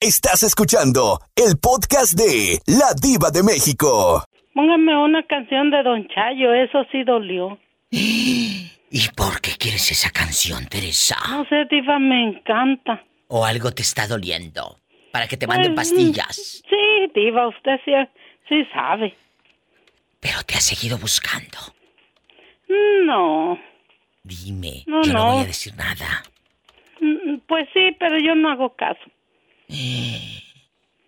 [0.00, 4.24] Estás escuchando el podcast de La Diva de México.
[4.54, 7.58] Póngame una canción de Don Chayo, eso sí dolió.
[7.90, 11.16] ¿Y por qué quieres esa canción, Teresa?
[11.30, 13.04] No sé, Diva, me encanta.
[13.28, 14.76] ¿O algo te está doliendo?
[15.12, 16.62] Para que te manden Pues, pastillas.
[16.68, 17.92] Sí, Diva, usted sí,
[18.48, 19.16] sí sabe.
[20.18, 21.58] Pero te has seguido buscando.
[23.04, 23.58] No,
[24.22, 25.32] Dime, No, yo no, no.
[25.34, 26.22] voy a decir nada.
[27.00, 29.00] mm, pues sí, pero yo no hago caso.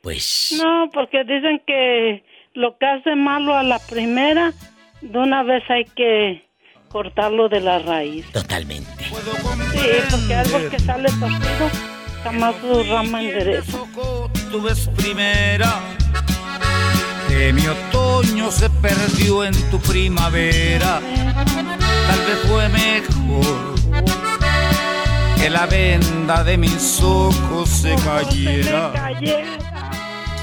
[0.02, 2.24] Pues No, porque dicen que
[2.54, 4.52] lo que hace malo a la primera,
[5.00, 6.48] de una vez hay que
[6.88, 8.26] cortarlo de la raíz.
[8.32, 9.04] totalmente.
[9.04, 11.70] Sí, porque algo que sale torcido,
[12.22, 13.78] jamás su rama endereza.
[14.50, 15.80] Tú ves primera
[17.28, 21.00] que mi otoño se perdió en tu primavera.
[22.06, 23.74] Tal vez fue mejor
[25.40, 28.92] que la venda de mis ojos se cayera.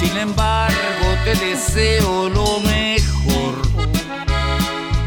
[0.00, 3.60] Sin embargo, te deseo lo mejor.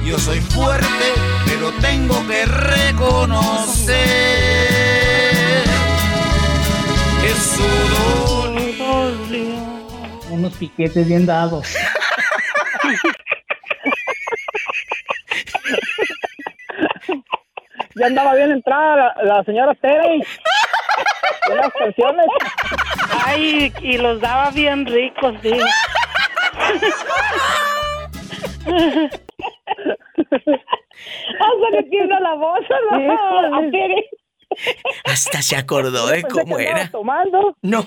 [0.06, 0.86] Yo soy fuerte,
[1.48, 3.98] pero tengo que reconocer
[7.24, 7.64] que su
[8.78, 9.56] dolió.
[10.30, 11.76] Unos piquetes bien dados.
[17.96, 20.20] Ya andaba bien entrada la, la señora Tere.
[21.50, 22.28] Las canciones.
[23.26, 25.66] Ay, y los daba bien ricos, Diva.
[31.40, 32.60] Hasta le la voz
[33.72, 34.10] Tere.
[35.06, 36.90] Hasta se acordó de cómo era.
[36.92, 37.56] tomando?
[37.62, 37.84] No.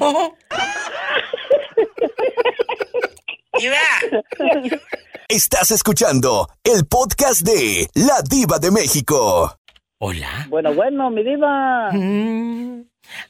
[5.29, 9.57] Estás escuchando el podcast de La Diva de México.
[9.99, 10.47] Hola.
[10.49, 11.91] Bueno, bueno, mi diva.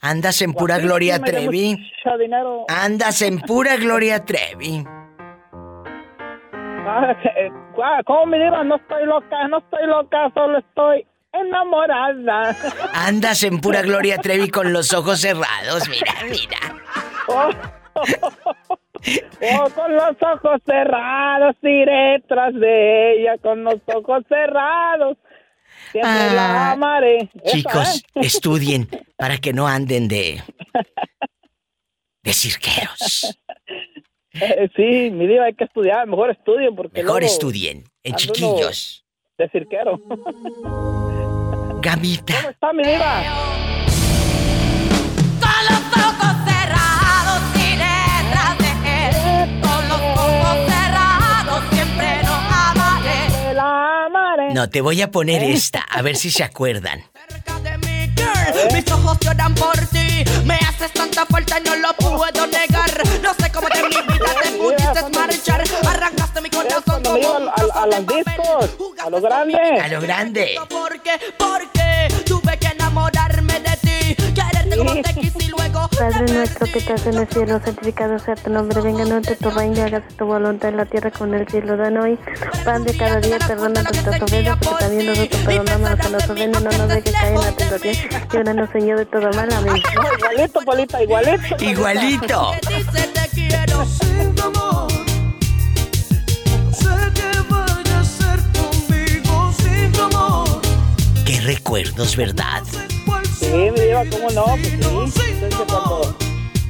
[0.00, 1.90] Andas en pura Guapísima Gloria Trevi.
[2.68, 4.84] Andas en pura Gloria Trevi.
[6.88, 7.50] Ah, eh,
[7.82, 8.62] ah, ¿Cómo mi diva?
[8.62, 12.56] No estoy loca, no estoy loca, solo estoy enamorada.
[12.94, 15.88] Andas en pura Gloria Trevi con los ojos cerrados.
[15.88, 16.58] Mira, mira.
[17.28, 17.50] Oh,
[17.94, 25.16] oh, con los ojos cerrados iré tras de ella, con los ojos cerrados.
[25.92, 27.30] Siempre la Ah, amaré.
[27.42, 28.02] Esa, Chicos, ¿eh?
[28.26, 30.42] estudien para que no anden de.
[32.22, 33.36] de cirqueros.
[34.38, 39.04] Eh, sí, mi diva, hay que estudiar, mejor estudien porque Mejor luego estudien, en chiquillos.
[39.38, 40.00] De cirquero.
[41.80, 42.34] Gamita.
[42.36, 43.22] ¿Cómo está mi diva?
[54.56, 57.04] No, te voy a poner esta, a ver si se acuerdan.
[58.16, 60.24] Girl, Mis ojos lloran por ti.
[60.46, 62.90] Me haces tanta falta y no lo puedo negar.
[63.22, 65.62] No sé cómo de mi vida te pudiste marchar.
[65.86, 68.70] Arrancaste mi corazón a, a- a los discos,
[69.04, 69.82] a los grandes.
[69.82, 70.54] A lo grande.
[70.70, 71.20] ¿Por qué?
[71.36, 73.15] Porque tuve que enamorarme
[73.70, 74.14] de ti.
[74.34, 75.88] Quererte como te quise y luego.
[75.96, 79.50] Padre nuestro que estás en el cielo, santificado sea tu nombre, venga a nosotros tu
[79.50, 81.76] reino, hágase tu voluntad en la tierra como en el cielo.
[81.76, 82.18] Dan hoy
[82.64, 86.70] pan de cada día, perdona nuestras ofensas, porque también nosotros perdonamos a los ofenden, no
[86.70, 87.94] nos dejes caer en la tentación,
[88.32, 89.82] líbranos Señor de todo mal, amén.
[90.18, 91.64] Igualito, Polita, igualito.
[91.64, 92.50] Igualito.
[92.68, 93.84] Dice te quiero.
[93.86, 94.06] Sé
[97.14, 100.60] que vaya a ser conmigo sin tu amor.
[101.24, 102.62] Qué recuerdos, ¿verdad?
[103.38, 104.44] Sí, mi diva, ¿cómo no?
[104.46, 104.74] Pues sí.
[104.74, 106.16] Entonces, cuando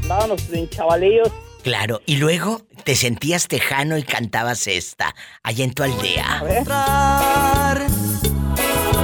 [0.02, 1.28] andábamos en chavalillos.
[1.62, 6.42] Claro, y luego te sentías tejano y cantabas esta, allá en tu aldea.
[6.48, 7.86] Entrar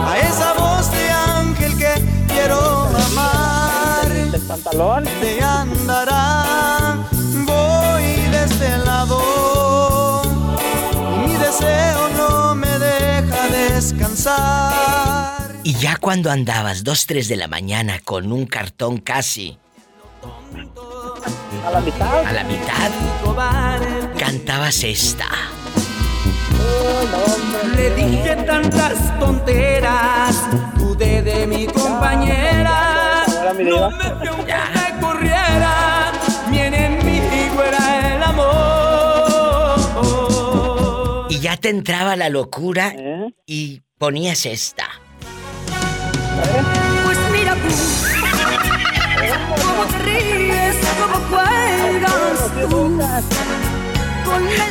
[0.05, 1.93] a esa voz de ángel que
[2.33, 4.09] quiero amar.
[4.31, 5.05] Del pantalón.
[5.21, 6.97] Te andará,
[7.45, 10.23] voy de este lado.
[11.27, 15.12] Mi deseo no me deja descansar.
[15.83, 19.59] Ya cuando andabas dos, tres de la mañana con un cartón casi
[21.67, 22.25] A la mitad.
[22.25, 22.93] a la mitad,
[24.17, 25.27] cantabas esta.
[27.75, 30.37] Le dije tantas tonteras,
[30.77, 33.25] dudé de mi compañera.
[33.59, 36.13] No me fui aunque me corriera,
[36.49, 39.81] mi enemigo era el amor.
[41.29, 42.95] Y ya te entraba la locura
[43.47, 44.89] y ponías esta.
[47.05, 47.69] Pues mira tú,
[49.63, 53.33] cómo te ríes, cómo juegas tú.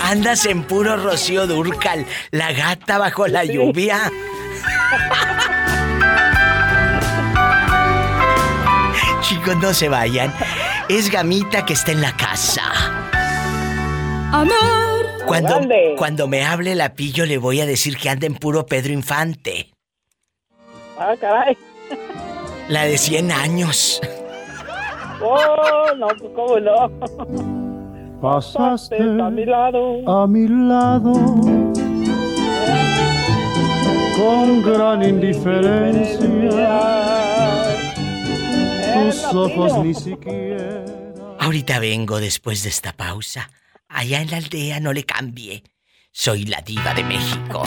[0.04, 4.12] Andas en puro Rocío Durcal, la gata bajo la lluvia.
[9.22, 10.34] Chicos, no se vayan.
[10.90, 12.64] Es Gamita que está en la casa.
[14.32, 14.82] amor.
[15.26, 15.62] Cuando,
[15.98, 19.72] cuando me hable la pillo le voy a decir que anda en puro Pedro Infante.
[20.98, 21.58] Ah, caray.
[22.70, 24.02] La de 100 años.
[25.22, 28.22] Oh, no, pues cómo no.
[28.22, 30.24] Pasaste a mi lado.
[30.24, 31.14] a mi lado
[34.22, 36.20] con gran indiferencia.
[38.94, 40.86] Tus ojos ni siquiera.
[41.40, 43.50] Ahorita vengo después de esta pausa.
[43.90, 45.64] Allá en la aldea no le cambie.
[46.12, 47.64] Soy la diva de México.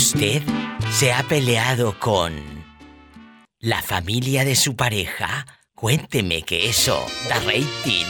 [0.00, 0.42] Usted
[0.90, 2.32] se ha peleado con
[3.58, 5.44] la familia de su pareja?
[5.74, 8.06] Cuénteme que eso da rating.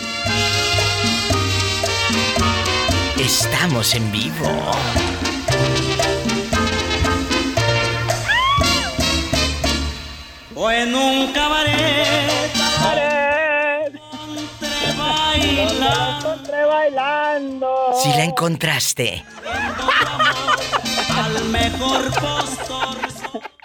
[3.19, 4.49] Estamos en vivo.
[10.55, 12.53] O en un cabaret.
[14.97, 16.19] Bailando.
[16.19, 17.75] Encontré bailando.
[18.01, 19.25] Si la encontraste.
[21.51, 22.97] Mejor postor.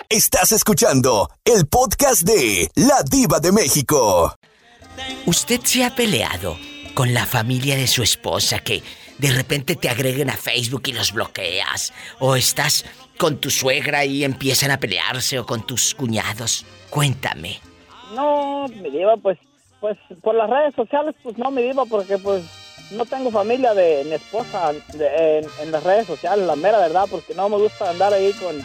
[0.10, 4.34] Estás escuchando el podcast de La Diva de México.
[5.28, 6.57] ¿Usted se ha peleado
[6.95, 8.82] con la familia de su esposa que
[9.20, 11.94] de repente te agreguen a Facebook y los bloqueas?
[12.20, 12.86] ¿O estás
[13.20, 16.66] con tu suegra y empiezan a pelearse o con tus cuñados?
[16.90, 17.60] Cuéntame.
[18.16, 19.38] No, mi diva, pues,
[19.80, 22.44] pues por las redes sociales, pues no, mi diva, porque pues
[22.91, 27.06] no tengo familia de mi esposa de- en, en las redes sociales, la mera verdad,
[27.10, 28.56] porque no me gusta andar ahí con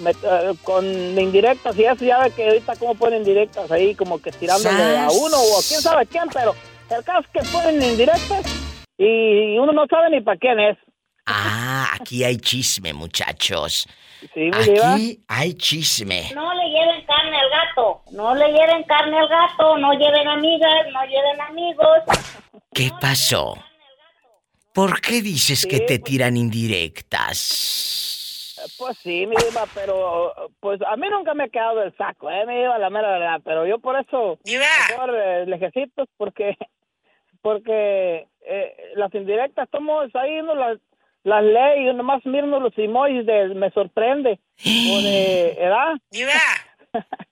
[0.00, 4.20] me- eh, con indirectas y eso, ya ve que ahorita como ponen indirectas ahí, como
[4.20, 6.54] que tirándole a uno o a quién sabe quién, pero
[6.90, 8.44] el caso es que ponen indirectas
[8.98, 10.76] y uno no sabe ni para quién es.
[11.26, 13.86] Ah, aquí hay chisme, muchachos.
[14.34, 14.50] Sí.
[14.52, 16.30] Aquí hay chisme.
[16.34, 18.02] No le lleven carne al gato.
[18.12, 19.76] No le lleven carne al gato.
[19.78, 20.86] No lleven amigas.
[20.92, 21.98] No lleven amigos.
[22.74, 23.54] ¿Qué pasó?
[24.74, 26.04] ¿Por qué dices que te pues.
[26.04, 27.78] tiran indirectas?
[28.78, 32.46] Pues sí, mi diva, pero pues a mí nunca me ha quedado del saco, eh,
[32.46, 36.56] mi diva, la mera verdad, pero yo por eso mejor eh, lejecitos porque
[37.42, 40.78] porque eh, las indirectas somos ahí no las
[41.24, 45.94] las ley y nomás miro los emojis de me sorprende o de edad.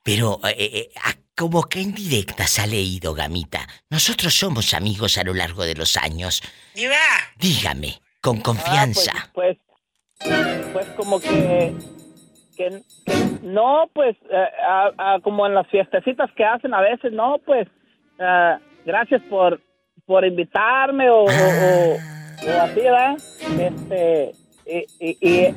[0.02, 3.66] Pero, eh, eh, ¿a ¿cómo qué indirectas ha leído, Gamita?
[3.88, 6.42] Nosotros somos amigos a lo largo de los años.
[7.38, 9.12] Dígame, con confianza.
[9.32, 9.56] Pues
[10.74, 11.74] pues como que
[12.58, 17.10] que, que no, pues eh, a- a- como en las fiestecitas que hacen a veces,
[17.10, 17.66] no, pues
[18.18, 19.62] eh, gracias por
[20.04, 21.28] por invitarme o, o
[22.60, 23.16] así, ¿verdad?
[23.58, 24.32] Este,
[24.66, 25.54] y, y- y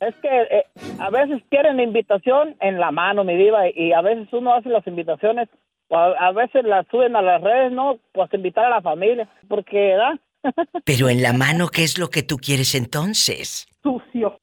[0.00, 0.64] es que eh,
[0.98, 4.86] a veces quieren invitación en la mano, mi diva, y a veces uno hace las
[4.86, 5.48] invitaciones,
[5.88, 7.98] o a, a veces las suben a las redes, ¿no?
[8.12, 10.18] Pues invitar a la familia, porque, ¿verdad?
[10.84, 13.66] Pero en la mano, ¿qué es lo que tú quieres entonces?
[13.82, 14.38] Sucio.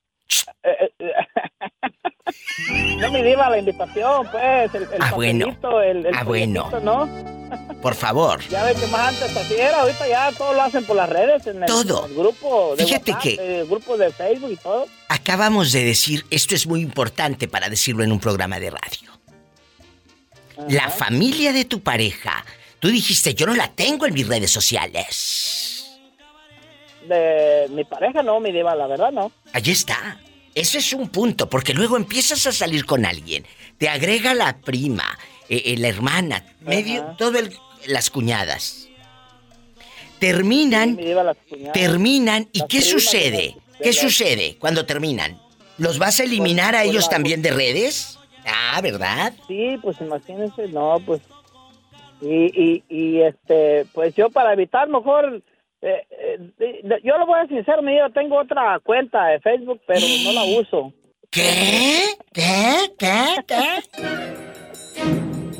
[0.63, 0.91] Eh,
[2.99, 5.45] no me diva la invitación, pues, el, el Ah, bueno.
[5.45, 6.69] papelito, el, el Ah, bueno.
[6.84, 7.07] ¿no?
[7.82, 8.41] Por favor.
[8.49, 11.45] Ya ves que más antes así era, ahorita ya todo lo hacen por las redes,
[11.48, 12.06] en el, Todo.
[12.06, 14.88] en el grupo de Fíjate WhatsApp, que- el grupo de Facebook y todo.
[15.10, 19.11] Acabamos de decir, esto es muy importante para decirlo en un programa de radio.
[20.69, 22.44] La familia de tu pareja.
[22.80, 25.86] Tú dijiste, yo no la tengo en mis redes sociales.
[27.07, 29.32] De mi pareja no, mi diva, la verdad no.
[29.53, 30.19] Allí está.
[30.53, 33.45] Eso es un punto, porque luego empiezas a salir con alguien.
[33.78, 35.18] Te agrega la prima,
[35.49, 37.53] eh, eh, la hermana, medio, todo el,
[37.88, 38.90] las cuñadas.
[40.19, 41.74] Terminan, las cuñadas.
[41.74, 43.56] terminan, ¿y Las qué sucede?
[43.82, 45.40] ¿Qué sucede cuando terminan?
[45.78, 48.18] ¿Los vas a eliminar a pues ellos también de redes?
[48.45, 49.34] Ah, ¿verdad?
[49.48, 51.22] Sí, pues imagínense, no, pues
[52.22, 55.44] Y, y, y este, pues yo para evitar mejor,
[55.82, 59.82] eh, eh, yo lo voy a ser sincero, mi yo tengo otra cuenta de Facebook,
[59.86, 60.91] pero no la uso.
[61.30, 62.06] ¿Qué?
[62.34, 62.91] ¿Qué?
[62.98, 63.36] ¿Qué?
[63.45, 63.84] ¿Qué?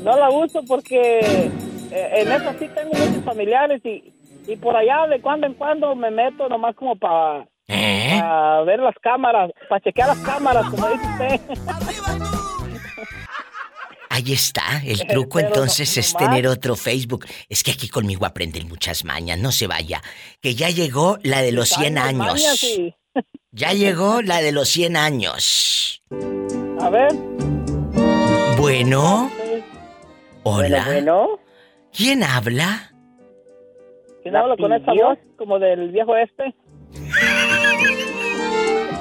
[0.02, 4.12] No la uso porque eh, en esa sí tengo muchos familiares y,
[4.46, 7.46] y por allá de cuando en cuando me meto nomás como para
[8.64, 11.40] ver las cámaras, para chequear las cámaras, como dice usted.
[14.10, 16.28] Ahí está, el truco Pero entonces no- es nomás.
[16.30, 17.26] tener otro Facebook.
[17.48, 20.02] Es que aquí conmigo aprenden muchas mañas, no se vaya.
[20.40, 22.94] Que ya llegó la de los 100 Mañas, mañas años.
[23.52, 26.02] Ya llegó la de los 100 años.
[26.80, 27.12] A ver.
[28.58, 29.30] Bueno.
[30.42, 30.84] Hola.
[30.86, 31.40] Bueno,
[31.96, 32.92] ¿Quién habla?
[34.22, 36.54] ¿Quién habla con esa voz como del viejo este?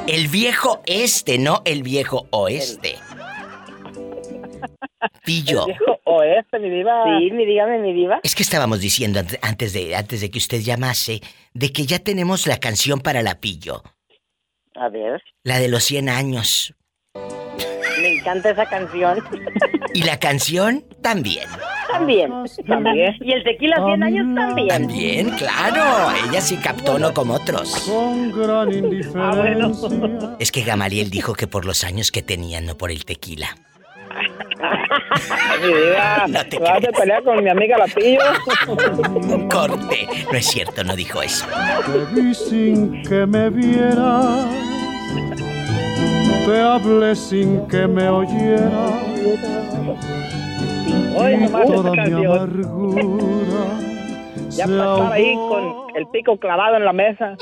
[0.08, 2.96] El viejo este, no el viejo oeste.
[5.26, 5.62] Pillo.
[5.68, 7.04] El viejo oeste, mi diva.
[7.20, 8.20] Sí, mi dígame, mi diva.
[8.24, 11.22] Es que estábamos diciendo ante- antes de, antes de que usted llamase
[11.54, 13.84] de que ya tenemos la canción para la Pillo.
[14.76, 16.74] A ver, La de los 100 años.
[18.28, 19.24] Encanta esa canción.
[19.94, 21.48] Y la canción también.
[21.90, 22.32] También.
[22.68, 23.16] También.
[23.22, 24.68] Y el tequila 100 años también.
[24.68, 26.12] También, claro.
[26.28, 27.88] Ella sí captó, no como otros.
[27.88, 30.36] Con gran indiferencia.
[30.40, 33.56] Es que Gamaliel dijo que por los años que tenían, no por el tequila.
[36.28, 38.20] No te ¿vas a pelear con mi amiga La Pillo?
[39.50, 40.08] Corte.
[40.32, 41.46] No es cierto, no dijo eso.
[41.86, 44.48] Te vi sin que me vieras.
[46.48, 48.72] Te hablé sin que me oyeras.
[51.18, 53.52] Oye, Y toda mi amargura
[54.52, 57.36] Ya estar ahí con el pico clavado en la mesa.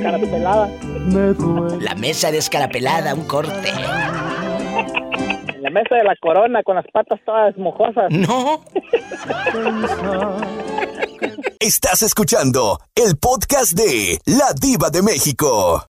[0.00, 0.68] Cara pelada.
[1.06, 1.34] Me.
[1.80, 3.72] La mesa descarapelada, un corte.
[5.60, 8.10] En la mesa de la corona con las patas todas mojosas.
[8.10, 8.64] No.
[11.58, 15.86] Estás escuchando el podcast de La Diva de México.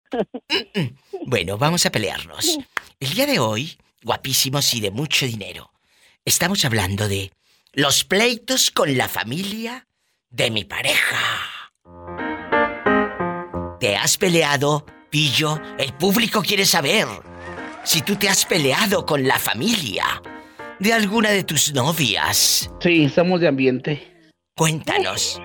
[1.26, 2.60] Bueno, vamos a pelearnos.
[3.00, 5.72] El día de hoy, guapísimos y de mucho dinero,
[6.26, 7.32] estamos hablando de
[7.72, 9.88] los pleitos con la familia
[10.30, 11.72] de mi pareja.
[13.80, 15.62] ¿Te has peleado, Pillo?
[15.78, 17.08] El público quiere saber
[17.84, 20.06] si tú te has peleado con la familia
[20.80, 22.72] de alguna de tus novias.
[22.80, 24.08] Sí, somos de ambiente.
[24.56, 25.42] Cuéntanos.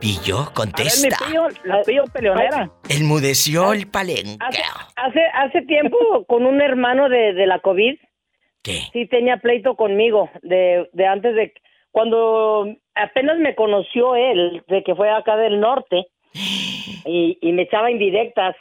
[0.00, 1.16] Pillo, A ver, mi contesta.
[1.26, 2.70] pillo, la pillo peleonera.
[2.88, 4.36] Enmudeció el palenque.
[4.40, 4.62] Hace,
[4.96, 5.96] hace, hace tiempo
[6.28, 7.94] con un hermano de, de la COVID.
[8.64, 10.28] Sí, tenía pleito conmigo.
[10.42, 11.52] De, de antes de.
[11.96, 16.04] Cuando apenas me conoció él, de que fue acá del norte.
[17.08, 18.54] Y, y me echaba indirectas.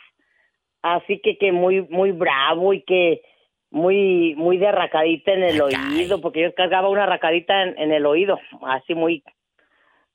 [0.84, 3.24] Así que, que muy, muy bravo y que
[3.72, 8.06] muy, muy de arracadita en el oído, porque yo cargaba una arracadita en, en el
[8.06, 9.22] oído, así muy.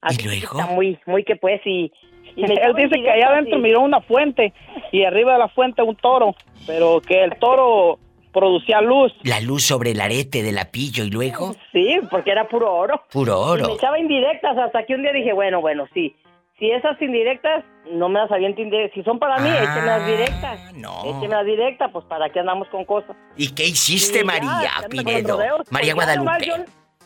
[0.00, 0.22] Así
[0.70, 1.92] Muy, muy que pues, y.
[2.36, 4.52] y me Él dice que allá adentro y- miró una fuente
[4.92, 6.36] y arriba de la fuente un toro,
[6.66, 7.98] pero que el toro
[8.32, 9.12] producía luz.
[9.24, 13.02] La luz sobre el arete de la Pillo y luego Sí, porque era puro oro.
[13.12, 13.74] puro Y me oro.
[13.74, 16.14] echaba indirectas hasta que un día dije, bueno, bueno, sí.
[16.58, 18.94] Si esas indirectas, no me las aviento indirectas.
[18.94, 20.74] Si son para mí, Ah, écheme las directas.
[20.74, 21.00] no.
[21.06, 23.16] Écheme las directas, pues para qué andamos con cosas.
[23.36, 25.38] ¿Y qué hiciste, Y María ya Pinedo?
[25.70, 26.44] María Pues Guadalupe.
[26.46, 26.54] yo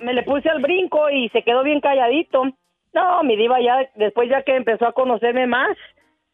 [0.05, 2.43] me le puse al brinco y se quedó bien calladito.
[2.93, 5.77] No, mi diva ya, después ya que empezó a conocerme más,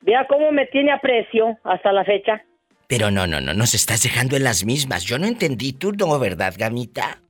[0.01, 2.43] vea cómo me tiene aprecio hasta la fecha.
[2.91, 5.05] Pero no, no, no, nos estás dejando en las mismas.
[5.05, 7.23] Yo no entendí, tú no, ¿verdad, gamita?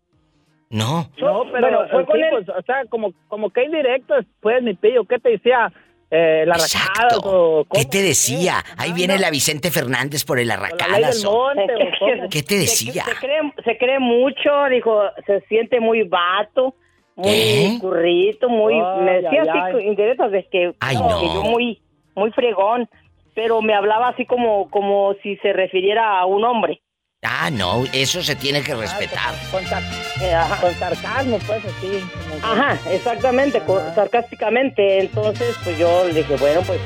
[0.70, 1.10] No.
[1.18, 2.28] No, pero Bueno, fue eh, con sí, él.
[2.30, 5.70] pues, o sea, como, como que indirecto, pues, mi pillo, ¿qué te decía?
[6.12, 8.64] Eh, la arracada o ¿Qué te decía?
[8.78, 12.28] Ahí viene la Vicente Fernández por el cómo.
[12.30, 13.04] ¿Qué te decía?
[13.04, 16.74] Se cree, se cree mucho, dijo, se siente muy vato,
[17.14, 17.78] muy ¿Qué?
[17.80, 18.74] currito, muy...
[18.74, 19.86] Ay, me decía ay, así ay.
[19.86, 21.20] indirectas de que, Ay, no, no.
[21.20, 21.80] que yo muy,
[22.16, 22.88] muy fregón,
[23.34, 26.80] pero me hablaba así como, como si se refiriera a un hombre.
[27.22, 29.34] Ah, no, eso se tiene que respetar.
[29.50, 29.82] Con, sar-
[30.22, 30.56] Eh, ajá.
[30.60, 32.02] con sarcasmo, pues, así.
[32.42, 35.00] Ajá, exactamente, co- sarcásticamente.
[35.00, 36.80] Entonces, pues yo le dije, bueno, pues,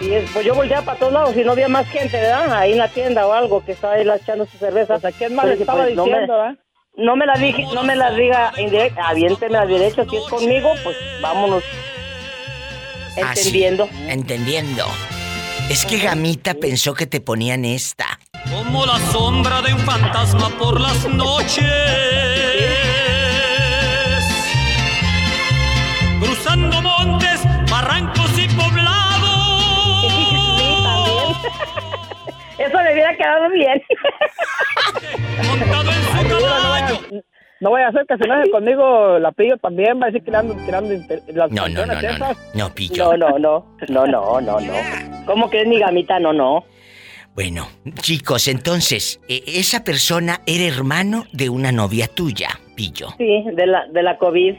[0.00, 2.52] si es, pues yo volteaba para todos lados y no había más gente, ¿verdad?
[2.54, 4.98] Ahí en la tienda o algo que estaba ahí echando su cerveza.
[4.98, 6.58] Pues, ¿a quién más le dije, estaba pues, no me- diciendo, verdad?
[6.96, 10.72] no me la dije, no me la diga indirecta, aviénteme las derechas, si es conmigo,
[10.82, 11.62] pues vámonos
[13.22, 13.64] Ah, sí,
[14.08, 14.86] entendiendo.
[15.72, 18.20] Es que Gamita pensó que te ponían esta.
[18.50, 21.64] Como la sombra de un fantasma por las noches.
[26.20, 27.40] Cruzando montes,
[27.70, 30.02] barrancos y poblados.
[30.02, 30.36] Sí,
[30.84, 31.36] también.
[32.58, 33.82] Eso me hubiera quedado bien.
[35.42, 36.71] Montado en su caballo.
[37.62, 40.32] No voy a hacer que se enoje conmigo la pillo también, va a decir que
[40.32, 43.16] le ando tirando inter- las No, no, no, no, no, pillo.
[43.16, 45.26] No, no, no, no, no, no, no.
[45.26, 46.18] ¿Cómo que es mi gamita?
[46.18, 46.64] No, no.
[47.36, 47.68] Bueno,
[48.00, 53.10] chicos, entonces, e- esa persona era hermano de una novia tuya, Pillo.
[53.16, 54.54] Sí, de la, de la COVID.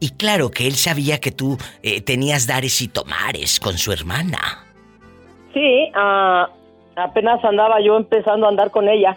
[0.00, 4.66] Y claro que él sabía que tú eh, tenías dares y tomares con su hermana.
[5.54, 6.48] Sí, ah,
[6.96, 9.16] apenas andaba yo empezando a andar con ella.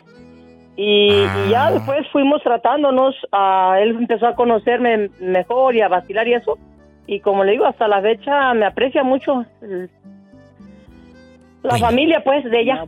[0.82, 1.48] Y, y Ah.
[1.52, 6.58] ya después fuimos tratándonos, ah, él empezó a conocerme mejor y a vacilar y eso.
[7.06, 9.90] Y como le digo, hasta la fecha me aprecia mucho el-
[11.64, 12.86] la familia, pues, de ella.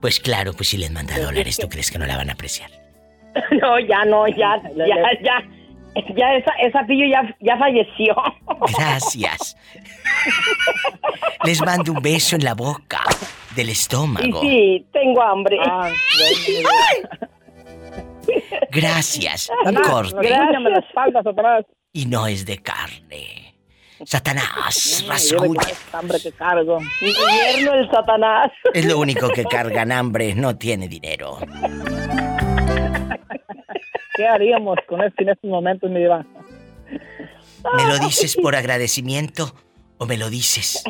[0.00, 2.70] Pues claro, pues si les manda dólares, ¿tú crees que no la van a apreciar?
[3.60, 4.86] No, ya no, ya, ya,
[5.22, 5.42] ya.
[6.14, 8.14] Ya esa, esa pillo ya, ya falleció.
[8.78, 9.56] Gracias.
[11.44, 13.00] Les mando un beso en la boca
[13.54, 14.40] del Y estómago.
[14.40, 15.58] sí, tengo hambre.
[18.70, 19.50] Gracias.
[19.50, 20.28] Un Satanás, corte.
[20.28, 21.64] rasguñame la espalda, Satanás.
[21.92, 23.54] Y no es de carne.
[24.04, 25.60] Satanás, Ay, rasguña.
[25.92, 26.78] hambre que cargo.
[27.00, 28.50] Invierno el Satanás.
[28.74, 31.38] Es lo único que cargan hambre, no tiene dinero.
[34.16, 36.24] ¿Qué haríamos con esto en estos momentos, mi diva?
[37.76, 39.54] ¿Me lo dices por agradecimiento
[39.98, 40.82] o me lo dices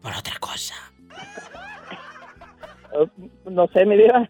[0.00, 0.74] por otra cosa?
[2.94, 3.06] Eh,
[3.50, 4.28] No sé, mi diva.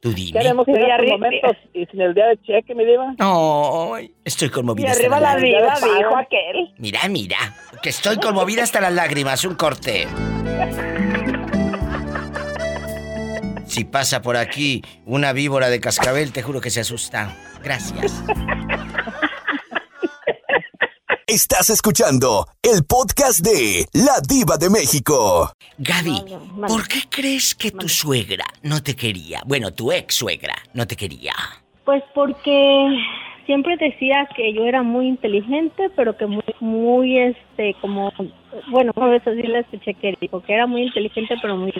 [0.00, 0.40] Tú ¿Qué dime.
[0.44, 3.14] Y estos arri- momentos y sin el día de cheque, mi diva?
[3.18, 3.92] No,
[4.24, 4.90] estoy Y conmovida.
[4.90, 5.80] hasta arriba la lágrimas.
[5.82, 6.74] diva, dijo aquel.
[6.78, 7.38] Mira, mira,
[7.82, 9.44] que estoy conmovida hasta las lágrimas.
[9.46, 10.06] Un corte.
[13.66, 17.34] Si pasa por aquí una víbora de cascabel, te juro que se asusta.
[17.62, 18.22] Gracias.
[21.34, 25.50] Estás escuchando el podcast de La Diva de México.
[25.78, 26.22] Gaby,
[26.68, 29.42] ¿por qué crees que tu suegra no te quería?
[29.44, 31.32] Bueno, tu ex suegra no te quería.
[31.84, 32.86] Pues porque
[33.46, 38.12] siempre decía que yo era muy inteligente, pero que muy, muy, este, como,
[38.70, 41.74] bueno, a veces sí la escuché que dijo que era muy inteligente, pero muy...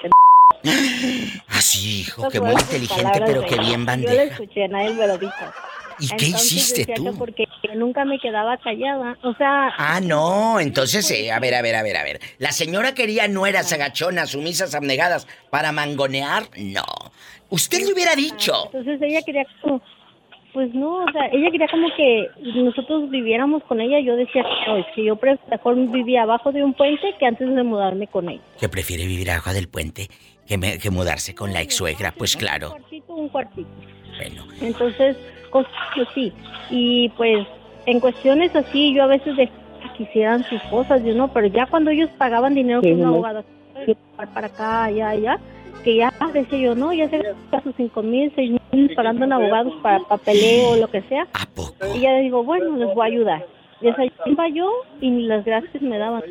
[1.51, 4.23] Así, hijo, Esas que muy inteligente, pero que bien Yo la bandeja.
[4.25, 5.45] escuché, nadie me lo dijo.
[5.99, 7.19] ¿Y qué Entonces hiciste decía que tú?
[7.19, 7.45] porque
[7.77, 9.73] nunca me quedaba callada, o sea...
[9.79, 12.21] Ah, no, entonces, eh, a ver, a ver, a ver, a ver.
[12.39, 16.45] ¿La señora quería nueras agachonas, sumisas, abnegadas para mangonear?
[16.57, 16.85] No.
[17.51, 18.53] Usted le hubiera dicho.
[18.67, 19.81] Entonces ella quería como,
[20.53, 22.29] pues no, o sea, ella quería como que
[22.61, 24.01] nosotros viviéramos con ella.
[24.01, 25.19] Yo decía que no, es que yo
[25.51, 28.43] mejor vivía abajo de un puente que antes de mudarme con ella.
[28.59, 30.09] Que prefiere vivir abajo del puente
[30.47, 32.13] que, me- que mudarse con la ex suegra.
[32.17, 32.71] Pues claro.
[32.71, 33.69] cuartito, un cuartito.
[34.17, 34.45] Bueno.
[34.61, 35.17] Entonces,
[35.55, 35.73] cosas
[36.11, 36.33] así.
[36.69, 37.47] Y pues
[37.87, 41.67] en cuestiones así, yo a veces dejaba que hicieran sus cosas, yo no, pero ya
[41.67, 43.45] cuando ellos pagaban dinero Sí, con un abogado,
[44.17, 45.39] para, acá, allá, allá,
[45.85, 49.33] que ya decía yo, no, ya se gasta sus cinco mil, seis mil pagando en
[49.33, 51.29] abogados para papeleo o lo que sea.
[51.95, 53.47] Y ya digo, bueno, les voy a ayudar.
[53.81, 56.23] Les ayudaba yo y ni las gracias me daban.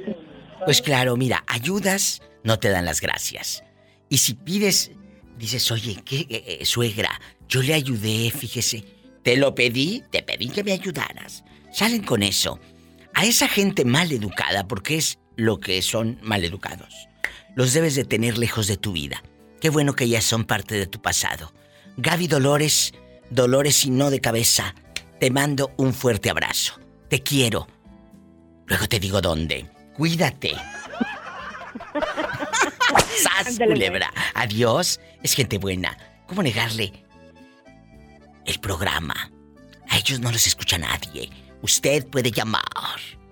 [0.65, 3.63] Pues claro, mira, ayudas, no te dan las gracias.
[4.09, 4.91] Y si pides,
[5.37, 7.11] dices, oye, ¿qué, eh, eh, suegra?
[7.47, 8.83] Yo le ayudé, fíjese.
[9.23, 11.43] Te lo pedí, te pedí que me ayudaras.
[11.71, 12.59] Salen con eso.
[13.13, 17.07] A esa gente mal educada, porque es lo que son mal educados,
[17.55, 19.23] los debes de tener lejos de tu vida.
[19.61, 21.53] Qué bueno que ya son parte de tu pasado.
[21.97, 22.93] Gaby Dolores,
[23.29, 24.75] Dolores y no de cabeza,
[25.19, 26.79] te mando un fuerte abrazo.
[27.09, 27.67] Te quiero.
[28.65, 29.69] Luego te digo dónde.
[29.95, 30.53] Cuídate.
[33.23, 34.11] ¡Sas, culebra!
[34.33, 34.99] Adiós.
[35.21, 35.97] Es gente buena.
[36.27, 37.02] ¿Cómo negarle
[38.45, 39.31] el programa?
[39.89, 41.29] A ellos no los escucha nadie.
[41.61, 42.63] Usted puede llamar.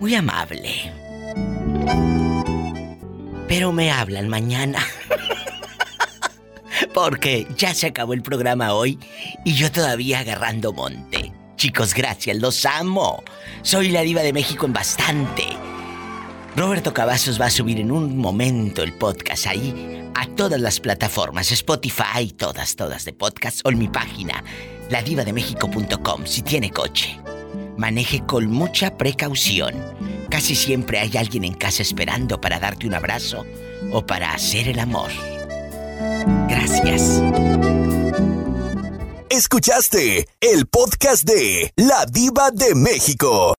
[0.00, 0.90] Muy amable.
[3.54, 4.84] Pero me hablan mañana.
[6.92, 8.98] Porque ya se acabó el programa hoy
[9.44, 11.32] y yo todavía agarrando monte.
[11.54, 13.22] Chicos, gracias, los amo.
[13.62, 15.44] Soy la diva de México en bastante.
[16.56, 21.52] Roberto Cavazos va a subir en un momento el podcast ahí a todas las plataformas,
[21.52, 24.42] Spotify, todas, todas de podcast o en mi página,
[24.90, 27.20] ladivademexico.com si tiene coche.
[27.76, 29.74] Maneje con mucha precaución.
[30.30, 33.44] Casi siempre hay alguien en casa esperando para darte un abrazo
[33.92, 35.10] o para hacer el amor.
[36.48, 37.22] Gracias.
[39.30, 43.54] Escuchaste el podcast de La Diva de México.